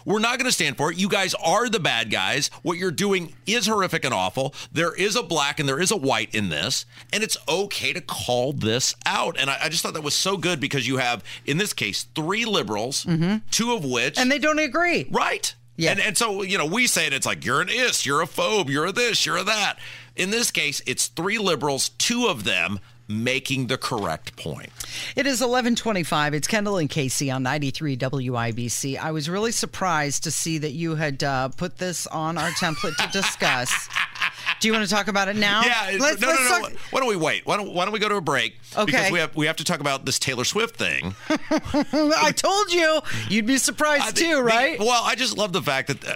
We're 0.07 0.19
not 0.19 0.39
going 0.39 0.45
to 0.45 0.53
stand 0.53 0.77
for 0.77 0.89
it. 0.89 0.97
You 0.97 1.09
guys 1.09 1.33
are 1.33 1.67
the 1.67 1.81
bad 1.81 2.09
guys. 2.09 2.49
What 2.63 2.77
you're 2.77 2.91
doing 2.91 3.33
is 3.45 3.67
horrific 3.67 4.05
and 4.05 4.13
awful. 4.13 4.55
There 4.71 4.95
is 4.95 5.17
a 5.17 5.21
black 5.21 5.59
and 5.59 5.67
there 5.67 5.81
is 5.81 5.91
a 5.91 5.97
white 5.97 6.33
in 6.33 6.47
this, 6.47 6.85
and 7.11 7.23
it's 7.23 7.35
okay 7.45 7.91
to 7.91 7.99
call 7.99 8.53
this 8.53 8.95
out. 9.05 9.35
And 9.37 9.49
I, 9.49 9.57
I 9.63 9.69
just 9.69 9.83
thought 9.83 9.95
that 9.95 10.03
was 10.03 10.15
so 10.15 10.37
good 10.37 10.61
because 10.61 10.87
you 10.87 10.95
have, 10.95 11.25
in 11.45 11.57
this 11.57 11.73
case, 11.73 12.03
three 12.15 12.45
liberals, 12.45 13.03
mm-hmm. 13.03 13.39
two 13.51 13.73
of 13.73 13.83
which 13.83 14.17
and 14.17 14.31
they 14.31 14.39
don't 14.39 14.59
agree. 14.59 15.07
Right. 15.11 15.53
Yeah. 15.75 15.91
And 15.91 15.99
and 15.99 16.17
so, 16.17 16.41
you 16.41 16.57
know, 16.57 16.65
we 16.65 16.87
say 16.87 17.07
it, 17.07 17.13
it's 17.13 17.25
like 17.25 17.43
you're 17.43 17.59
an 17.59 17.67
ist, 17.69 18.05
you're 18.05 18.21
a 18.21 18.27
phobe, 18.27 18.69
you're 18.69 18.85
a 18.85 18.93
this, 18.93 19.25
you're 19.25 19.35
a 19.35 19.43
that. 19.43 19.77
In 20.15 20.31
this 20.31 20.51
case, 20.51 20.81
it's 20.87 21.07
three 21.07 21.37
liberals, 21.37 21.89
two 21.89 22.27
of 22.27 22.45
them 22.45 22.79
making 23.07 23.67
the 23.67 23.77
correct 23.77 24.35
point. 24.35 24.69
It 25.15 25.25
is 25.25 25.39
1125. 25.41 26.33
It's 26.33 26.47
Kendall 26.47 26.77
and 26.77 26.89
Casey 26.89 27.31
on 27.31 27.43
93 27.43 27.97
WIBC. 27.97 28.97
I 28.97 29.11
was 29.11 29.29
really 29.29 29.51
surprised 29.51 30.23
to 30.23 30.31
see 30.31 30.57
that 30.59 30.71
you 30.71 30.95
had 30.95 31.23
uh, 31.23 31.49
put 31.49 31.77
this 31.77 32.05
on 32.07 32.37
our 32.37 32.49
template 32.51 32.95
to 32.97 33.07
discuss. 33.11 33.71
Do 34.59 34.67
you 34.67 34.73
want 34.73 34.87
to 34.87 34.93
talk 34.93 35.07
about 35.07 35.27
it 35.27 35.35
now? 35.35 35.61
Yeah, 35.63 35.97
Let's, 35.99 36.19
no, 36.19 36.27
let's 36.29 36.49
no, 36.49 36.57
no. 36.59 36.61
talk- 36.69 36.79
Why 36.91 36.99
don't 36.99 37.09
we 37.09 37.15
wait? 37.15 37.45
Why 37.45 37.57
don't, 37.57 37.73
why 37.73 37.85
don't 37.85 37.93
we 37.93 37.99
go 37.99 38.09
to 38.09 38.15
a 38.15 38.21
break? 38.21 38.57
Okay. 38.75 38.85
Because 38.85 39.11
we 39.11 39.19
have 39.19 39.35
we 39.35 39.45
have 39.45 39.57
to 39.57 39.63
talk 39.63 39.81
about 39.81 40.05
this 40.05 40.17
Taylor 40.17 40.45
Swift 40.45 40.75
thing. 40.77 41.13
I 41.29 42.31
told 42.35 42.71
you 42.73 43.01
you'd 43.29 43.45
be 43.45 43.57
surprised 43.57 44.17
too, 44.17 44.35
the- 44.37 44.43
right? 44.43 44.79
well, 44.79 45.03
I 45.03 45.13
just 45.15 45.37
love 45.37 45.53
the 45.53 45.61
fact 45.61 45.89
that. 45.89 46.03
Uh, 46.05 46.15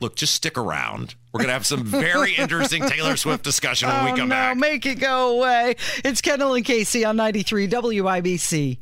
look, 0.00 0.16
just 0.16 0.34
stick 0.34 0.58
around. 0.58 1.14
We're 1.32 1.40
gonna 1.40 1.52
have 1.52 1.66
some 1.66 1.84
very 1.84 2.34
interesting 2.38 2.82
Taylor 2.88 3.16
Swift 3.16 3.44
discussion 3.44 3.88
when 3.88 4.00
oh, 4.00 4.04
we 4.04 4.18
come 4.18 4.28
no, 4.28 4.34
back. 4.34 4.56
make 4.56 4.86
it 4.86 4.96
go 4.96 5.36
away. 5.36 5.76
It's 6.04 6.20
Kendall 6.20 6.54
and 6.54 6.64
Casey 6.64 7.04
on 7.04 7.16
93 7.16 7.68
WIBC. 7.68 8.78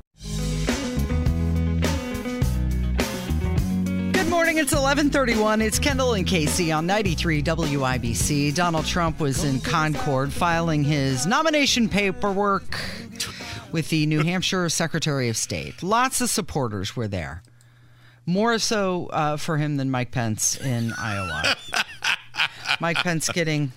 Good 4.12 4.28
morning. 4.30 4.58
It's 4.58 4.74
11:31. 4.74 5.62
It's 5.62 5.78
Kendall 5.78 6.14
and 6.14 6.26
Casey 6.26 6.72
on 6.72 6.86
93 6.86 7.42
WIBC. 7.42 8.54
Donald 8.54 8.86
Trump 8.86 9.20
was 9.20 9.44
in 9.44 9.60
Concord 9.60 10.32
filing 10.32 10.84
his 10.84 11.26
nomination 11.26 11.88
paperwork 11.88 12.80
with 13.72 13.88
the 13.88 14.06
New 14.06 14.22
Hampshire 14.22 14.68
Secretary 14.68 15.28
of 15.28 15.36
State. 15.36 15.82
Lots 15.82 16.20
of 16.20 16.30
supporters 16.30 16.94
were 16.94 17.08
there. 17.08 17.42
More 18.26 18.58
so 18.58 19.06
uh, 19.06 19.36
for 19.36 19.56
him 19.58 19.76
than 19.76 19.90
Mike 19.90 20.10
Pence 20.10 20.56
in 20.60 20.92
Iowa. 20.98 21.56
Mike 22.80 22.96
Pence 22.98 23.28
getting 23.28 23.72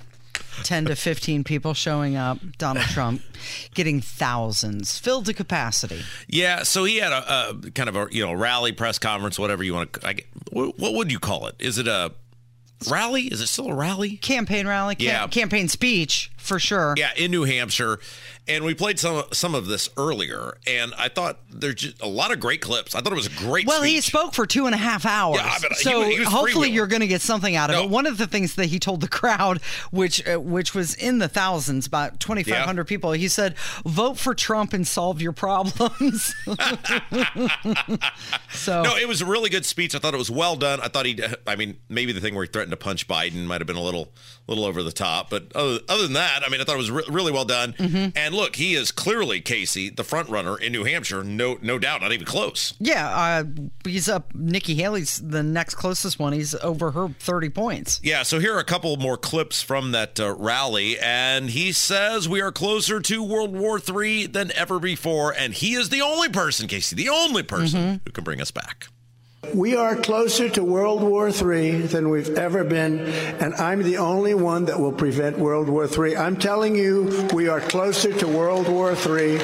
10 0.63 0.85
to 0.85 0.95
15 0.95 1.43
people 1.43 1.73
showing 1.73 2.15
up. 2.15 2.39
Donald 2.57 2.85
Trump 2.87 3.21
getting 3.73 3.99
thousands, 4.01 4.97
filled 4.97 5.25
to 5.25 5.33
capacity. 5.33 6.01
Yeah, 6.27 6.63
so 6.63 6.83
he 6.85 6.97
had 6.97 7.11
a, 7.11 7.49
a 7.67 7.71
kind 7.71 7.89
of 7.89 7.95
a 7.95 8.07
you 8.11 8.25
know 8.25 8.33
rally 8.33 8.71
press 8.71 8.97
conference, 8.99 9.37
whatever 9.37 9.63
you 9.63 9.73
want 9.73 9.93
to. 9.93 10.07
I, 10.07 10.15
what 10.51 10.93
would 10.93 11.11
you 11.11 11.19
call 11.19 11.47
it? 11.47 11.55
Is 11.59 11.77
it 11.77 11.87
a 11.87 12.13
rally? 12.89 13.23
Is 13.23 13.41
it 13.41 13.47
still 13.47 13.69
a 13.69 13.75
rally? 13.75 14.17
Campaign 14.17 14.67
rally, 14.67 14.95
cam- 14.95 15.05
Yeah. 15.05 15.27
campaign 15.27 15.67
speech 15.67 16.31
for 16.47 16.59
sure. 16.59 16.93
Yeah, 16.97 17.11
in 17.15 17.31
New 17.31 17.43
Hampshire, 17.43 17.99
and 18.47 18.63
we 18.63 18.73
played 18.73 18.99
some 18.99 19.23
some 19.33 19.53
of 19.55 19.67
this 19.67 19.89
earlier, 19.97 20.57
and 20.65 20.93
I 20.97 21.09
thought 21.09 21.39
there's 21.49 21.75
just 21.75 22.01
a 22.01 22.07
lot 22.07 22.31
of 22.31 22.39
great 22.39 22.61
clips. 22.61 22.95
I 22.95 23.01
thought 23.01 23.11
it 23.11 23.15
was 23.15 23.27
a 23.27 23.31
great. 23.31 23.67
Well, 23.67 23.83
he 23.83 23.99
spoke 24.01 24.33
for 24.33 24.45
two 24.45 24.65
and 24.65 24.73
a 24.73 24.77
half 24.77 25.05
hours. 25.05 25.37
Yeah, 25.37 25.55
but 25.61 25.71
he 25.73 25.83
so 25.83 26.03
he 26.03 26.19
was 26.19 26.27
hopefully 26.29 26.69
you're 26.71 26.87
going 26.87 27.01
to 27.01 27.07
get 27.07 27.21
something 27.21 27.55
out 27.55 27.69
of 27.69 27.75
No. 27.75 27.83
it. 27.83 27.89
One 27.89 28.05
of 28.05 28.17
the 28.17 28.27
things 28.27 28.55
that 28.55 28.65
he 28.67 28.79
told 28.79 29.01
the 29.01 29.07
crowd, 29.07 29.61
which 29.91 30.25
uh, 30.27 30.37
which 30.39 30.73
was 30.73 30.93
in 30.95 31.19
the 31.19 31.27
thousands, 31.27 31.85
about 31.87 32.19
2,500 32.19 32.85
people, 32.85 33.11
he 33.11 33.27
said, 33.27 33.57
"Vote 33.85 34.17
for 34.17 34.33
Trump 34.33 34.73
and 34.73 34.87
solve 34.87 35.21
your 35.21 35.33
problems." 35.33 36.33
so 38.51 38.83
No, 38.83 38.95
it 38.97 39.07
was 39.07 39.21
a 39.21 39.25
really 39.25 39.49
good 39.49 39.65
speech. 39.65 39.95
I 39.95 39.99
thought 39.99 40.13
it 40.13 40.17
was 40.17 40.31
well 40.31 40.55
done. 40.55 40.79
I 40.81 40.87
thought 40.87 41.05
he, 41.05 41.19
I 41.45 41.55
mean, 41.55 41.77
maybe 41.89 42.11
the 42.11 42.21
thing 42.21 42.35
where 42.35 42.43
he 42.43 42.49
threatened 42.49 42.71
to 42.71 42.77
punch 42.77 43.07
Biden 43.07 43.45
might 43.45 43.61
have 43.61 43.67
been 43.67 43.75
a 43.75 43.81
little, 43.81 44.11
little 44.47 44.65
over 44.65 44.83
the 44.83 44.91
top. 44.91 45.29
But 45.29 45.51
other, 45.55 45.79
other 45.89 46.03
than 46.03 46.13
that, 46.13 46.41
I 46.45 46.49
mean, 46.49 46.61
I 46.61 46.63
thought 46.63 46.75
it 46.75 46.77
was 46.77 46.91
re- 46.91 47.03
really 47.09 47.31
well 47.31 47.45
done. 47.45 47.73
Mm-hmm. 47.73 48.17
And 48.17 48.33
look, 48.35 48.55
he 48.55 48.73
is 48.75 48.91
clearly 48.91 49.41
Casey, 49.41 49.89
the 49.89 50.03
front 50.03 50.29
runner 50.29 50.57
in 50.57 50.71
New 50.71 50.83
Hampshire. 50.83 51.23
No, 51.23 51.57
no 51.61 51.77
doubt, 51.79 52.01
not 52.01 52.11
even 52.11 52.25
close. 52.25 52.73
yeah, 52.79 53.09
uh, 53.09 53.43
he's 53.85 54.07
up. 54.09 54.33
Nikki 54.33 54.75
Haley's 54.75 55.19
the 55.19 55.43
next 55.43 55.75
closest 55.75 56.19
one. 56.19 56.33
He's 56.33 56.55
over 56.55 56.91
her 56.91 57.09
30 57.19 57.49
points. 57.49 57.99
Yeah, 58.03 58.23
so 58.23 58.39
here 58.39 58.55
are 58.55 58.59
a 58.59 58.63
couple 58.63 58.95
more 58.97 59.17
clips 59.17 59.61
from 59.61 59.91
that 59.91 60.19
uh, 60.19 60.33
rally, 60.35 60.97
and 60.99 61.49
he 61.49 61.71
says 61.71 62.27
we 62.29 62.41
are 62.41 62.51
closer 62.51 62.99
to 63.01 63.23
World 63.23 63.55
War 63.55 63.79
III 63.79 64.27
than 64.27 64.51
ever 64.53 64.79
before, 64.79 65.33
and 65.33 65.53
he 65.53 65.73
is 65.73 65.89
the 65.89 66.01
only 66.01 66.29
person, 66.29 66.67
Casey, 66.67 66.95
the 66.95 67.09
only 67.09 67.43
person 67.43 68.01
who 68.05 68.11
can 68.11 68.23
bring 68.23 68.41
us 68.41 68.51
back. 68.51 68.87
We 69.53 69.75
are 69.75 69.95
closer 69.95 70.49
to 70.49 70.63
World 70.63 71.01
War 71.01 71.29
III 71.29 71.81
than 71.81 72.09
we've 72.09 72.29
ever 72.29 72.63
been, 72.63 72.99
and 72.99 73.53
I'm 73.55 73.83
the 73.83 73.97
only 73.97 74.33
one 74.33 74.65
that 74.65 74.79
will 74.79 74.91
prevent 74.91 75.37
World 75.37 75.69
War 75.69 75.87
III. 75.87 76.17
I'm 76.17 76.37
telling 76.37 76.75
you, 76.75 77.27
we 77.33 77.47
are 77.47 77.61
closer 77.61 78.11
to 78.13 78.27
World 78.27 78.67
War 78.67 78.93
III. 78.93 79.39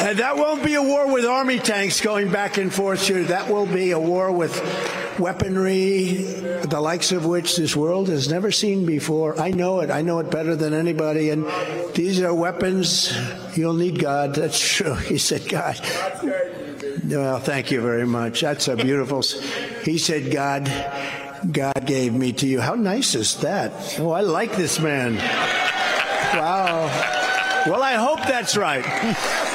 And 0.00 0.18
that 0.18 0.36
won't 0.36 0.64
be 0.64 0.74
a 0.74 0.82
war 0.82 1.12
with 1.12 1.24
army 1.24 1.58
tanks 1.58 2.00
going 2.00 2.30
back 2.30 2.56
and 2.56 2.72
forth 2.72 3.06
here. 3.06 3.24
That 3.24 3.48
will 3.48 3.66
be 3.66 3.90
a 3.90 3.98
war 3.98 4.30
with 4.30 4.54
weaponry, 5.18 6.22
the 6.62 6.80
likes 6.80 7.12
of 7.12 7.26
which 7.26 7.56
this 7.56 7.76
world 7.76 8.08
has 8.08 8.28
never 8.28 8.50
seen 8.50 8.86
before. 8.86 9.40
I 9.40 9.50
know 9.50 9.80
it. 9.80 9.90
I 9.90 10.02
know 10.02 10.18
it 10.20 10.30
better 10.30 10.56
than 10.56 10.72
anybody. 10.72 11.30
And 11.30 11.46
these 11.94 12.20
are 12.20 12.34
weapons. 12.34 13.12
You'll 13.56 13.74
need 13.74 13.98
God. 13.98 14.34
That's 14.34 14.58
true. 14.58 14.94
He 15.04 15.18
said, 15.18 15.48
God. 15.48 15.80
Well, 17.06 17.38
thank 17.38 17.70
you 17.70 17.80
very 17.80 18.06
much. 18.06 18.40
That's 18.40 18.68
a 18.68 18.76
beautiful. 18.76 19.22
He 19.82 19.98
said, 19.98 20.30
God, 20.30 20.64
God 21.50 21.86
gave 21.86 22.14
me 22.14 22.32
to 22.34 22.46
you. 22.46 22.60
How 22.60 22.74
nice 22.74 23.14
is 23.14 23.36
that? 23.38 23.98
Oh, 23.98 24.10
I 24.10 24.20
like 24.22 24.52
this 24.52 24.80
man. 24.80 25.16
Wow. 25.16 26.86
Well, 27.66 27.82
I 27.82 27.94
hope 27.94 28.18
that's 28.20 28.56
right. 28.56 28.84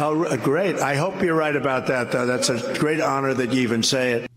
Oh, 0.00 0.36
great. 0.36 0.76
I 0.76 0.94
hope 0.94 1.20
you're 1.22 1.34
right 1.34 1.56
about 1.56 1.88
that, 1.88 2.12
though. 2.12 2.24
That's 2.24 2.48
a 2.50 2.78
great 2.78 3.00
honor 3.00 3.34
that 3.34 3.52
you 3.52 3.62
even 3.62 3.82
say 3.82 4.12
it. 4.12 4.30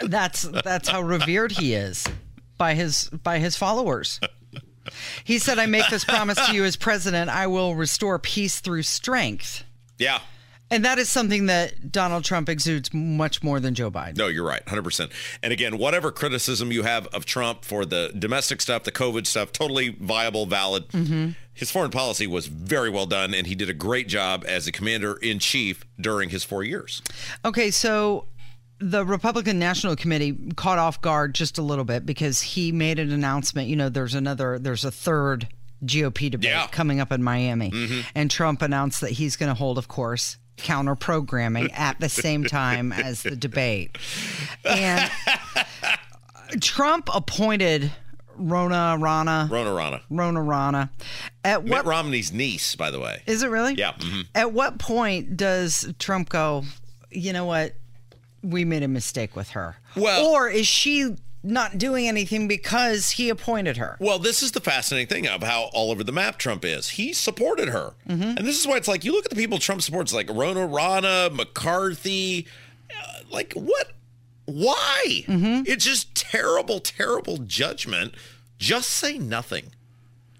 That's 0.00 0.42
that's 0.42 0.88
how 0.88 1.02
revered 1.02 1.52
he 1.52 1.74
is 1.74 2.04
by 2.58 2.74
his 2.74 3.08
by 3.10 3.38
his 3.38 3.54
followers. 3.54 4.18
He 5.24 5.38
said, 5.38 5.58
"I 5.58 5.66
make 5.66 5.88
this 5.88 6.04
promise 6.04 6.38
to 6.46 6.54
you 6.54 6.64
as 6.64 6.76
president. 6.76 7.30
I 7.30 7.46
will 7.46 7.74
restore 7.74 8.18
peace 8.18 8.60
through 8.60 8.82
strength." 8.82 9.64
Yeah. 9.98 10.20
And 10.70 10.84
that 10.84 10.98
is 10.98 11.10
something 11.10 11.46
that 11.46 11.92
Donald 11.92 12.24
Trump 12.24 12.48
exudes 12.48 12.92
much 12.92 13.42
more 13.42 13.60
than 13.60 13.74
Joe 13.74 13.90
Biden. 13.90 14.16
No, 14.16 14.28
you're 14.28 14.46
right, 14.46 14.64
100%. 14.64 15.10
And 15.42 15.52
again, 15.52 15.78
whatever 15.78 16.10
criticism 16.10 16.72
you 16.72 16.82
have 16.82 17.06
of 17.08 17.26
Trump 17.26 17.64
for 17.64 17.84
the 17.84 18.12
domestic 18.18 18.60
stuff, 18.60 18.84
the 18.84 18.90
COVID 18.90 19.26
stuff, 19.26 19.52
totally 19.52 19.90
viable, 19.90 20.46
valid. 20.46 20.88
Mm-hmm. 20.88 21.30
His 21.52 21.70
foreign 21.70 21.92
policy 21.92 22.26
was 22.26 22.46
very 22.46 22.90
well 22.90 23.06
done, 23.06 23.34
and 23.34 23.46
he 23.46 23.54
did 23.54 23.70
a 23.70 23.74
great 23.74 24.08
job 24.08 24.44
as 24.48 24.66
a 24.66 24.72
commander 24.72 25.14
in 25.14 25.38
chief 25.38 25.84
during 26.00 26.30
his 26.30 26.42
four 26.42 26.64
years. 26.64 27.02
Okay, 27.44 27.70
so 27.70 28.26
the 28.78 29.04
Republican 29.04 29.58
National 29.58 29.96
Committee 29.96 30.36
caught 30.56 30.78
off 30.78 31.00
guard 31.00 31.34
just 31.34 31.58
a 31.58 31.62
little 31.62 31.84
bit 31.84 32.04
because 32.04 32.40
he 32.40 32.72
made 32.72 32.98
an 32.98 33.12
announcement. 33.12 33.68
You 33.68 33.76
know, 33.76 33.88
there's 33.88 34.14
another, 34.14 34.58
there's 34.58 34.84
a 34.84 34.90
third 34.90 35.48
GOP 35.84 36.30
debate 36.30 36.50
Yeah. 36.50 36.66
coming 36.68 37.00
up 37.00 37.12
in 37.12 37.22
Miami. 37.22 37.72
And 38.14 38.30
Trump 38.30 38.62
announced 38.62 39.00
that 39.02 39.10
he's 39.12 39.36
going 39.36 39.48
to 39.50 39.54
hold, 39.54 39.78
of 39.78 39.86
course, 39.88 40.38
counter 40.56 40.94
programming 40.94 41.70
at 41.74 41.98
the 42.00 42.08
same 42.08 42.44
time 42.44 42.92
as 42.92 43.22
the 43.22 43.36
debate. 43.36 43.96
And 44.64 45.10
Trump 46.60 47.08
appointed 47.14 47.92
Ronna 48.38 49.00
Romney. 49.00 49.48
Ronna 49.54 49.76
Romney. 49.76 50.00
Ronna 50.10 50.46
Romney. 50.48 50.88
At 51.44 51.62
Mitt 51.64 51.70
what 51.72 51.86
Romney's 51.86 52.32
niece, 52.32 52.74
by 52.76 52.90
the 52.90 52.98
way. 53.00 53.22
is 53.26 53.42
it 53.42 53.48
really? 53.48 53.74
Yeah. 53.74 53.92
mhm. 53.92 54.26
At 54.34 54.52
what 54.52 54.78
point 54.78 55.36
does 55.36 55.92
Trump 55.98 56.28
go, 56.28 56.64
you 57.10 57.32
know 57.32 57.44
what? 57.44 57.74
We 58.44 58.64
made 58.64 58.82
a 58.82 58.88
mistake 58.88 59.34
with 59.34 59.50
her. 59.50 59.76
Well- 59.96 60.26
or 60.26 60.48
is 60.48 60.66
she 60.66 61.16
not 61.46 61.76
doing 61.76 62.08
anything 62.08 62.48
because 62.48 63.10
he 63.12 63.28
appointed 63.28 63.76
her? 63.76 63.96
Well, 64.00 64.18
this 64.18 64.42
is 64.42 64.52
the 64.52 64.60
fascinating 64.60 65.08
thing 65.08 65.26
of 65.28 65.42
how 65.42 65.64
all 65.74 65.90
over 65.90 66.02
the 66.02 66.12
map 66.12 66.38
Trump 66.38 66.64
is. 66.64 66.90
He 66.90 67.12
supported 67.12 67.68
her. 67.68 67.94
And 68.06 68.38
this 68.38 68.58
is 68.58 68.66
why 68.66 68.76
it's 68.76 68.88
like 68.88 69.04
you 69.04 69.12
look 69.12 69.26
at 69.26 69.30
the 69.30 69.36
people 69.36 69.58
Trump 69.58 69.82
supports, 69.82 70.12
like 70.14 70.28
Ronna 70.28 70.72
Romney, 70.72 71.36
McCarthy. 71.36 72.46
uh, 72.90 73.18
like, 73.30 73.52
what? 73.54 73.88
Why? 74.46 75.24
It's 75.66 75.84
just 75.84 76.14
terrible, 76.14 76.78
terrible 76.80 77.38
judgment. 77.38 78.14
Just 78.58 78.90
say 78.90 79.18
nothing. 79.18 79.70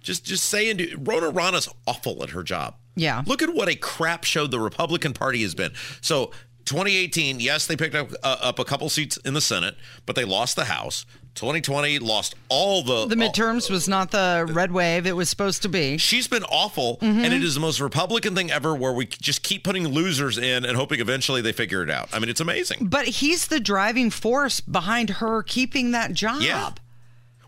Just 0.00 0.24
just 0.24 0.44
say 0.44 0.68
and 0.68 0.78
do. 0.78 0.96
Ronna 0.98 1.34
Romney's 1.34 1.68
awful 1.86 2.22
at 2.22 2.30
her 2.30 2.42
job. 2.42 2.76
Yeah. 2.96 3.22
Look 3.26 3.42
at 3.42 3.54
what 3.54 3.68
a 3.68 3.74
crap 3.74 4.24
show 4.24 4.46
the 4.46 4.60
Republican 4.60 5.14
Party 5.14 5.42
has 5.42 5.54
been. 5.54 5.72
So 6.00 6.30
2018, 6.64 7.40
yes, 7.40 7.66
they 7.66 7.76
picked 7.76 7.94
up 7.94 8.10
uh, 8.22 8.36
up 8.40 8.58
a 8.58 8.64
couple 8.64 8.88
seats 8.88 9.16
in 9.18 9.34
the 9.34 9.40
Senate, 9.40 9.76
but 10.06 10.16
they 10.16 10.24
lost 10.24 10.56
the 10.56 10.64
House. 10.64 11.04
2020 11.34 11.98
lost 11.98 12.36
all 12.48 12.82
the 12.84 13.06
The 13.06 13.16
midterms 13.16 13.68
was 13.68 13.88
not 13.88 14.12
the 14.12 14.46
red 14.52 14.70
wave 14.70 15.04
it 15.04 15.16
was 15.16 15.28
supposed 15.28 15.62
to 15.62 15.68
be. 15.68 15.98
She's 15.98 16.28
been 16.28 16.44
awful, 16.44 16.98
and 17.00 17.24
it 17.26 17.42
is 17.42 17.54
the 17.54 17.60
most 17.60 17.80
Republican 17.80 18.36
thing 18.36 18.52
ever 18.52 18.72
where 18.72 18.92
we 18.92 19.06
just 19.06 19.42
keep 19.42 19.64
putting 19.64 19.88
losers 19.88 20.38
in 20.38 20.64
and 20.64 20.76
hoping 20.76 21.00
eventually 21.00 21.40
they 21.40 21.50
figure 21.52 21.82
it 21.82 21.90
out. 21.90 22.08
I 22.12 22.20
mean, 22.20 22.28
it's 22.28 22.40
amazing. 22.40 22.86
But 22.86 23.06
he's 23.06 23.48
the 23.48 23.58
driving 23.58 24.10
force 24.10 24.60
behind 24.60 25.10
her 25.10 25.42
keeping 25.42 25.90
that 25.90 26.12
job. 26.12 26.40
Yeah. 26.42 26.70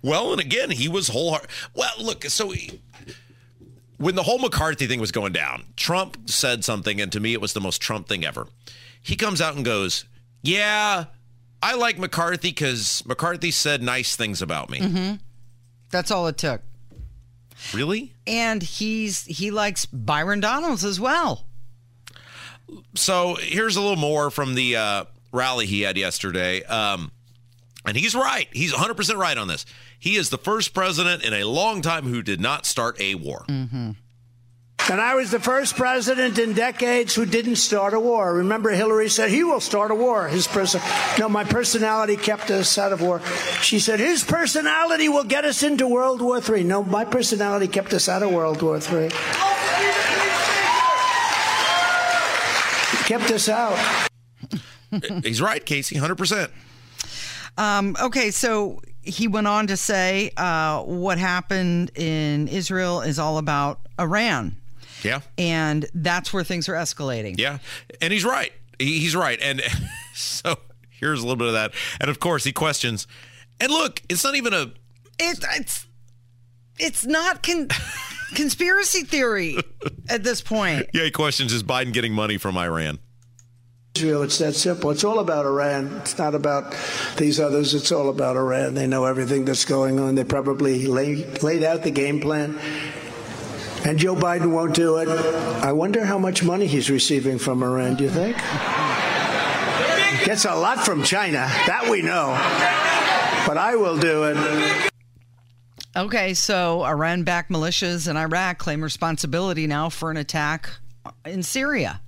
Well, 0.03 0.33
and 0.33 0.41
again, 0.41 0.71
he 0.71 0.89
was 0.89 1.07
wholehearted. 1.09 1.49
Well, 1.75 1.93
look, 2.01 2.25
so 2.25 2.51
he- 2.51 2.81
when 3.99 4.15
the 4.15 4.25
whole 4.25 4.39
McCarthy 4.39 4.87
thing 4.87 5.01
was 5.01 5.13
going 5.13 5.33
down, 5.33 5.65
Trump 5.77 6.29
said 6.29 6.65
something, 6.65 7.01
and 7.01 7.11
to 7.13 7.21
me, 7.21 7.33
it 7.33 7.41
was 7.41 7.53
the 7.55 7.61
most 7.61 7.81
Trump 7.81 8.09
thing 8.09 8.25
ever. 8.25 8.47
He 9.07 9.15
comes 9.15 9.41
out 9.41 9.55
and 9.55 9.65
goes, 9.65 10.05
Yeah, 10.43 11.05
I 11.63 11.75
like 11.77 11.97
McCarthy 11.97 12.49
because 12.51 13.05
McCarthy 13.07 13.53
said 13.53 13.81
nice 13.81 14.17
things 14.17 14.43
about 14.43 14.69
me. 14.69 15.19
That's 15.91 16.11
all 16.11 16.27
it 16.27 16.37
took. 16.37 16.61
Really? 17.73 18.15
And 18.27 18.61
he's 18.65 19.25
he 19.25 19.53
likes 19.53 19.87
Byron 19.87 20.41
Donalds 20.41 20.85
as 20.85 20.99
well. 20.99 21.47
So 22.97 23.37
here's 23.37 23.77
a 23.77 23.81
little 23.81 23.95
more 23.97 24.29
from 24.29 24.57
the 24.57 24.75
uh, 24.77 25.05
rally 25.33 25.67
he 25.67 25.83
had 25.83 25.97
yesterday. 25.97 26.65
Um, 26.65 27.13
and 27.85 27.97
he's 27.97 28.17
right. 28.17 28.49
He's 28.53 28.73
100% 28.75 29.17
right 29.17 29.39
on 29.39 29.47
this. 29.47 29.65
He 30.01 30.17
is 30.17 30.31
the 30.31 30.39
first 30.39 30.75
president 30.75 31.23
in 31.23 31.33
a 31.33 31.45
long 31.45 31.81
time 31.81 32.07
who 32.07 32.23
did 32.23 32.41
not 32.41 32.67
start 32.67 33.01
a 33.01 33.15
war. 33.15 33.45
And 34.89 35.01
I 35.01 35.17
was 35.17 35.33
the 35.33 35.41
first 35.41 35.75
president 35.75 36.39
in 36.39 36.53
decades 36.53 37.13
who 37.13 37.27
didn't 37.27 37.57
start 37.57 37.93
a 37.93 37.99
war. 37.99 38.35
Remember, 38.37 38.71
Hillary 38.71 39.09
said 39.09 39.31
he 39.31 39.43
will 39.43 39.59
start 39.61 39.91
a 39.91 39.97
war. 39.97 40.29
His 40.29 40.47
person, 40.47 40.81
no, 41.19 41.29
my 41.29 41.43
personality 41.43 42.17
kept 42.17 42.53
us 42.53 42.79
out 42.79 42.93
of 42.93 43.01
war. 43.01 43.21
She 43.63 43.81
said 43.81 43.99
his 43.99 44.23
personality 44.23 45.09
will 45.09 45.25
get 45.25 45.45
us 45.45 45.65
into 45.65 45.89
World 45.89 46.23
War 46.23 46.41
III. 46.41 46.63
No, 46.63 46.85
my 46.85 47.05
personality 47.05 47.67
kept 47.67 47.93
us 47.95 48.09
out 48.09 48.23
of 48.23 48.31
World 48.31 48.63
War 48.63 48.77
III. 48.77 49.11
kept 53.07 53.31
us 53.33 53.49
out. 53.49 54.09
he's 55.25 55.41
right, 55.41 55.65
Casey, 55.65 55.97
100%. 55.97 56.51
Um, 57.59 57.97
okay, 58.01 58.31
so 58.31 58.83
he 59.03 59.27
went 59.27 59.49
on 59.49 59.67
to 59.67 59.77
say 59.77 60.31
uh, 60.37 60.83
what 60.83 61.19
happened 61.19 61.91
in 61.97 62.47
Israel 62.47 63.01
is 63.01 63.19
all 63.19 63.39
about 63.39 63.81
Iran. 63.99 64.57
Yeah. 65.03 65.21
And 65.39 65.87
that's 65.95 66.33
where 66.33 66.45
things 66.45 66.69
are 66.69 66.75
escalating. 66.75 67.39
Yeah. 67.39 67.59
And 68.01 68.13
he's 68.13 68.25
right. 68.25 68.53
He's 68.79 69.17
right. 69.17 69.39
And 69.41 69.63
so 70.15 70.57
here's 70.91 71.21
a 71.21 71.23
little 71.23 71.37
bit 71.37 71.49
of 71.49 71.55
that. 71.55 71.73
And 72.01 72.11
of 72.11 72.21
course, 72.21 72.45
he 72.45 72.53
questions. 72.53 73.07
And 73.61 73.71
look, 73.71 74.03
it's 74.09 74.25
not 74.25 74.35
even 74.35 74.53
a. 74.53 74.73
It, 75.19 75.45
it's 75.57 75.87
it's 76.79 77.07
not 77.07 77.43
con- 77.43 77.69
conspiracy 78.35 79.05
theory 79.05 79.57
at 80.09 80.25
this 80.25 80.41
point. 80.41 80.91
Yeah, 80.93 81.05
he 81.05 81.11
questions 81.11 81.53
is 81.53 81.63
Biden 81.63 81.93
getting 81.93 82.13
money 82.13 82.37
from 82.37 82.59
Iran? 82.59 82.99
Israel. 83.97 84.23
It's 84.23 84.39
that 84.39 84.55
simple. 84.55 84.91
It's 84.91 85.05
all 85.05 85.21
about 85.21 85.47
Iran. 85.47 85.97
It's 86.03 86.19
not 86.19 86.35
about 86.35 86.77
these 87.17 87.41
others. 87.41 87.73
It's 87.73 87.91
all 87.91 88.11
about 88.11 88.37
Iran. 88.37 88.75
They 88.75 88.87
know 88.87 89.07
everything 89.07 89.47
that's 89.47 89.65
going 89.65 89.99
on. 89.99 90.15
They 90.17 90.25
probably 90.25 90.87
lay, 90.87 91.25
laid 91.41 91.63
out 91.63 91.83
the 91.83 91.91
game 91.91 92.21
plan. 92.21 92.59
And 93.87 93.99
Joe 93.99 94.17
Biden 94.17 94.51
won't 94.53 94.75
do 94.75 94.97
it. 94.97 95.09
I 95.09 95.73
wonder 95.73 96.05
how 96.05 96.19
much 96.19 96.43
money 96.43 96.67
he's 96.67 96.91
receiving 96.91 97.39
from 97.39 97.63
Iran, 97.63 97.95
do 97.95 98.05
you 98.05 98.11
think? 98.11 98.37
Gets 100.25 100.45
a 100.45 100.55
lot 100.57 100.85
from 100.85 101.05
China. 101.05 101.47
That 101.69 101.87
we 101.89 102.03
know. 102.03 102.31
But 103.47 103.59
I 103.59 103.77
will 103.77 103.97
do 103.97 104.25
it. 104.25 104.91
Okay, 105.97 106.35
so 106.35 106.83
Iran 106.85 107.23
backed 107.23 107.51
militias 107.51 108.09
in 108.11 108.17
Iraq 108.17 108.59
claim 108.59 108.83
responsibility 108.83 109.67
now 109.69 109.89
for 109.89 110.11
an 110.11 110.17
attack 110.17 110.69
in 111.25 111.43
Syria. 111.45 112.01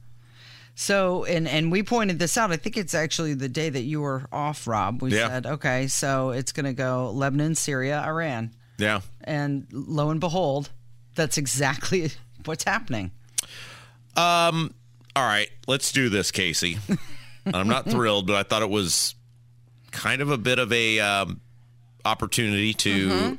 So, 0.74 1.24
and 1.24 1.46
and 1.48 1.70
we 1.72 1.82
pointed 1.84 2.18
this 2.18 2.36
out. 2.36 2.50
I 2.52 2.56
think 2.56 2.76
it's 2.76 2.94
actually 2.94 3.34
the 3.34 3.48
day 3.48 3.68
that 3.70 3.82
you 3.82 4.00
were 4.00 4.26
off, 4.32 4.66
Rob. 4.66 5.00
We 5.00 5.14
Yeah. 5.14 5.28
said, 5.28 5.46
okay, 5.46 5.86
so 5.86 6.30
it's 6.30 6.52
going 6.52 6.66
to 6.66 6.72
go 6.72 7.10
Lebanon, 7.12 7.54
Syria, 7.54 8.02
Iran, 8.04 8.50
Yeah. 8.78 9.00
and 9.22 9.66
lo 9.72 10.10
and 10.10 10.20
behold, 10.20 10.70
that's 11.18 11.36
exactly 11.36 12.10
what's 12.46 12.64
happening. 12.64 13.10
Um. 14.16 14.72
All 15.14 15.24
right, 15.24 15.50
let's 15.66 15.90
do 15.90 16.08
this, 16.08 16.30
Casey. 16.30 16.78
I'm 17.52 17.66
not 17.66 17.86
thrilled, 17.86 18.28
but 18.28 18.36
I 18.36 18.44
thought 18.44 18.62
it 18.62 18.70
was 18.70 19.16
kind 19.90 20.22
of 20.22 20.30
a 20.30 20.38
bit 20.38 20.60
of 20.60 20.72
a 20.72 21.00
um, 21.00 21.40
opportunity 22.04 22.72
to 22.74 23.08
Mm-hmm. 23.08 23.34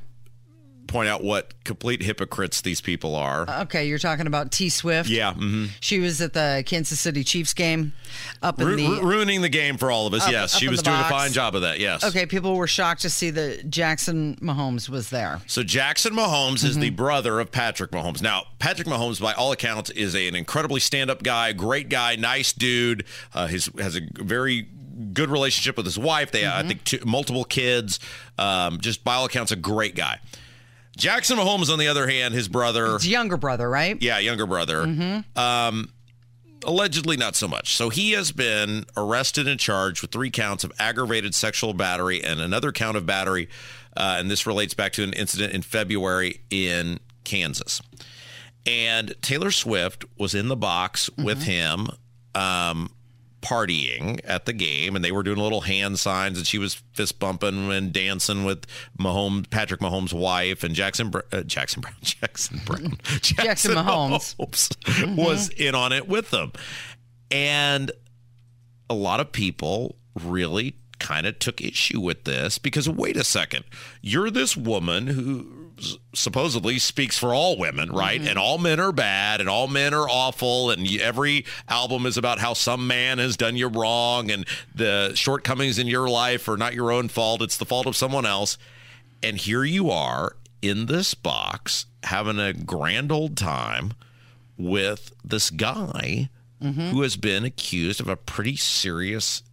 Point 0.89 1.08
out 1.08 1.23
what 1.23 1.54
complete 1.63 2.02
hypocrites 2.04 2.62
these 2.62 2.82
people 2.82 3.15
are. 3.15 3.47
Okay, 3.62 3.88
you're 3.88 3.97
talking 3.99 4.28
about 4.28 4.52
T 4.52 4.67
Swift. 4.69 5.08
yeah. 5.10 5.34
hmm 5.34 5.67
She 5.80 5.99
was 5.99 6.19
at 6.21 6.34
the 6.34 6.63
Kansas 6.65 6.99
City 6.99 7.23
Chiefs 7.23 7.54
game 7.54 7.93
up 8.41 8.60
in 8.60 8.67
Ru- 8.67 8.75
the. 8.75 9.02
ruining 9.04 9.41
the 9.41 9.49
game 9.49 9.78
for 9.78 9.89
all 9.91 10.08
of 10.08 10.13
us. 10.13 10.25
Up- 10.25 10.32
yes, 10.32 10.54
up 10.56 10.60
she 10.60 10.67
was 10.67 10.82
doing 10.82 10.97
box. 10.97 11.08
a 11.10 11.13
fine 11.13 11.32
job 11.32 11.56
of 11.56 11.62
that. 11.62 11.80
Yes. 11.80 12.04
Okay, 12.04 12.25
people 12.25 12.56
were 12.58 12.67
shocked 12.67 13.02
to 13.04 13.10
see 13.10 13.30
that 13.30 13.69
Jackson 13.69 14.36
Mahomes 14.41 14.89
was 14.89 15.10
there. 15.10 15.39
So 15.47 15.63
Jackson 15.63 16.13
Mahomes 16.13 16.63
is 16.65 16.71
Mm-hmm. 16.71 16.82
the 16.82 16.89
brother 16.89 17.39
of 17.39 17.52
Patrick 17.52 17.91
Mahomes. 17.91 18.21
Now, 18.21 18.43
Patrick 18.60 18.88
Mahomes, 18.88 19.21
by 19.21 19.34
all 19.34 19.52
accounts, 19.52 19.89
is 19.91 20.15
a- 20.15 20.28
an 20.28 20.36
incredibly 20.36 20.80
stand-up 20.80 21.23
guy, 21.23 21.54
great 21.54 21.89
guy, 21.89 22.15
nice 22.15 22.52
dude. 22.54 23.06
Uh, 23.34 23.47
his 23.47 23.69
has 23.80 23.95
a 23.95 24.02
very 24.15 24.67
good 25.13 25.30
relationship 25.30 25.78
with 25.78 25.86
his 25.86 25.97
wife. 25.97 26.32
They, 26.32 26.45
I 26.45 26.62
think, 26.63 26.84
two, 26.84 26.99
multiple 27.06 27.45
kids. 27.45 27.99
Um, 28.38 28.80
just 28.82 29.04
by 29.04 29.15
all 29.15 29.25
accounts, 29.25 29.52
a 29.52 29.56
great 29.56 29.95
guy. 29.95 30.19
Jackson 30.99 31.38
Mahomes, 31.38 31.71
on 31.71 31.79
the 31.79 31.88
other 31.88 32.07
hand, 32.07 32.33
his 32.33 32.47
brother, 32.47 32.93
His 32.93 33.07
younger 33.07 33.38
brother, 33.38 33.69
right? 33.69 33.99
yeah, 34.01 34.19
younger 34.19 34.45
brother, 34.45 35.23
um, 35.35 35.91
allegedly 36.65 37.15
not 37.17 37.35
so 37.35 37.47
much. 37.47 37.75
So 37.75 37.89
he 37.89 38.12
has 38.12 38.31
been 38.31 38.85
arrested 38.97 39.47
and 39.47 39.59
charged 39.59 40.01
with 40.01 40.12
three 40.12 40.29
counts 40.29 40.63
of 40.63 40.71
aggravated 40.77 41.33
sexual 41.33 41.73
battery 41.73 42.23
and 42.23 42.39
another 42.41 42.71
count 42.71 42.97
of 42.97 43.05
battery. 43.05 43.47
Uh, 43.95 44.17
and 44.19 44.29
this 44.29 44.45
relates 44.45 44.73
back 44.73 44.91
to 44.93 45.03
an 45.03 45.13
incident 45.13 45.53
in 45.53 45.62
February 45.62 46.41
in 46.49 46.99
Kansas. 47.23 47.81
And 48.65 49.15
Taylor 49.21 49.51
Swift 49.51 50.05
was 50.17 50.35
in 50.35 50.47
the 50.47 50.55
box 50.55 51.09
with 51.17 51.43
him. 51.43 51.88
Um, 52.35 52.91
partying 53.41 54.19
at 54.23 54.45
the 54.45 54.54
game 54.54 54.95
and 54.95 55.04
they 55.04 55.12
were 55.12 55.23
doing 55.23 55.38
little 55.38 55.62
hand 55.62 55.97
signs 55.97 56.38
and 56.38 56.45
she 56.45 56.58
was 56.58 56.75
fist 56.93 57.19
bumping 57.19 57.71
and 57.71 57.93
dancing 57.93 58.43
with 58.43 58.65
Mahomes 58.99 59.49
Patrick 59.49 59.80
Mahomes' 59.80 60.13
wife 60.13 60.63
and 60.63 60.75
Jackson 60.75 61.12
uh, 61.32 61.41
Jackson 61.43 61.82
Brown 61.82 61.95
Jackson 62.02 62.62
Brown 62.65 62.97
Jackson 63.21 63.75
Mahomes. 63.75 64.36
Mahomes 64.36 65.15
was 65.15 65.49
in 65.49 65.75
on 65.75 65.93
it 65.93 66.08
with 66.08 66.32
them. 66.32 66.52
And 67.32 67.91
a 68.89 68.95
lot 68.95 69.19
of 69.19 69.32
people 69.32 69.95
really 70.23 70.75
kind 70.99 71.25
of 71.25 71.39
took 71.39 71.62
issue 71.62 71.99
with 71.99 72.25
this 72.25 72.58
because 72.58 72.89
wait 72.89 73.15
a 73.15 73.23
second 73.23 73.63
you're 74.02 74.30
this 74.30 74.58
woman 74.58 75.08
who 75.08 75.58
supposedly 76.13 76.79
speaks 76.79 77.17
for 77.17 77.33
all 77.33 77.57
women 77.57 77.91
right? 77.91 78.19
Mm-hmm. 78.19 78.29
And 78.29 78.39
all 78.39 78.57
men 78.57 78.79
are 78.79 78.91
bad 78.91 79.39
and 79.39 79.49
all 79.49 79.67
men 79.67 79.93
are 79.93 80.07
awful 80.07 80.71
and 80.71 80.87
every 80.99 81.45
album 81.67 82.05
is 82.05 82.17
about 82.17 82.39
how 82.39 82.53
some 82.53 82.87
man 82.87 83.17
has 83.19 83.37
done 83.37 83.55
you 83.55 83.67
wrong 83.67 84.31
and 84.31 84.45
the 84.73 85.13
shortcomings 85.15 85.79
in 85.79 85.87
your 85.87 86.09
life 86.09 86.47
are 86.47 86.57
not 86.57 86.73
your 86.73 86.91
own 86.91 87.07
fault 87.07 87.41
it's 87.41 87.57
the 87.57 87.65
fault 87.65 87.87
of 87.87 87.95
someone 87.95 88.25
else. 88.25 88.57
And 89.21 89.37
here 89.37 89.63
you 89.63 89.89
are 89.89 90.35
in 90.61 90.85
this 90.85 91.13
box 91.13 91.85
having 92.03 92.39
a 92.39 92.53
grand 92.53 93.11
old 93.11 93.37
time 93.37 93.93
with 94.57 95.13
this 95.23 95.49
guy 95.49 96.29
mm-hmm. 96.61 96.89
who 96.89 97.01
has 97.01 97.15
been 97.15 97.45
accused 97.45 98.01
of 98.01 98.07
a 98.07 98.15
pretty 98.15 98.55
serious, 98.55 99.43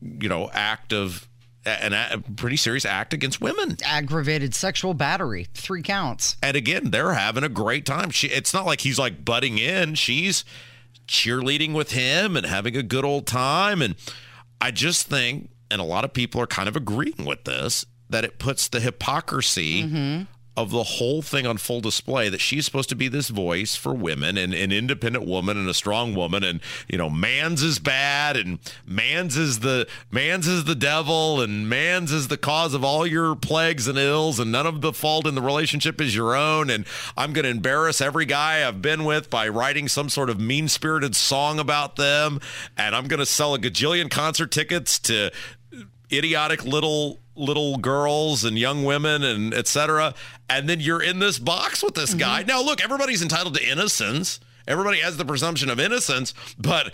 you 0.00 0.28
know, 0.28 0.50
act 0.52 0.92
of 0.92 1.28
an 1.64 1.92
a 1.92 2.18
pretty 2.36 2.56
serious 2.56 2.84
act 2.84 3.14
against 3.14 3.40
women. 3.40 3.76
Aggravated 3.84 4.54
sexual 4.54 4.94
battery, 4.94 5.46
three 5.54 5.82
counts. 5.82 6.36
And 6.42 6.56
again, 6.56 6.90
they're 6.90 7.14
having 7.14 7.44
a 7.44 7.48
great 7.48 7.86
time. 7.86 8.10
She, 8.10 8.28
it's 8.28 8.52
not 8.52 8.66
like 8.66 8.80
he's 8.80 8.98
like 8.98 9.24
butting 9.24 9.58
in. 9.58 9.94
She's 9.94 10.44
cheerleading 11.06 11.72
with 11.72 11.92
him 11.92 12.36
and 12.36 12.46
having 12.46 12.76
a 12.76 12.82
good 12.82 13.04
old 13.04 13.26
time. 13.26 13.82
And 13.82 13.94
I 14.60 14.70
just 14.70 15.06
think, 15.06 15.50
and 15.70 15.80
a 15.80 15.84
lot 15.84 16.04
of 16.04 16.12
people 16.12 16.40
are 16.40 16.46
kind 16.46 16.68
of 16.68 16.76
agreeing 16.76 17.24
with 17.24 17.44
this, 17.44 17.84
that 18.10 18.24
it 18.24 18.38
puts 18.38 18.68
the 18.68 18.80
hypocrisy 18.80 19.84
mm-hmm. 19.84 20.22
Of 20.56 20.70
the 20.70 20.82
whole 20.82 21.22
thing 21.22 21.46
on 21.46 21.56
full 21.56 21.80
display 21.80 22.28
that 22.28 22.40
she's 22.40 22.64
supposed 22.64 22.88
to 22.88 22.94
be 22.94 23.08
this 23.08 23.28
voice 23.28 23.74
for 23.74 23.94
women 23.94 24.36
and 24.36 24.52
an 24.52 24.72
independent 24.72 25.26
woman 25.26 25.56
and 25.56 25.68
a 25.68 25.74
strong 25.74 26.14
woman 26.14 26.44
and 26.44 26.60
you 26.88 26.98
know 26.98 27.08
man's 27.08 27.62
is 27.62 27.78
bad 27.78 28.36
and 28.36 28.58
man's 28.86 29.36
is 29.36 29.60
the 29.60 29.86
man's 30.10 30.46
is 30.46 30.64
the 30.64 30.74
devil 30.74 31.40
and 31.40 31.68
man's 31.68 32.12
is 32.12 32.28
the 32.28 32.36
cause 32.36 32.74
of 32.74 32.84
all 32.84 33.06
your 33.06 33.34
plagues 33.34 33.88
and 33.88 33.98
ills 33.98 34.38
and 34.38 34.52
none 34.52 34.66
of 34.66 34.80
the 34.80 34.92
fault 34.92 35.26
in 35.26 35.34
the 35.34 35.42
relationship 35.42 36.00
is 36.00 36.14
your 36.14 36.34
own. 36.34 36.70
And 36.70 36.86
I'm 37.16 37.32
going 37.32 37.44
to 37.44 37.50
embarrass 37.50 38.00
every 38.00 38.26
guy 38.26 38.66
I've 38.66 38.82
been 38.82 39.04
with 39.04 39.30
by 39.30 39.48
writing 39.48 39.88
some 39.88 40.08
sort 40.08 40.30
of 40.30 40.40
mean-spirited 40.40 41.16
song 41.16 41.58
about 41.58 41.96
them. 41.96 42.40
And 42.76 42.94
I'm 42.94 43.08
going 43.08 43.20
to 43.20 43.26
sell 43.26 43.54
a 43.54 43.58
gajillion 43.58 44.10
concert 44.10 44.50
tickets 44.50 44.98
to 45.00 45.30
idiotic 46.12 46.64
little 46.64 47.20
little 47.34 47.78
girls 47.78 48.44
and 48.44 48.58
young 48.58 48.84
women 48.84 49.22
and 49.22 49.54
etc 49.54 50.14
and 50.50 50.68
then 50.68 50.80
you're 50.80 51.02
in 51.02 51.18
this 51.18 51.38
box 51.38 51.82
with 51.82 51.94
this 51.94 52.12
guy. 52.12 52.40
Mm-hmm. 52.40 52.48
Now 52.48 52.62
look 52.62 52.82
everybody's 52.82 53.22
entitled 53.22 53.54
to 53.54 53.66
innocence. 53.66 54.38
Everybody 54.68 55.00
has 55.00 55.16
the 55.16 55.24
presumption 55.24 55.70
of 55.70 55.80
innocence 55.80 56.34
but 56.58 56.92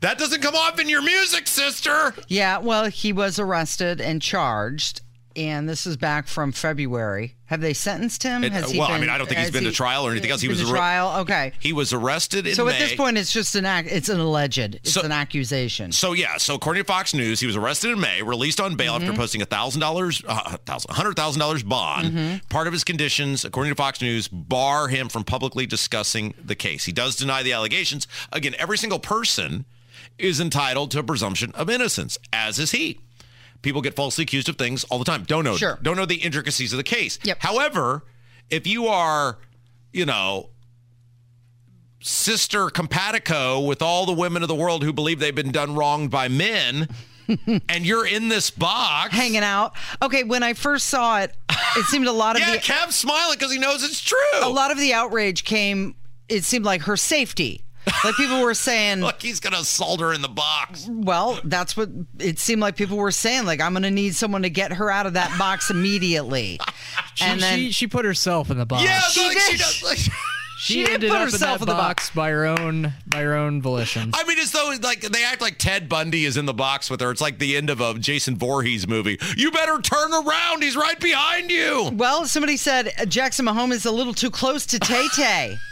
that 0.00 0.18
doesn't 0.18 0.40
come 0.42 0.54
off 0.54 0.80
in 0.80 0.88
your 0.88 1.02
music 1.02 1.46
sister. 1.46 2.14
Yeah, 2.28 2.58
well, 2.58 2.86
he 2.86 3.12
was 3.12 3.38
arrested 3.38 4.00
and 4.00 4.22
charged, 4.22 5.02
and 5.36 5.68
this 5.68 5.86
is 5.86 5.96
back 5.96 6.26
from 6.28 6.52
February. 6.52 7.34
Have 7.46 7.60
they 7.60 7.74
sentenced 7.74 8.22
him? 8.24 8.42
It- 8.42 8.52
Has 8.52 8.70
he 8.72 8.78
well, 8.78 8.90
I 8.90 8.98
mean, 8.98 9.08
I 9.10 9.18
don't 9.18 9.28
think 9.28 9.38
he's 9.40 9.50
been 9.52 9.64
to 9.64 9.70
trial 9.72 10.04
or 10.06 10.10
anything 10.10 10.30
else. 10.30 10.40
He 10.40 10.48
was 10.48 10.60
trial. 10.68 11.20
Okay. 11.20 11.52
he 11.60 11.72
was 11.72 11.92
arrested 11.92 12.46
in 12.46 12.54
So 12.56 12.64
May. 12.64 12.72
at 12.72 12.78
this 12.80 12.94
point, 12.96 13.18
it's 13.18 13.32
just 13.32 13.54
an 13.54 13.64
act. 13.64 13.88
It's 13.90 14.08
an 14.08 14.18
alleged. 14.18 14.76
It's 14.76 14.92
So- 14.92 15.02
an 15.02 15.12
accusation. 15.12 15.92
So 15.92 16.12
yeah, 16.12 16.38
so 16.38 16.54
according 16.54 16.82
to 16.82 16.86
Fox 16.86 17.14
News, 17.14 17.38
he 17.38 17.46
was 17.46 17.54
arrested 17.56 17.92
in 17.92 18.00
May, 18.00 18.22
released 18.22 18.60
on 18.60 18.74
bail 18.74 18.94
Mm-hmm. 18.94 19.04
after 19.04 19.16
posting 19.16 19.42
a 19.42 19.46
thousand 19.46 19.80
dollars, 19.80 20.22
uh, 20.26 20.56
thousand, 20.66 20.92
hundred 20.94 21.14
thousand 21.16 21.38
dollars 21.40 21.62
bond. 21.62 22.08
Mm-hmm. 22.08 22.36
Part 22.48 22.66
of 22.66 22.72
his 22.72 22.82
conditions, 22.82 23.44
according 23.44 23.70
to 23.70 23.76
Fox 23.76 24.00
News, 24.00 24.26
bar 24.28 24.88
him 24.88 25.08
from 25.08 25.22
publicly 25.22 25.66
discussing 25.66 26.34
the 26.42 26.54
case. 26.54 26.84
He 26.84 26.92
does 26.92 27.14
deny 27.16 27.42
the 27.42 27.52
allegations. 27.52 28.08
Again, 28.32 28.54
every 28.58 28.78
single 28.78 28.98
person 28.98 29.66
is 30.18 30.40
entitled 30.40 30.90
to 30.92 30.98
a 30.98 31.02
presumption 31.02 31.52
of 31.52 31.68
innocence, 31.70 32.16
as 32.32 32.58
is 32.58 32.70
he. 32.72 32.98
People 33.66 33.82
get 33.82 33.96
falsely 33.96 34.22
accused 34.22 34.48
of 34.48 34.54
things 34.54 34.84
all 34.84 34.98
the 35.00 35.04
time. 35.04 35.24
Don't 35.24 35.42
know, 35.42 35.56
Sure. 35.56 35.76
don't 35.82 35.96
know 35.96 36.06
the 36.06 36.18
intricacies 36.22 36.72
of 36.72 36.76
the 36.76 36.84
case. 36.84 37.18
Yep. 37.24 37.38
However, 37.42 38.04
if 38.48 38.64
you 38.64 38.86
are, 38.86 39.38
you 39.92 40.06
know, 40.06 40.50
sister 42.00 42.66
compatico 42.68 43.66
with 43.66 43.82
all 43.82 44.06
the 44.06 44.12
women 44.12 44.42
of 44.42 44.48
the 44.48 44.54
world 44.54 44.84
who 44.84 44.92
believe 44.92 45.18
they've 45.18 45.34
been 45.34 45.50
done 45.50 45.74
wrong 45.74 46.06
by 46.06 46.28
men 46.28 46.86
and 47.68 47.84
you're 47.84 48.06
in 48.06 48.28
this 48.28 48.50
box 48.50 49.12
Hanging 49.12 49.38
out. 49.42 49.74
Okay, 50.00 50.22
when 50.22 50.44
I 50.44 50.52
first 50.54 50.86
saw 50.86 51.18
it, 51.22 51.36
it 51.76 51.84
seemed 51.86 52.06
a 52.06 52.12
lot 52.12 52.36
of 52.36 52.42
yeah 52.46 52.52
the 52.52 52.58
Kev's 52.58 52.94
smiling 52.94 53.36
because 53.36 53.52
he 53.52 53.58
knows 53.58 53.82
it's 53.82 54.00
true 54.00 54.16
a 54.42 54.48
lot 54.48 54.70
of 54.70 54.78
the 54.78 54.92
outrage 54.94 55.42
came. 55.42 55.96
It 56.28 56.44
seemed 56.44 56.64
like 56.64 56.82
her 56.82 56.96
safety. 56.96 57.64
Like 58.04 58.16
people 58.16 58.40
were 58.42 58.54
saying, 58.54 59.00
like 59.00 59.22
he's 59.22 59.40
gonna 59.40 59.58
assault 59.58 60.00
her 60.00 60.12
in 60.12 60.22
the 60.22 60.28
box 60.28 60.86
well, 60.88 61.38
that's 61.44 61.76
what 61.76 61.88
it 62.18 62.38
seemed 62.38 62.60
like 62.60 62.76
people 62.76 62.96
were 62.96 63.10
saying. 63.10 63.44
Like 63.46 63.60
I'm 63.60 63.72
going 63.72 63.82
to 63.84 63.90
need 63.90 64.14
someone 64.14 64.42
to 64.42 64.50
get 64.50 64.72
her 64.72 64.90
out 64.90 65.06
of 65.06 65.14
that 65.14 65.36
box 65.38 65.70
immediately. 65.70 66.58
and 67.20 67.40
then 67.40 67.58
she, 67.58 67.72
she 67.72 67.86
put 67.86 68.04
herself 68.04 68.50
in 68.50 68.58
the 68.58 68.66
box. 68.66 68.84
yeah 68.84 69.00
She 69.00 69.24
like 69.26 69.38
she 69.38 69.52
did. 69.52 69.58
does 69.58 69.82
like 69.82 69.98
she, 69.98 70.10
she 70.58 70.84
ended 70.92 71.10
put 71.10 71.16
up 71.16 71.22
in 71.26 71.32
herself 71.32 71.58
that 71.60 71.64
in 71.64 71.68
the 71.68 71.74
box, 71.74 72.10
by 72.10 72.30
her 72.30 72.46
own 72.46 72.92
by 73.06 73.20
her 73.22 73.34
own 73.34 73.62
volition. 73.62 74.10
I 74.14 74.24
mean, 74.24 74.38
as 74.38 74.50
though 74.52 74.74
like 74.82 75.00
they 75.00 75.24
act 75.24 75.40
like 75.40 75.58
Ted 75.58 75.88
Bundy 75.88 76.24
is 76.24 76.36
in 76.36 76.46
the 76.46 76.54
box 76.54 76.90
with 76.90 77.00
her. 77.00 77.10
It's 77.10 77.20
like 77.20 77.38
the 77.38 77.56
end 77.56 77.70
of 77.70 77.80
a 77.80 77.94
Jason 77.94 78.36
Voorhees 78.36 78.86
movie. 78.88 79.18
You 79.36 79.50
better 79.50 79.80
turn 79.80 80.12
around. 80.12 80.62
He's 80.62 80.76
right 80.76 80.98
behind 80.98 81.50
you. 81.50 81.90
Well, 81.94 82.26
somebody 82.26 82.56
said 82.56 82.92
uh, 82.98 83.06
Jackson 83.06 83.46
Mahomes 83.46 83.72
is 83.74 83.86
a 83.86 83.92
little 83.92 84.14
too 84.14 84.30
close 84.30 84.66
to 84.66 84.78
Tay 84.78 85.06
Tay. 85.14 85.58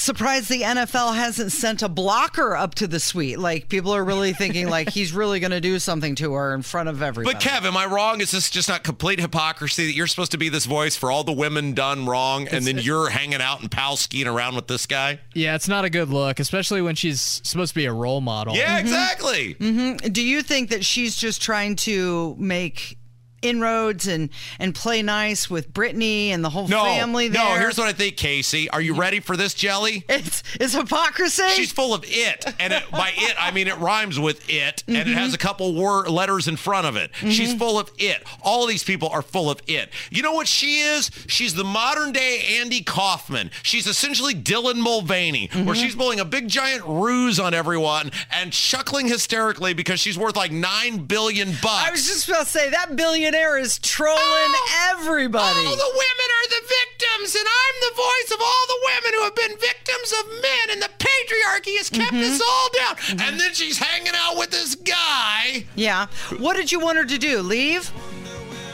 surprised 0.00 0.48
the 0.48 0.62
NFL 0.62 1.14
hasn't 1.14 1.52
sent 1.52 1.82
a 1.82 1.88
blocker 1.88 2.56
up 2.56 2.74
to 2.76 2.86
the 2.86 2.98
suite. 2.98 3.38
Like 3.38 3.68
people 3.68 3.94
are 3.94 4.02
really 4.02 4.32
thinking 4.32 4.68
like 4.68 4.88
he's 4.92 5.12
really 5.12 5.40
going 5.40 5.50
to 5.50 5.60
do 5.60 5.78
something 5.78 6.14
to 6.16 6.32
her 6.32 6.54
in 6.54 6.62
front 6.62 6.88
of 6.88 7.02
everybody. 7.02 7.34
But 7.34 7.42
Kev, 7.42 7.64
am 7.64 7.76
I 7.76 7.86
wrong? 7.86 8.20
Is 8.20 8.30
this 8.30 8.48
just 8.48 8.68
not 8.68 8.82
complete 8.82 9.20
hypocrisy 9.20 9.86
that 9.86 9.92
you're 9.92 10.06
supposed 10.06 10.32
to 10.32 10.38
be 10.38 10.48
this 10.48 10.64
voice 10.64 10.96
for 10.96 11.10
all 11.10 11.22
the 11.22 11.32
women 11.32 11.74
done 11.74 12.06
wrong, 12.06 12.48
and 12.48 12.64
then 12.64 12.78
you're 12.78 13.10
hanging 13.10 13.42
out 13.42 13.60
and 13.60 13.70
pal 13.70 13.96
skiing 13.96 14.26
around 14.26 14.54
with 14.56 14.68
this 14.68 14.86
guy? 14.86 15.20
Yeah, 15.34 15.54
it's 15.54 15.68
not 15.68 15.84
a 15.84 15.90
good 15.90 16.08
look, 16.08 16.40
especially 16.40 16.80
when 16.80 16.94
she's 16.94 17.20
supposed 17.20 17.70
to 17.70 17.74
be 17.74 17.84
a 17.84 17.92
role 17.92 18.20
model. 18.20 18.56
Yeah, 18.56 18.78
exactly. 18.78 19.54
Mm-hmm. 19.54 20.12
Do 20.12 20.22
you 20.22 20.42
think 20.42 20.70
that 20.70 20.84
she's 20.84 21.16
just 21.16 21.42
trying 21.42 21.76
to 21.76 22.34
make 22.38 22.96
inroads 23.42 24.06
and 24.06 24.30
and 24.58 24.74
play 24.74 25.02
nice 25.02 25.48
with 25.48 25.72
Brittany 25.72 26.30
and 26.32 26.44
the 26.44 26.50
whole 26.50 26.68
No, 26.68 26.84
family? 26.84 27.28
There? 27.28 27.42
no. 27.42 27.58
Here's 27.58 27.78
what 27.78 27.88
I 27.88 27.92
think, 27.92 28.16
Casey. 28.16 28.68
Are 28.70 28.80
you 28.80 28.94
ready 28.94 29.20
for 29.20 29.36
this, 29.36 29.54
Jelly? 29.54 30.04
It's 30.08 30.42
it's 30.60 30.74
hypocrisy. 30.74 31.48
She's 31.50 31.72
full 31.72 31.94
of 31.94 32.04
it, 32.06 32.44
and 32.60 32.72
it, 32.72 32.82
by 32.90 33.12
it 33.16 33.34
I 33.38 33.50
mean 33.50 33.68
it 33.68 33.78
rhymes 33.78 34.18
with 34.18 34.48
it, 34.50 34.82
and 34.86 34.96
it 34.96 35.06
Mm-hmm. 35.06 35.14
has 35.18 35.34
a 35.34 35.38
couple 35.38 35.74
word 35.74 36.08
letters 36.08 36.46
in 36.48 36.56
front 36.56 36.86
of 36.86 36.96
it. 36.96 37.10
She's 37.16 37.54
full 37.54 37.78
of 37.78 37.90
it. 37.98 38.22
All 38.42 38.62
of 38.64 38.68
these 38.68 38.84
people 38.84 39.08
are 39.08 39.22
full 39.22 39.50
of 39.50 39.60
it. 39.66 39.90
You 40.10 40.22
know 40.22 40.32
what 40.34 40.46
she 40.46 40.80
is? 40.80 41.10
She's 41.26 41.54
the 41.54 41.64
modern 41.64 42.12
day 42.12 42.58
Andy 42.60 42.82
Kaufman. 42.82 43.50
She's 43.62 43.86
essentially 43.86 44.34
Dylan 44.34 44.76
Mulvaney, 44.76 45.48
Mm-hmm. 45.48 45.64
where 45.64 45.74
she's 45.74 45.94
pulling 45.96 46.20
a 46.20 46.24
big 46.24 46.48
giant 46.48 46.84
ruse 46.86 47.40
on 47.40 47.54
everyone 47.54 48.10
and 48.30 48.52
chuckling 48.52 49.06
hysterically 49.08 49.72
because 49.74 49.98
she's 50.00 50.18
worth 50.18 50.36
like 50.36 50.52
nine 50.52 50.98
billion 51.06 51.48
bucks. 51.62 51.88
I 51.88 51.90
was 51.90 52.06
just 52.06 52.28
about 52.28 52.44
to 52.44 52.46
say 52.52 52.70
that 52.70 52.96
is 53.34 53.78
trolling 53.78 54.52
everybody. 54.90 55.44
All 55.66 55.76
the 55.76 55.92
women 55.92 56.28
are 56.38 56.48
the 56.48 56.62
victims, 56.66 57.34
and 57.34 57.46
I'm 57.46 57.90
the 57.90 57.96
voice 57.96 58.30
of 58.32 58.40
all 58.40 58.64
the 58.68 58.80
women 58.84 59.10
who 59.14 59.22
have 59.24 59.34
been 59.36 59.58
victims 59.58 60.12
of 60.18 60.26
men, 60.42 60.66
and 60.72 60.82
the 60.82 60.90
patriarchy 60.98 61.76
has 61.78 61.90
kept 61.90 62.12
Mm-hmm. 62.12 62.32
us 62.32 62.40
all 62.40 62.68
down. 62.78 63.20
And 63.28 63.40
then 63.40 63.52
she's 63.54 63.78
hanging 63.78 64.12
out 64.14 64.36
with 64.36 64.50
this 64.50 64.74
guy. 64.74 65.64
yeah. 65.76 66.06
What 66.38 66.56
did 66.56 66.72
you 66.72 66.80
want 66.80 66.98
her 66.98 67.04
to 67.04 67.18
do? 67.18 67.40
Leave? 67.42 67.90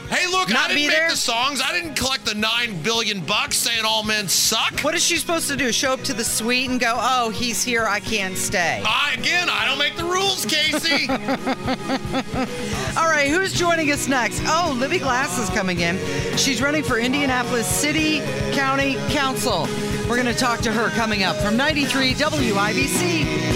Hey, 0.09 0.27
look, 0.29 0.49
Not 0.51 0.71
I 0.71 0.75
didn't 0.75 0.87
make 0.88 0.97
there? 0.97 1.11
the 1.11 1.16
songs. 1.16 1.61
I 1.61 1.73
didn't 1.73 1.95
collect 1.97 2.25
the 2.25 2.35
nine 2.35 2.81
billion 2.83 3.21
bucks 3.21 3.57
saying 3.57 3.85
all 3.85 4.05
men 4.05 4.29
suck. 4.29 4.81
What 4.81 4.95
is 4.95 5.03
she 5.05 5.16
supposed 5.16 5.49
to 5.49 5.57
do? 5.57 5.73
Show 5.73 5.92
up 5.92 6.03
to 6.03 6.14
the 6.14 6.23
suite 6.25 6.71
and 6.71 6.79
go, 6.79 6.95
"Oh, 6.97 7.31
he's 7.31 7.62
here. 7.64 7.87
I 7.87 7.99
can't 8.01 8.37
stay." 8.38 8.83
I, 8.87 9.14
again, 9.19 9.49
I 9.51 9.66
don't 9.66 9.79
make 9.79 9.97
the 9.97 10.05
rules, 10.05 10.45
Casey. 10.47 11.09
All 12.99 13.09
right, 13.11 13.29
who's 13.29 13.53
joining 13.53 13.90
us 13.90 14.07
next? 14.07 14.42
Oh, 14.47 14.77
Libby 14.79 14.99
Glass 14.99 15.38
is 15.38 15.51
coming 15.51 15.81
in. 15.81 15.97
She's 16.37 16.62
running 16.62 16.85
for 16.85 16.99
Indianapolis 16.99 17.66
City 17.66 18.21
County 18.53 18.95
Council. 19.11 19.66
We're 20.09 20.23
going 20.23 20.33
to 20.33 20.35
talk 20.38 20.61
to 20.61 20.73
her 20.73 20.90
coming 20.90 21.25
up 21.25 21.35
from 21.37 21.57
93 21.57 22.14
WIBC. 22.14 23.56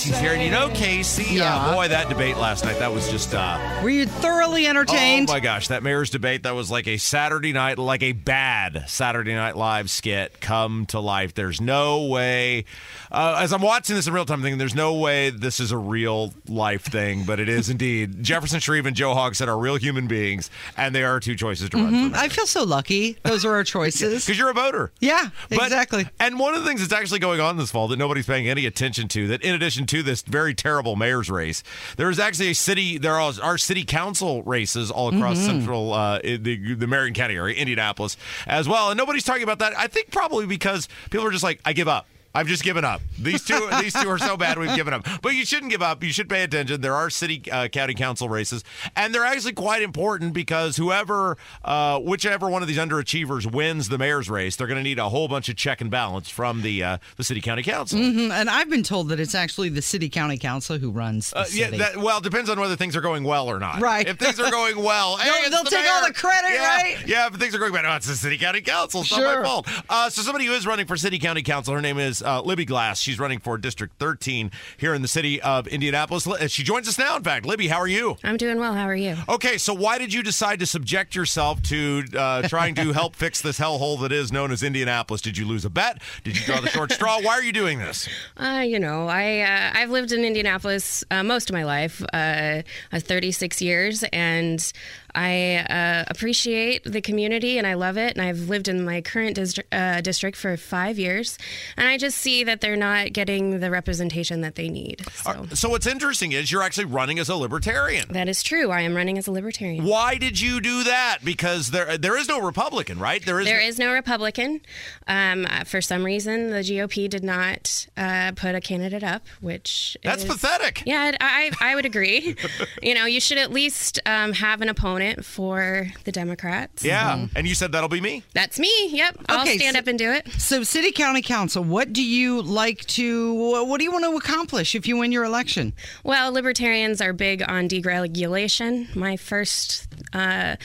Casey's 0.00 0.18
here. 0.18 0.32
And 0.32 0.42
you 0.42 0.50
know, 0.50 0.70
Casey, 0.70 1.34
Yeah. 1.34 1.54
uh, 1.54 1.74
boy, 1.74 1.88
that 1.88 2.08
debate 2.08 2.38
last 2.38 2.64
night, 2.64 2.78
that 2.78 2.90
was 2.90 3.10
just. 3.10 3.34
Uh, 3.34 3.58
Were 3.82 3.90
you 3.90 4.06
thoroughly 4.06 4.66
entertained? 4.66 5.28
Oh 5.28 5.34
my 5.34 5.40
gosh, 5.40 5.68
that 5.68 5.82
mayor's 5.82 6.08
debate 6.08 6.44
that 6.44 6.54
was 6.54 6.70
like 6.70 6.86
a 6.88 6.96
Saturday 6.96 7.52
night, 7.52 7.78
like 7.78 8.02
a 8.02 8.12
bad 8.12 8.84
Saturday 8.88 9.34
Night 9.34 9.58
Live 9.58 9.90
skit 9.90 10.40
come 10.40 10.86
to 10.86 11.00
life. 11.00 11.34
There's 11.34 11.60
no 11.60 12.04
way. 12.06 12.64
Uh, 13.12 13.40
as 13.42 13.52
I'm 13.52 13.60
watching 13.60 13.94
this 13.94 14.06
in 14.06 14.14
real 14.14 14.24
time, 14.24 14.38
I'm 14.38 14.42
thinking 14.42 14.56
there's 14.56 14.74
no 14.74 14.94
way 14.94 15.28
this 15.28 15.60
is 15.60 15.70
a 15.70 15.76
real 15.76 16.32
life 16.48 16.82
thing, 16.84 17.24
but 17.24 17.38
it 17.38 17.50
is 17.50 17.68
indeed. 17.68 18.22
Jefferson 18.22 18.58
Shreve 18.60 18.86
and 18.86 18.96
Joe 18.96 19.14
Hogsett 19.14 19.48
are 19.48 19.58
real 19.58 19.76
human 19.76 20.06
beings, 20.06 20.48
and 20.78 20.94
they 20.94 21.02
are 21.04 21.20
two 21.20 21.34
choices 21.34 21.68
to 21.70 21.76
run 21.76 21.92
Mhm. 21.92 22.10
for. 22.12 22.16
I 22.16 22.28
feel 22.30 22.46
so 22.46 22.62
lucky. 22.64 23.18
Those 23.22 23.44
are 23.44 23.52
our 23.54 23.64
choices. 23.64 24.24
Because 24.30 24.38
you're 24.38 24.48
a 24.50 24.54
voter. 24.54 24.92
Yeah, 25.00 25.28
But- 25.50 25.64
exactly. 25.64 26.08
And 26.20 26.38
one 26.38 26.54
of 26.54 26.62
the 26.62 26.66
things 26.68 26.80
that's 26.80 26.92
actually 26.92 27.18
going 27.18 27.40
on 27.40 27.58
this 27.58 27.70
fall 27.70 27.88
that 27.88 27.98
nobody's 27.98 28.26
paying 28.26 28.48
any 28.48 28.64
attention 28.64 29.08
to, 29.08 29.26
that 29.28 29.42
in 29.42 29.54
addition 29.54 29.84
to 29.90 30.02
this 30.02 30.22
very 30.22 30.54
terrible 30.54 30.96
mayor's 30.96 31.30
race, 31.30 31.62
there 31.96 32.10
is 32.10 32.18
actually 32.18 32.50
a 32.50 32.54
city, 32.54 32.98
there 32.98 33.14
are, 33.14 33.32
are 33.42 33.58
city 33.58 33.84
council 33.84 34.42
races 34.42 34.90
all 34.90 35.08
across 35.14 35.36
Mm-hmm. 35.38 35.46
central, 35.60 35.92
uh, 35.92 36.18
the, 36.22 36.74
the 36.74 36.86
Marion 36.86 37.14
County 37.14 37.36
area, 37.36 37.54
Indianapolis 37.56 38.16
as 38.46 38.68
well. 38.68 38.90
And 38.90 38.98
nobody's 38.98 39.24
talking 39.24 39.42
about 39.42 39.58
that. 39.60 39.76
I 39.78 39.86
think 39.86 40.10
probably 40.10 40.46
because 40.46 40.88
people 41.10 41.26
are 41.26 41.30
just 41.30 41.44
like, 41.44 41.60
I 41.64 41.72
give 41.72 41.88
up. 41.88 42.06
I've 42.34 42.46
just 42.46 42.62
given 42.62 42.84
up. 42.84 43.00
These 43.18 43.44
two, 43.44 43.68
these 43.80 43.92
two 43.92 44.08
are 44.08 44.18
so 44.18 44.36
bad. 44.36 44.56
We've 44.58 44.74
given 44.76 44.94
up. 44.94 45.04
But 45.20 45.34
you 45.34 45.44
shouldn't 45.44 45.70
give 45.72 45.82
up. 45.82 46.02
You 46.04 46.12
should 46.12 46.28
pay 46.28 46.42
attention. 46.44 46.80
There 46.80 46.94
are 46.94 47.10
city, 47.10 47.42
uh, 47.50 47.66
county 47.68 47.94
council 47.94 48.28
races, 48.28 48.62
and 48.94 49.12
they're 49.14 49.24
actually 49.24 49.52
quite 49.54 49.82
important 49.82 50.32
because 50.32 50.76
whoever, 50.76 51.36
uh, 51.64 51.98
whichever 51.98 52.48
one 52.48 52.62
of 52.62 52.68
these 52.68 52.78
underachievers 52.78 53.50
wins 53.50 53.88
the 53.88 53.98
mayor's 53.98 54.30
race, 54.30 54.54
they're 54.56 54.68
going 54.68 54.76
to 54.78 54.82
need 54.84 54.98
a 55.00 55.08
whole 55.08 55.26
bunch 55.28 55.48
of 55.48 55.56
check 55.56 55.80
and 55.80 55.90
balance 55.90 56.28
from 56.28 56.62
the 56.62 56.82
uh, 56.84 56.98
the 57.16 57.24
city 57.24 57.40
county 57.40 57.62
council. 57.64 57.98
Mhm. 57.98 58.30
And 58.30 58.48
I've 58.48 58.70
been 58.70 58.84
told 58.84 59.08
that 59.08 59.18
it's 59.18 59.34
actually 59.34 59.68
the 59.70 59.82
city 59.82 60.08
county 60.08 60.38
council 60.38 60.78
who 60.78 60.90
runs 60.90 61.30
the 61.30 61.38
Uh, 61.40 61.44
yeah, 61.52 61.64
city. 61.66 61.78
that, 61.78 61.96
well, 61.96 62.18
it 62.18 62.24
depends 62.24 62.48
on 62.48 62.60
whether 62.60 62.76
things 62.76 62.94
are 62.96 63.00
going 63.00 63.24
well 63.24 63.48
or 63.48 63.58
not. 63.58 63.80
Right. 63.80 64.06
If 64.06 64.18
things 64.18 64.38
are 64.38 64.50
going 64.50 64.76
well, 64.82 65.16
hey, 65.18 65.48
They'll- 65.50 65.64
the 65.64 65.70
take 65.70 65.90
all 65.90 66.06
the 66.06 66.12
credit, 66.14 66.50
yeah. 66.52 66.76
right? 66.76 66.96
Yeah, 67.06 67.26
if 67.26 67.34
things 67.34 67.54
are 67.54 67.58
going 67.58 67.72
bad, 67.72 67.84
oh, 67.86 67.96
it's 67.96 68.06
the 68.06 68.14
city 68.14 68.38
county 68.38 68.60
council. 68.60 69.00
It's 69.02 69.10
not 69.10 69.18
Sure. 69.18 69.40
my 69.40 69.44
fault. 69.46 69.66
Uh, 69.88 70.08
so 70.10 70.22
somebody 70.22 70.46
who 70.46 70.52
is 70.52 70.66
running 70.66 70.86
for 70.86 70.96
city 70.96 71.18
county 71.18 71.42
council, 71.42 71.74
her 71.74 71.80
name 71.80 71.98
is 71.98 72.19
uh, 72.22 72.42
Libby 72.42 72.64
Glass. 72.64 73.00
She's 73.00 73.18
running 73.18 73.38
for 73.38 73.58
District 73.58 73.94
13 73.98 74.50
here 74.76 74.94
in 74.94 75.02
the 75.02 75.08
city 75.08 75.40
of 75.42 75.66
Indianapolis. 75.66 76.26
She 76.48 76.62
joins 76.62 76.88
us 76.88 76.98
now. 76.98 77.16
In 77.16 77.22
fact, 77.22 77.46
Libby, 77.46 77.68
how 77.68 77.78
are 77.78 77.86
you? 77.88 78.16
I'm 78.24 78.36
doing 78.36 78.58
well. 78.58 78.74
How 78.74 78.84
are 78.84 78.94
you? 78.94 79.16
Okay, 79.28 79.58
so 79.58 79.74
why 79.74 79.98
did 79.98 80.12
you 80.12 80.22
decide 80.22 80.60
to 80.60 80.66
subject 80.66 81.14
yourself 81.14 81.62
to 81.64 82.04
uh, 82.16 82.48
trying 82.48 82.74
to 82.76 82.92
help 82.92 83.16
fix 83.16 83.40
this 83.40 83.58
hellhole 83.58 84.00
that 84.02 84.12
is 84.12 84.32
known 84.32 84.50
as 84.52 84.62
Indianapolis? 84.62 85.20
Did 85.20 85.36
you 85.38 85.46
lose 85.46 85.64
a 85.64 85.70
bet? 85.70 86.00
Did 86.24 86.38
you 86.38 86.44
draw 86.44 86.60
the 86.60 86.68
short 86.68 86.92
straw? 86.92 87.20
Why 87.20 87.34
are 87.34 87.42
you 87.42 87.52
doing 87.52 87.78
this? 87.78 88.08
Uh, 88.36 88.60
you 88.60 88.78
know, 88.78 89.06
I 89.06 89.40
uh, 89.40 89.70
I've 89.74 89.90
lived 89.90 90.12
in 90.12 90.24
Indianapolis 90.24 91.04
uh, 91.10 91.22
most 91.22 91.50
of 91.50 91.54
my 91.54 91.64
life, 91.64 92.02
uh, 92.12 92.62
uh, 92.92 93.00
36 93.00 93.60
years, 93.60 94.02
and 94.12 94.72
I 95.14 95.56
uh, 95.56 96.04
appreciate 96.08 96.84
the 96.84 97.00
community 97.00 97.58
and 97.58 97.66
I 97.66 97.74
love 97.74 97.96
it. 97.96 98.16
And 98.16 98.22
I've 98.26 98.48
lived 98.48 98.68
in 98.68 98.84
my 98.84 99.00
current 99.00 99.34
district 99.34 99.72
uh, 99.74 100.00
district 100.00 100.36
for 100.36 100.56
five 100.56 100.98
years, 100.98 101.38
and 101.76 101.88
I 101.88 101.98
just 101.98 102.18
see 102.18 102.44
that 102.44 102.60
they're 102.60 102.76
not 102.76 103.12
getting 103.12 103.60
the 103.60 103.70
representation 103.70 104.40
that 104.42 104.54
they 104.54 104.68
need. 104.68 105.04
So 105.14 105.46
So 105.54 105.68
what's 105.70 105.86
interesting 105.86 106.32
is 106.32 106.52
you're 106.52 106.62
actually 106.62 106.84
running 106.86 107.18
as 107.18 107.28
a 107.28 107.34
libertarian. 107.36 108.06
that 108.12 108.28
is 108.28 108.42
true. 108.42 108.70
I 108.70 108.82
am 108.82 108.94
running 108.94 109.18
as 109.18 109.26
a 109.26 109.32
libertarian. 109.32 109.84
Why 109.84 110.16
did 110.16 110.40
you 110.40 110.60
do 110.60 110.84
that? 110.84 111.18
Because 111.24 111.70
there 111.70 111.96
there 111.98 112.16
is 112.16 112.28
no 112.28 112.40
Republican, 112.40 112.98
right? 112.98 113.24
There 113.24 113.40
is. 113.40 113.46
There 113.46 113.60
is 113.60 113.78
no 113.78 113.92
Republican. 113.92 114.60
Um, 115.08 115.46
uh, 115.50 115.64
for 115.64 115.80
some 115.80 116.04
reason, 116.04 116.50
the 116.50 116.58
GOP 116.60 117.08
did 117.08 117.24
not 117.24 117.86
uh, 117.96 118.32
put 118.36 118.54
a 118.54 118.60
candidate 118.60 119.02
up, 119.02 119.26
which 119.40 119.96
That's 120.04 120.22
is- 120.24 120.30
pathetic. 120.30 120.82
Yeah, 120.86 121.16
I 121.20 121.50
I 121.60 121.74
would 121.74 121.86
agree. 121.86 122.36
you 122.82 122.94
know, 122.94 123.06
you 123.06 123.20
should 123.20 123.38
at 123.38 123.50
least 123.52 123.98
um, 124.06 124.32
have 124.34 124.60
an 124.62 124.68
opponent 124.68 124.99
for 125.24 125.88
the 126.04 126.12
Democrats. 126.12 126.84
Yeah, 126.84 127.26
and 127.34 127.46
you 127.48 127.54
said 127.54 127.72
that'll 127.72 127.88
be 127.88 128.00
me. 128.00 128.22
That's 128.34 128.58
me. 128.58 128.70
Yep, 128.90 129.18
I'll 129.28 129.42
Okay, 129.42 129.56
stand 129.58 129.74
so- 129.74 129.80
up 129.80 129.86
and 129.86 129.98
do 129.98 130.10
it. 130.12 130.28
So, 130.38 130.62
city 130.62 130.92
county 130.92 131.22
council, 131.22 131.62
what 131.64 131.92
do 131.92 132.02
you 132.04 132.42
like 132.42 132.80
to? 132.86 133.34
What 133.64 133.78
do 133.78 133.84
you 133.84 133.92
want 133.92 134.04
to 134.04 134.16
accomplish 134.16 134.74
if 134.74 134.86
you 134.86 134.96
win 134.96 135.12
your 135.12 135.24
election? 135.24 135.72
Well, 136.04 136.32
libertarians 136.32 137.00
are 137.00 137.12
big 137.12 137.42
on 137.48 137.68
deregulation. 137.68 138.94
My 138.96 139.16
first. 139.16 139.88
Uh, 140.12 140.56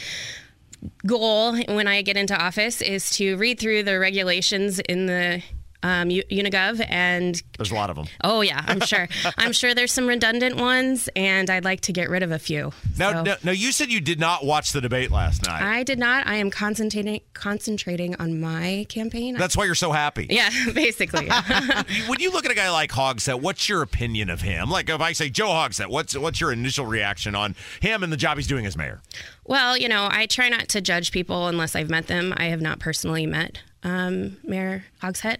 Goal 1.07 1.55
when 1.65 1.87
I 1.87 2.03
get 2.03 2.15
into 2.15 2.39
office 2.39 2.79
is 2.79 3.09
to 3.17 3.37
read 3.37 3.59
through 3.59 3.83
the 3.83 3.97
regulations 3.97 4.77
in 4.79 5.07
the 5.07 5.41
um, 5.85 6.09
Unigov, 6.09 6.83
and 6.89 7.41
There's 7.57 7.69
a 7.69 7.75
lot 7.75 7.91
of 7.91 7.95
them. 7.95 8.07
oh 8.23 8.41
yeah, 8.41 8.63
I'm 8.65 8.79
sure. 8.81 9.07
I'm 9.37 9.51
sure 9.53 9.75
there's 9.75 9.91
some 9.91 10.07
redundant 10.07 10.57
ones, 10.57 11.07
and 11.15 11.47
I'd 11.47 11.63
like 11.63 11.81
to 11.81 11.93
get 11.93 12.09
rid 12.09 12.23
of 12.23 12.31
a 12.31 12.39
few. 12.39 12.71
Now, 12.97 13.11
So- 13.11 13.23
now, 13.23 13.35
now, 13.43 13.51
you 13.51 13.71
said 13.71 13.91
you 13.91 14.01
did 14.01 14.19
not 14.19 14.43
watch 14.43 14.71
the 14.71 14.81
debate 14.81 15.11
last 15.11 15.45
night. 15.45 15.61
I 15.61 15.83
did 15.83 15.99
not. 15.99 16.25
I 16.25 16.35
am 16.35 16.49
concentrating 16.49 17.21
concentrating 17.33 18.15
on 18.15 18.39
my 18.39 18.87
campaign. 18.89 19.35
That's 19.35 19.55
why 19.55 19.65
you're 19.65 19.75
so 19.75 19.91
happy. 19.91 20.25
yeah, 20.31 20.49
basically. 20.73 21.27
when 22.07 22.19
you 22.19 22.31
look 22.31 22.45
at 22.45 22.51
a 22.51 22.55
guy 22.55 22.71
like 22.71 22.91
Hogsett, 22.91 23.39
what's 23.41 23.69
your 23.69 23.83
opinion 23.83 24.31
of 24.31 24.41
him? 24.41 24.71
Like 24.71 24.89
if 24.89 25.01
I 25.01 25.13
say 25.13 25.29
Joe 25.29 25.49
Hogsett, 25.49 25.87
what's 25.87 26.17
what's 26.17 26.41
your 26.41 26.51
initial 26.51 26.87
reaction 26.87 27.35
on 27.35 27.53
him 27.79 28.01
and 28.03 28.11
the 28.11 28.17
job 28.17 28.37
he's 28.37 28.47
doing 28.47 28.65
as 28.65 28.75
mayor? 28.75 29.01
Well, 29.45 29.77
you 29.77 29.87
know, 29.87 30.07
I 30.09 30.25
try 30.25 30.49
not 30.49 30.67
to 30.69 30.81
judge 30.81 31.11
people 31.11 31.47
unless 31.47 31.75
I've 31.75 31.89
met 31.91 32.07
them. 32.07 32.33
I 32.37 32.45
have 32.45 32.61
not 32.61 32.79
personally 32.79 33.27
met 33.27 33.59
um, 33.85 34.35
Mayor 34.43 34.83
Hogsett. 35.01 35.37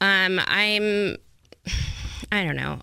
Um, 0.00 0.40
I'm, 0.46 1.16
I 2.30 2.44
don't 2.44 2.56
know. 2.56 2.78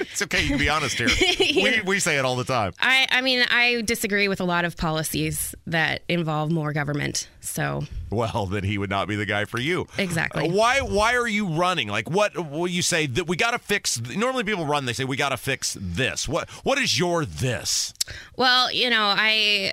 It's 0.00 0.22
okay, 0.22 0.42
you 0.42 0.48
can 0.48 0.58
be 0.58 0.68
honest 0.70 0.96
here. 0.96 1.08
we, 1.38 1.82
we 1.82 1.98
say 1.98 2.16
it 2.18 2.24
all 2.24 2.34
the 2.34 2.44
time. 2.44 2.72
I, 2.80 3.06
I 3.10 3.20
mean, 3.20 3.44
I 3.50 3.82
disagree 3.82 4.28
with 4.28 4.40
a 4.40 4.44
lot 4.44 4.64
of 4.64 4.76
policies 4.76 5.54
that 5.66 6.02
involve 6.08 6.50
more 6.50 6.72
government. 6.72 7.28
So, 7.40 7.82
Well, 8.10 8.46
then 8.46 8.64
he 8.64 8.78
would 8.78 8.88
not 8.88 9.08
be 9.08 9.16
the 9.16 9.26
guy 9.26 9.44
for 9.44 9.60
you. 9.60 9.86
Exactly. 9.98 10.48
Uh, 10.48 10.52
why 10.54 10.80
why 10.80 11.16
are 11.16 11.28
you 11.28 11.48
running? 11.48 11.88
Like 11.88 12.08
what 12.08 12.50
will 12.50 12.66
you 12.66 12.80
say 12.80 13.06
that 13.08 13.28
we 13.28 13.36
got 13.36 13.50
to 13.50 13.58
fix 13.58 14.00
normally 14.00 14.44
people 14.44 14.64
run 14.64 14.86
they 14.86 14.94
say 14.94 15.04
we 15.04 15.16
got 15.18 15.30
to 15.30 15.36
fix 15.36 15.76
this. 15.78 16.26
What 16.26 16.48
what 16.64 16.78
is 16.78 16.98
your 16.98 17.24
this? 17.26 17.92
well, 18.36 18.72
you 18.72 18.88
know, 18.88 19.14
I. 19.16 19.72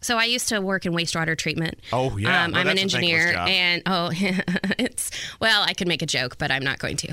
So 0.00 0.16
I 0.18 0.24
used 0.24 0.48
to 0.50 0.60
work 0.60 0.86
in 0.86 0.92
wastewater 0.92 1.36
treatment. 1.36 1.78
Oh, 1.92 2.16
yeah. 2.16 2.44
um, 2.44 2.52
No, 2.52 2.58
I'm 2.60 2.68
an 2.68 2.76
that's 2.76 2.94
a 2.94 2.98
thankless 2.98 3.24
engineer, 3.24 3.36
and 3.36 3.82
oh, 3.86 4.10
it's 4.78 5.10
well, 5.40 5.62
I 5.66 5.74
could 5.74 5.88
make 5.88 6.02
a 6.02 6.06
joke, 6.06 6.38
but 6.38 6.50
I'm 6.50 6.64
not 6.64 6.78
going 6.78 6.96
to. 6.98 7.08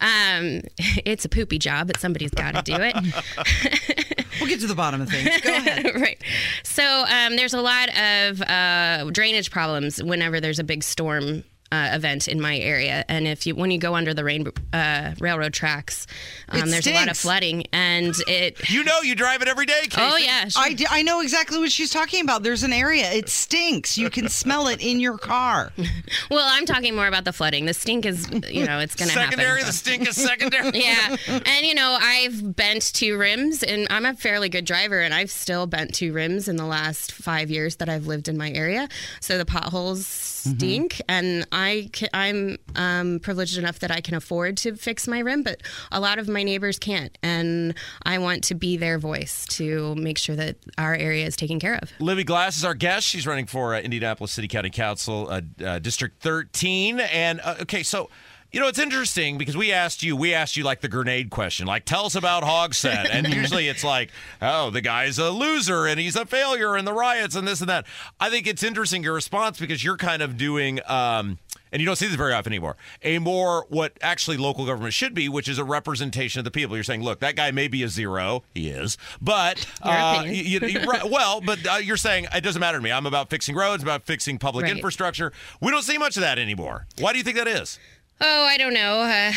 Um, 0.00 0.62
it's 1.04 1.24
a 1.24 1.28
poopy 1.28 1.58
job, 1.58 1.86
but 1.86 1.98
somebody's 1.98 2.30
got 2.30 2.54
to 2.54 2.62
do 2.62 2.76
it. 2.78 4.14
We'll 4.40 4.48
get 4.48 4.60
to 4.60 4.66
the 4.66 4.74
bottom 4.74 5.00
of 5.00 5.08
things. 5.08 5.30
Go 5.42 5.54
ahead. 5.54 5.94
right. 5.94 6.20
So 6.64 6.82
um, 7.08 7.36
there's 7.36 7.54
a 7.54 7.60
lot 7.60 7.88
of 7.96 8.42
uh, 8.42 9.08
drainage 9.12 9.50
problems 9.52 10.02
whenever 10.02 10.40
there's 10.40 10.58
a 10.58 10.64
big 10.64 10.82
storm. 10.82 11.44
Uh, 11.74 11.88
event 11.96 12.28
in 12.28 12.40
my 12.40 12.56
area, 12.56 13.04
and 13.08 13.26
if 13.26 13.46
you 13.46 13.56
when 13.56 13.72
you 13.72 13.78
go 13.78 13.96
under 13.96 14.14
the 14.14 14.22
rain 14.22 14.46
uh, 14.72 15.12
railroad 15.18 15.52
tracks, 15.52 16.06
um, 16.50 16.60
It 16.60 16.66
there's 16.70 16.86
a 16.86 16.94
lot 16.94 17.08
of 17.08 17.16
flooding, 17.16 17.66
and 17.72 18.14
it. 18.28 18.70
You 18.70 18.84
know, 18.84 19.00
you 19.00 19.16
drive 19.16 19.42
it 19.42 19.48
every 19.48 19.66
day. 19.66 19.82
Casey. 19.90 20.00
Oh 20.00 20.16
yeah, 20.16 20.48
I, 20.56 20.74
d- 20.74 20.86
I 20.88 21.02
know 21.02 21.20
exactly 21.20 21.58
what 21.58 21.72
she's 21.72 21.90
talking 21.90 22.22
about. 22.22 22.44
There's 22.44 22.62
an 22.62 22.72
area. 22.72 23.10
It 23.10 23.28
stinks. 23.28 23.98
You 23.98 24.08
can 24.08 24.28
smell 24.28 24.68
it 24.68 24.80
in 24.80 25.00
your 25.00 25.18
car. 25.18 25.72
Well, 26.30 26.46
I'm 26.46 26.64
talking 26.64 26.94
more 26.94 27.06
about 27.06 27.24
the 27.24 27.32
flooding. 27.32 27.66
The 27.66 27.74
stink 27.74 28.06
is, 28.06 28.28
you 28.50 28.64
know, 28.64 28.78
it's 28.78 28.94
going 28.94 29.10
to 29.10 29.14
happen. 29.18 29.38
Secondary, 29.38 29.62
the 29.62 29.72
stink 29.72 30.08
is 30.08 30.16
secondary. 30.16 30.70
yeah. 30.74 31.16
And, 31.28 31.66
you 31.66 31.74
know, 31.74 31.96
I've 32.00 32.56
bent 32.56 32.92
two 32.94 33.18
rims 33.18 33.62
and 33.62 33.86
I'm 33.90 34.06
a 34.06 34.14
fairly 34.14 34.48
good 34.48 34.64
driver 34.64 35.00
and 35.00 35.12
I've 35.12 35.30
still 35.30 35.66
bent 35.66 35.94
two 35.94 36.12
rims 36.12 36.48
in 36.48 36.56
the 36.56 36.64
last 36.66 37.12
five 37.12 37.50
years 37.50 37.76
that 37.76 37.88
I've 37.88 38.06
lived 38.06 38.28
in 38.28 38.36
my 38.38 38.50
area. 38.50 38.88
So 39.20 39.38
the 39.38 39.44
potholes 39.44 40.06
stink 40.44 41.00
and 41.08 41.46
I 41.52 41.90
ca- 41.92 42.08
I'm 42.12 42.58
um, 42.76 43.20
privileged 43.20 43.58
enough 43.58 43.78
that 43.80 43.90
I 43.90 44.00
can 44.00 44.14
afford 44.14 44.56
to 44.58 44.76
fix 44.76 45.08
my 45.08 45.18
rim, 45.20 45.42
but 45.42 45.62
a 45.90 46.00
lot 46.00 46.18
of 46.18 46.28
my 46.28 46.42
neighbors 46.42 46.78
can't. 46.78 47.16
And 47.22 47.74
I 48.02 48.18
want 48.18 48.44
to 48.44 48.54
be 48.54 48.76
their 48.76 48.98
voice 48.98 49.46
to 49.56 49.94
make 49.96 50.18
sure 50.18 50.36
that 50.36 50.56
our 50.78 50.94
area 50.94 51.26
is 51.26 51.36
taken 51.36 51.58
care 51.58 51.76
of. 51.76 51.90
Libby 51.98 52.24
Glass 52.24 52.56
is 52.56 52.64
our 52.64 52.74
guest. 52.74 53.06
She's 53.06 53.26
running 53.26 53.46
for 53.46 53.74
uh, 53.74 53.80
Indianapolis 53.80 54.32
City 54.32 54.48
County 54.48 54.70
Council, 54.70 55.28
uh, 55.30 55.40
uh, 55.64 55.78
District 55.78 56.20
13. 56.22 57.00
And 57.00 57.40
uh, 57.42 57.56
okay, 57.62 57.82
so 57.82 58.10
you 58.54 58.60
know 58.60 58.68
it's 58.68 58.78
interesting 58.78 59.36
because 59.36 59.56
we 59.56 59.72
asked 59.72 60.04
you, 60.04 60.14
we 60.16 60.32
asked 60.32 60.56
you 60.56 60.62
like 60.62 60.80
the 60.80 60.88
grenade 60.88 61.28
question, 61.28 61.66
like 61.66 61.84
tell 61.84 62.06
us 62.06 62.14
about 62.14 62.44
Hogsett, 62.44 63.08
and 63.10 63.26
usually 63.34 63.66
it's 63.68 63.82
like, 63.82 64.10
oh, 64.40 64.70
the 64.70 64.80
guy's 64.80 65.18
a 65.18 65.30
loser 65.30 65.86
and 65.86 65.98
he's 65.98 66.14
a 66.14 66.24
failure 66.24 66.76
and 66.76 66.86
the 66.86 66.92
riots 66.92 67.34
and 67.34 67.48
this 67.48 67.60
and 67.60 67.68
that. 67.68 67.84
I 68.20 68.30
think 68.30 68.46
it's 68.46 68.62
interesting 68.62 69.02
your 69.02 69.14
response 69.14 69.58
because 69.58 69.82
you're 69.82 69.96
kind 69.96 70.22
of 70.22 70.36
doing. 70.36 70.78
Um, 70.86 71.38
and 71.72 71.80
you 71.80 71.86
don't 71.86 71.96
see 71.96 72.06
this 72.06 72.14
very 72.14 72.32
often 72.32 72.52
anymore. 72.52 72.76
A 73.02 73.18
more 73.18 73.66
what 73.68 73.98
actually 74.00 74.36
local 74.36 74.64
government 74.64 74.94
should 74.94 75.12
be, 75.12 75.28
which 75.28 75.48
is 75.48 75.58
a 75.58 75.64
representation 75.64 76.38
of 76.38 76.44
the 76.44 76.52
people. 76.52 76.76
You're 76.76 76.84
saying, 76.84 77.02
look, 77.02 77.18
that 77.18 77.34
guy 77.34 77.50
may 77.50 77.66
be 77.66 77.82
a 77.82 77.88
zero, 77.88 78.44
he 78.54 78.68
is, 78.68 78.96
but 79.20 79.66
uh, 79.82 80.22
you- 80.24 80.60
you- 80.60 80.84
right, 80.84 81.10
well, 81.10 81.40
but 81.40 81.66
uh, 81.66 81.74
you're 81.78 81.96
saying 81.96 82.28
it 82.32 82.42
doesn't 82.42 82.60
matter 82.60 82.78
to 82.78 82.84
me. 82.84 82.92
I'm 82.92 83.06
about 83.06 83.28
fixing 83.28 83.56
roads, 83.56 83.82
about 83.82 84.04
fixing 84.04 84.38
public 84.38 84.62
Right. 84.66 84.72
infrastructure. 84.76 85.32
We 85.60 85.72
don't 85.72 85.82
see 85.82 85.98
much 85.98 86.16
of 86.16 86.20
that 86.20 86.38
anymore. 86.38 86.86
Why 87.00 87.10
do 87.10 87.18
you 87.18 87.24
think 87.24 87.38
that 87.38 87.48
is? 87.48 87.80
Oh, 88.20 88.44
I 88.44 88.56
don't 88.56 88.74
know. 88.74 89.00
Uh, 89.00 89.32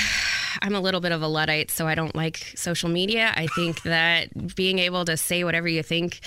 I'm 0.62 0.76
a 0.76 0.80
little 0.80 1.02
bit 1.02 1.12
of 1.12 1.22
a 1.22 1.28
Luddite, 1.28 1.72
so 1.72 1.88
I 1.88 1.96
don't 1.96 2.16
like 2.16 2.54
social 2.56 2.90
media. 2.90 3.34
I 3.36 3.48
think 3.48 3.82
that 3.84 4.56
being 4.56 4.80
able 4.80 5.06
to 5.06 5.18
say 5.18 5.44
whatever 5.44 5.68
you 5.68 5.84
think 5.84 6.20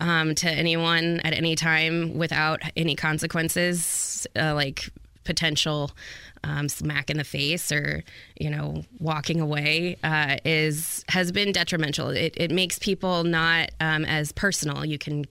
um, 0.00 0.34
to 0.36 0.50
anyone 0.50 1.20
at 1.20 1.34
any 1.34 1.54
time 1.54 2.16
without 2.16 2.62
any 2.76 2.96
consequences, 2.96 4.26
uh, 4.36 4.54
like 4.54 4.88
potential 5.24 5.90
um, 6.42 6.68
smack 6.68 7.08
in 7.08 7.16
the 7.16 7.24
face 7.24 7.72
or 7.72 8.04
you 8.38 8.50
know 8.50 8.84
walking 8.98 9.40
away, 9.40 9.96
uh, 10.04 10.36
is 10.44 11.04
has 11.08 11.32
been 11.32 11.52
detrimental. 11.52 12.10
It, 12.10 12.34
it 12.36 12.50
makes 12.50 12.78
people 12.78 13.24
not 13.24 13.70
um, 13.80 14.04
as 14.04 14.32
personal. 14.32 14.84
You 14.84 14.98
can 14.98 15.24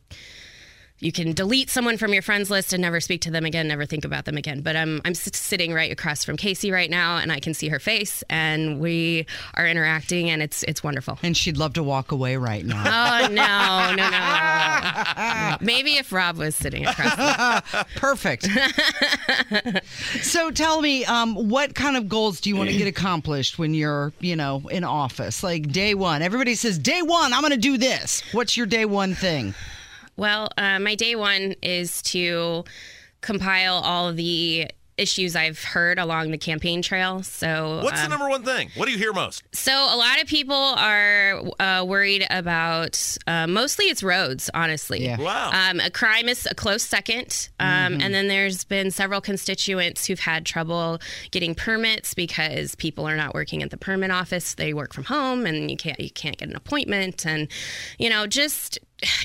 you 1.04 1.12
can 1.12 1.34
delete 1.34 1.70
someone 1.70 1.98
from 1.98 2.14
your 2.14 2.22
friends 2.22 2.50
list 2.50 2.74
and 2.74 2.82
never 2.82 3.00
speak 3.00 3.22
to 3.22 3.32
them 3.32 3.46
again, 3.46 3.68
never 3.68 3.86
think 3.86 4.06
about 4.06 4.26
them 4.26 4.38
again. 4.38 4.62
But 4.62 4.76
I'm 4.76 5.02
I'm 5.06 5.14
sitting 5.14 5.74
right 5.74 5.92
across 5.92 6.24
from 6.24 6.38
Casey 6.38 6.72
right 6.72 6.90
now, 6.90 7.18
and 7.18 7.32
I 7.32 7.40
can 7.40 7.54
see 7.54 7.68
her 7.70 7.80
face, 7.80 8.24
and 8.30 8.80
we 8.80 9.26
are 9.56 9.68
interacting, 9.68 10.30
and 10.30 10.42
it's 10.42 10.64
it's 10.64 10.84
wonderful. 10.84 11.20
And 11.22 11.36
she'd 11.36 11.58
love 11.58 11.74
to 11.74 11.84
walk 11.84 12.12
away 12.12 12.38
right 12.38 12.66
now. 12.66 12.84
Oh 12.86 13.28
no, 13.28 13.96
no, 13.96 14.10
no! 14.10 15.58
Maybe 15.66 15.98
if 15.98 16.12
Rob 16.12 16.38
was 16.38 16.56
sitting 16.56 16.86
across. 16.86 17.62
Perfect. 17.96 18.48
so 20.22 20.52
tell 20.52 20.82
me, 20.82 21.06
um, 21.06 21.50
what 21.50 21.76
kind 21.76 21.98
of 21.98 22.08
goals 22.08 22.40
do 22.40 22.50
you 22.50 22.56
want 22.56 22.70
to 22.70 22.78
get 22.78 22.88
accomplished 22.88 23.60
when 23.60 23.74
you're, 23.74 24.14
you 24.20 24.36
know, 24.36 24.64
in 24.70 24.84
office? 24.84 25.44
Like 25.44 25.72
day 25.72 25.94
one. 25.94 26.22
Everybody 26.22 26.56
says, 26.56 26.78
day 26.78 27.02
one, 27.02 27.34
I'm 27.34 27.42
going 27.42 27.52
to 27.52 27.58
do 27.58 27.78
this. 27.78 28.24
What's 28.32 28.56
your 28.56 28.66
day 28.66 28.86
one 28.86 29.16
thing? 29.16 29.54
Well, 30.16 30.50
uh, 30.58 30.80
my 30.80 30.96
day 30.96 31.16
one 31.16 31.56
is 31.62 32.02
to 32.04 32.64
compile 33.22 33.76
all 33.76 34.10
of 34.10 34.16
the 34.16 34.68
issues 34.98 35.36
I've 35.36 35.64
heard 35.64 35.98
along 35.98 36.32
the 36.32 36.38
campaign 36.38 36.82
trail. 36.82 37.24
So 37.24 37.82
What's 37.84 38.00
um, 38.00 38.10
the 38.10 38.10
number 38.10 38.30
one 38.30 38.44
thing? 38.44 38.70
What 38.76 38.86
do 38.86 38.92
you 38.92 38.98
hear 38.98 39.14
most? 39.14 39.44
So 39.52 39.72
a 39.74 39.98
lot 39.98 40.22
of 40.22 40.28
people 40.28 40.56
are 40.56 41.42
uh, 41.60 41.84
worried 41.86 42.26
about 42.30 43.18
uh, 43.28 43.48
mostly 43.48 43.86
it's 43.86 44.04
roads, 44.04 44.50
honestly. 44.54 45.04
Yeah. 45.04 45.20
Wow. 45.20 45.52
Um, 45.52 45.80
a 45.80 45.90
crime 45.90 46.30
is 46.30 46.48
a 46.50 46.56
close 46.56 46.84
second, 46.84 47.50
um, 47.60 48.00
and 48.02 48.14
then 48.14 48.28
there's 48.28 48.64
been 48.64 48.92
several 48.92 49.22
constituents 49.22 50.06
who've 50.06 50.20
had 50.20 50.46
trouble 50.46 51.00
getting 51.32 51.56
permits 51.56 52.14
because 52.14 52.76
people 52.76 53.08
are 53.08 53.18
not 53.18 53.34
working 53.34 53.64
at 53.64 53.72
the 53.72 53.78
permit 53.78 54.12
office. 54.12 54.54
They 54.56 54.74
work 54.74 54.94
from 54.94 55.06
home, 55.06 55.46
and 55.46 55.72
you 55.72 55.78
can't 55.78 56.00
you 56.00 56.12
can't 56.12 56.38
get 56.38 56.50
an 56.50 56.56
appointment, 56.56 57.26
and 57.26 57.48
you 57.98 58.10
know 58.10 58.28
just 58.28 58.80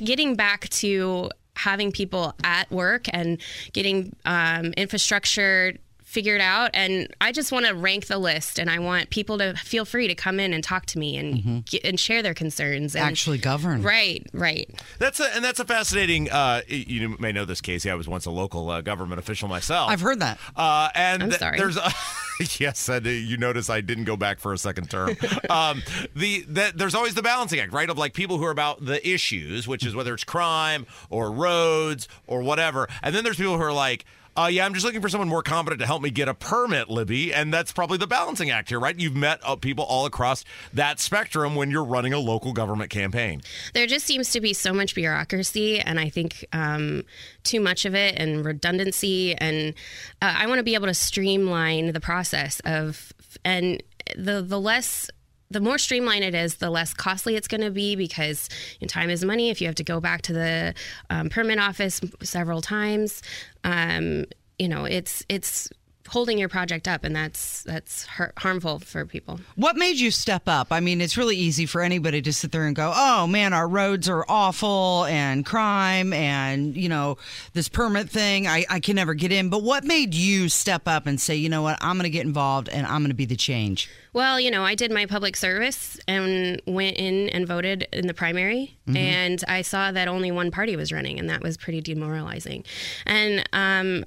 getting 0.05 0.35
back 0.35 0.69
to 0.69 1.31
having 1.57 1.91
people 1.91 2.35
at 2.45 2.71
work 2.71 3.07
and 3.13 3.39
getting 3.73 4.15
um, 4.25 4.67
infrastructure 4.77 5.75
figured 6.09 6.41
out 6.41 6.71
and 6.73 7.07
i 7.21 7.31
just 7.31 7.53
want 7.53 7.67
to 7.67 7.75
rank 7.75 8.07
the 8.07 8.17
list 8.17 8.59
and 8.59 8.71
i 8.71 8.79
want 8.79 9.11
people 9.11 9.37
to 9.37 9.53
feel 9.57 9.85
free 9.85 10.09
to 10.09 10.15
come 10.15 10.41
in 10.41 10.55
and 10.55 10.65
talk 10.65 10.87
to 10.87 10.99
me 10.99 11.19
and 11.19 11.67
get, 11.67 11.85
and 11.85 12.01
share 12.01 12.23
their 12.23 12.33
concerns 12.33 12.97
and 12.97 13.05
Actually 13.05 13.37
govern. 13.37 13.83
right 13.83 14.27
right 14.33 14.71
That's 14.99 15.21
a 15.21 15.35
and 15.37 15.45
that's 15.45 15.61
a 15.61 15.67
fascinating. 15.67 16.31
Uh, 16.31 16.63
you 16.67 17.15
may 17.21 17.31
know 17.31 17.45
this, 17.45 17.61
Casey. 17.61 17.91
I 17.91 17.95
was 17.95 18.09
once 18.09 18.25
a 18.25 18.31
local 18.31 18.71
uh, 18.71 18.81
government 18.81 19.19
official 19.19 19.49
myself. 19.49 19.91
I've 19.91 20.01
heard 20.01 20.21
that. 20.21 20.39
Uh, 20.57 20.89
and 20.95 21.23
I'm 21.25 21.29
th- 21.29 21.41
sorry. 21.41 21.59
there's 21.59 21.77
a, 21.77 21.91
yes, 22.59 22.89
and 22.89 23.05
you 23.05 23.37
notice 23.37 23.69
I 23.69 23.83
didn't 23.83 24.05
go 24.05 24.17
back 24.17 24.39
for 24.39 24.55
a 24.55 24.59
second 24.59 24.89
term. 24.91 25.15
um, 25.51 25.83
the 26.17 26.43
that 26.49 26.79
there's 26.79 26.95
always 26.95 27.15
the 27.15 27.23
balancing 27.23 27.61
act, 27.61 27.73
right? 27.75 27.89
Of 27.91 27.99
like 27.99 28.15
people 28.15 28.39
who 28.39 28.45
are 28.45 28.51
about 28.51 28.83
the 28.85 29.07
issues, 29.07 29.69
which 29.69 29.85
is 29.85 29.95
whether 29.95 30.15
it's 30.15 30.25
crime 30.25 30.87
or 31.11 31.31
roads 31.31 32.09
or 32.27 32.41
whatever, 32.43 32.89
and 33.03 33.15
then 33.15 33.25
there's 33.25 33.37
people 33.37 33.57
who 33.59 33.63
are 33.63 33.73
like. 33.73 34.05
Uh, 34.39 34.47
yeah, 34.47 34.65
I'm 34.65 34.73
just 34.73 34.87
looking 34.87 35.01
for 35.01 35.09
someone 35.09 35.29
more 35.29 35.43
competent 35.43 35.81
to 35.81 35.87
help 35.87 36.01
me 36.01 36.11
get 36.11 36.29
a 36.29 36.35
permit, 36.35 36.89
Libby, 36.89 37.35
and 37.35 37.53
that's 37.53 37.73
probably 37.73 37.99
the 37.99 38.07
balancing 38.07 38.51
act 38.51 38.69
here, 38.69 38.79
right? 38.79 38.97
You've 38.97 39.17
met 39.17 39.41
uh, 39.43 39.57
people 39.57 39.83
all 39.83 40.07
across 40.07 40.45
that 40.73 41.01
spectrum 41.01 41.57
when 41.57 41.73
you're 41.73 41.83
running 41.83 42.13
a 42.13 42.21
local 42.21 42.53
government 42.53 42.91
campaign. 42.91 43.43
there 43.75 43.89
just 43.89 44.07
seems 44.07 44.31
to 44.31 44.41
be 44.41 44.53
so 44.53 44.73
much 44.73 44.95
bureaucracy 44.95 45.81
and 45.81 45.99
i 45.99 46.09
think 46.09 46.45
um, 46.53 47.03
too 47.43 47.61
much 47.61 47.85
of 47.85 47.95
it 47.95 48.15
and 48.17 48.45
redundancy 48.45 49.35
and 49.35 49.75
uh, 50.23 50.35
i 50.37 50.47
want 50.47 50.59
to 50.59 50.63
be 50.63 50.75
able 50.75 50.87
to 50.87 50.95
streamline 50.95 51.93
the 51.93 52.01
process 52.01 52.61
of 52.65 53.13
and 53.45 53.83
the 54.17 54.41
the 54.43 54.61
less 54.61 55.11
the 55.51 55.61
more 55.61 55.79
streamlined 55.79 56.25
it 56.25 56.35
is, 56.35 56.57
the 56.57 56.71
less 56.71 56.93
costly 56.93 57.37
it's 57.37 57.49
going 57.49 57.63
to 57.63 57.71
be 57.71 57.97
because 57.97 58.49
time 58.87 59.11
is 59.11 59.25
money. 59.25 59.51
If 59.51 59.61
you 59.61 59.67
have 59.67 59.77
to 59.77 59.85
go 59.85 60.01
back 60.01 60.23
to 60.23 60.33
the 60.33 60.75
um, 61.11 61.31
permit 61.31 61.59
office 61.59 62.01
several 62.23 62.61
times, 62.61 63.23
um, 63.65 64.27
you 64.59 64.69
know 64.69 64.85
it's 64.85 65.25
it's 65.29 65.71
holding 66.09 66.39
your 66.39 66.49
project 66.49 66.89
up, 66.89 67.05
and 67.05 67.15
that's 67.15 67.63
that's 67.65 68.07
har- 68.07 68.33
harmful 68.39 68.79
for 68.81 69.05
people. 69.07 69.41
What 69.57 69.77
made 69.77 69.97
you 69.97 70.11
step 70.11 70.43
up? 70.47 70.69
I 70.71 70.81
mean, 70.81 71.01
it's 71.01 71.17
really 71.17 71.37
easy 71.37 71.67
for 71.67 71.83
anybody 71.83 72.21
to 72.23 72.33
sit 72.33 72.51
there 72.53 72.67
and 72.67 72.75
go, 72.75 72.93
"Oh 72.95 73.27
man, 73.27 73.53
our 73.53 73.69
roads 73.69 74.09
are 74.09 74.25
awful 74.29 75.05
and 75.05 75.45
crime 75.47 76.13
and, 76.13 76.77
you 76.77 76.89
know, 76.89 77.19
this 77.53 77.69
permit 77.69 78.09
thing, 78.11 78.47
I, 78.47 78.65
I 78.69 78.81
can 78.81 78.97
never 78.97 79.15
get 79.15 79.33
in." 79.33 79.49
But 79.51 79.63
what 79.63 79.85
made 79.85 80.15
you 80.15 80.49
step 80.49 80.89
up 80.89 81.07
and 81.07 81.21
say, 81.21 81.37
"You 81.37 81.49
know 81.49 81.63
what? 81.63 81.79
I'm 81.81 81.97
going 81.97 82.05
to 82.05 82.11
get 82.11 82.25
involved 82.27 82.69
and 82.69 82.87
I'm 82.87 83.01
going 83.03 83.11
to 83.11 83.15
be 83.15 83.27
the 83.27 83.37
change." 83.37 83.89
Well, 84.15 84.41
you 84.41 84.51
know, 84.51 84.65
I 84.65 84.75
did 84.75 84.91
my 84.91 85.07
public 85.07 85.37
service 85.37 85.99
and 86.09 86.61
went 86.67 86.97
in 86.97 87.29
and 87.29 87.47
voted 87.47 87.87
in 87.93 88.07
the 88.07 88.15
primary, 88.15 88.77
Mhm. 88.89 88.97
and 88.97 89.45
I 89.47 89.63
saw 89.63 89.93
that 89.93 90.09
only 90.09 90.31
one 90.33 90.51
party 90.51 90.75
was 90.77 90.91
running, 90.93 91.19
and 91.19 91.29
that 91.31 91.43
was 91.43 91.57
pretty 91.57 91.81
demoralizing. 91.83 92.65
And 93.07 93.47
um, 93.53 94.05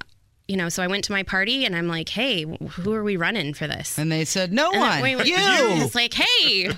you 0.52 0.58
know, 0.58 0.68
so 0.68 0.82
I 0.82 0.86
went 0.86 1.02
to 1.04 1.12
my 1.12 1.22
party 1.22 1.64
and 1.64 1.74
I'm 1.74 1.88
like, 1.88 2.10
"Hey, 2.10 2.42
who 2.44 2.92
are 2.92 3.02
we 3.02 3.16
running 3.16 3.54
for 3.54 3.66
this?" 3.66 3.96
And 3.96 4.12
they 4.12 4.26
said, 4.26 4.52
"No 4.52 4.70
And 4.70 4.80
one. 4.80 5.00
we 5.02 5.16
were- 5.16 5.24
You." 5.24 5.34
It's 5.84 5.94
like, 5.94 6.12
"Hey, 6.12 6.68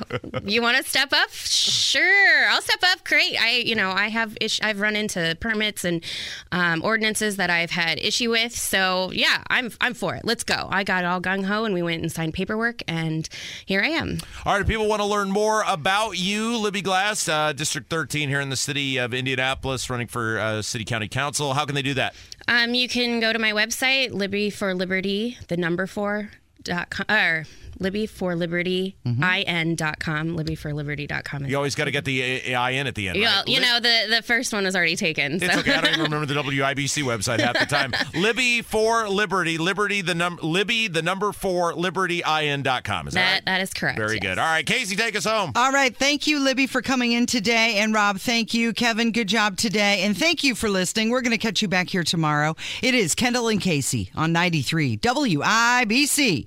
you 0.45 0.62
want 0.62 0.77
to 0.77 0.85
step 0.89 1.12
up? 1.12 1.31
Sure, 1.31 2.49
I'll 2.49 2.62
step 2.62 2.79
up. 2.85 3.05
Great. 3.05 3.37
I, 3.41 3.57
you 3.57 3.75
know, 3.75 3.91
I 3.91 4.09
have 4.09 4.37
ish- 4.41 4.61
I've 4.62 4.79
run 4.81 4.95
into 4.95 5.37
permits 5.41 5.85
and 5.85 6.05
um, 6.53 6.83
ordinances 6.85 7.37
that 7.37 7.51
I've 7.51 7.70
had 7.72 7.99
issue 7.99 8.31
with. 8.31 8.57
So 8.57 9.11
yeah, 9.12 9.43
I'm 9.51 9.72
I'm 9.81 9.95
for 9.95 10.14
it. 10.14 10.22
Let's 10.25 10.45
go. 10.45 10.68
I 10.70 10.85
got 10.85 11.05
all 11.05 11.20
gung 11.20 11.45
ho 11.45 11.64
and 11.64 11.75
we 11.75 11.83
went 11.83 12.03
and 12.03 12.12
signed 12.12 12.35
paperwork, 12.35 12.83
and 12.87 13.29
here 13.66 13.83
I 13.83 13.89
am. 13.89 14.18
All 14.47 14.53
right, 14.53 14.62
if 14.62 14.68
people 14.68 14.87
want 14.89 15.03
to 15.03 15.07
learn 15.07 15.31
more 15.31 15.64
about 15.66 16.12
you, 16.18 16.57
Libby 16.59 16.83
Glass, 16.83 17.29
uh, 17.29 17.53
District 17.53 17.91
13 17.91 18.29
here 18.29 18.41
in 18.41 18.51
the 18.51 18.57
city 18.57 18.99
of 18.99 19.12
Indianapolis, 19.12 19.91
running 19.91 20.07
for 20.07 20.39
uh, 20.39 20.62
City 20.62 20.85
County 20.85 21.09
Council. 21.09 21.55
How 21.55 21.64
can 21.64 21.75
they 21.75 21.83
do 21.83 21.95
that? 21.95 22.14
Um, 22.47 22.74
you 22.74 22.88
can 22.88 23.20
go 23.20 23.32
to 23.32 23.38
my 23.38 23.53
website, 23.53 24.12
Libby 24.12 24.51
for 24.51 24.74
Liberty, 24.74 25.38
the 25.49 25.57
number 25.57 25.86
four 25.86 26.30
dot 26.62 26.90
com, 26.90 27.07
or 27.09 27.45
Libby 27.79 28.07
for 28.07 28.35
Liberty, 28.35 28.97
mm-hmm. 29.07 29.22
in 29.22 29.75
dot 29.77 29.99
com, 29.99 30.37
Libby 30.37 30.55
for 30.55 30.72
Liberty 30.72 31.07
dot 31.07 31.25
com. 31.25 31.45
You 31.45 31.57
always 31.57 31.75
got 31.75 31.85
to 31.85 31.91
get 31.91 32.05
the 32.05 32.53
IN 32.53 32.87
at 32.87 32.95
the 32.95 33.09
end. 33.09 33.18
Well, 33.18 33.39
right? 33.39 33.49
you 33.49 33.61
Li- 33.61 33.66
know 33.66 33.81
the 33.81 34.16
the 34.16 34.22
first 34.22 34.53
one 34.53 34.64
was 34.64 34.77
already 34.77 34.97
taken. 34.97 35.41
So. 35.41 35.47
It's 35.47 35.57
okay. 35.57 35.75
I 35.75 35.81
don't 35.81 35.93
even 35.93 36.03
remember 36.05 36.27
the 36.27 36.35
WIBC 36.35 37.03
website 37.03 37.41
half 37.41 37.59
the 37.59 37.66
time. 37.66 37.93
Libby 38.14 38.62
for 38.62 39.09
Liberty, 39.09 39.59
Liberty 39.59 40.03
the 40.03 40.14
number, 40.14 40.43
Libby 40.43 40.89
the 40.89 41.03
number 41.03 41.33
four 41.33 41.72
libertyin.com. 41.72 43.09
Is 43.09 43.14
that, 43.14 43.20
that 43.20 43.33
right? 43.33 43.45
that 43.45 43.61
is 43.61 43.72
correct. 43.72 43.99
Very 43.99 44.18
good. 44.18 44.39
All 44.39 44.45
right, 44.45 44.66
Casey, 44.66 44.97
take 44.97 45.16
us 45.16 45.25
home. 45.25 45.53
All 45.55 45.72
right. 45.72 45.95
Thank 45.97 46.27
you, 46.27 46.41
Libby, 46.41 46.66
for 46.66 46.83
coming 46.83 47.12
in 47.12 47.27
today. 47.27 47.77
And 47.77 47.95
Rob, 47.95 48.18
thank 48.18 48.55
you. 48.55 48.72
Kevin, 48.72 49.12
good 49.12 49.29
job 49.29 49.57
today. 49.57 50.03
And 50.03 50.16
thank 50.16 50.45
you 50.45 50.55
for 50.55 50.68
listening. 50.68 51.11
We're 51.11 51.22
going 51.22 51.33
to 51.33 51.39
catch 51.39 51.62
you 51.62 51.68
back 51.68 51.89
here 51.89 52.05
tomorrow. 52.05 52.57
It 52.83 52.95
is 52.95 53.14
Kendall 53.14 53.49
and 53.49 53.61
Casey 53.61 54.11
on 54.14 54.33
93 54.33 54.99
WIBC. 54.99 56.43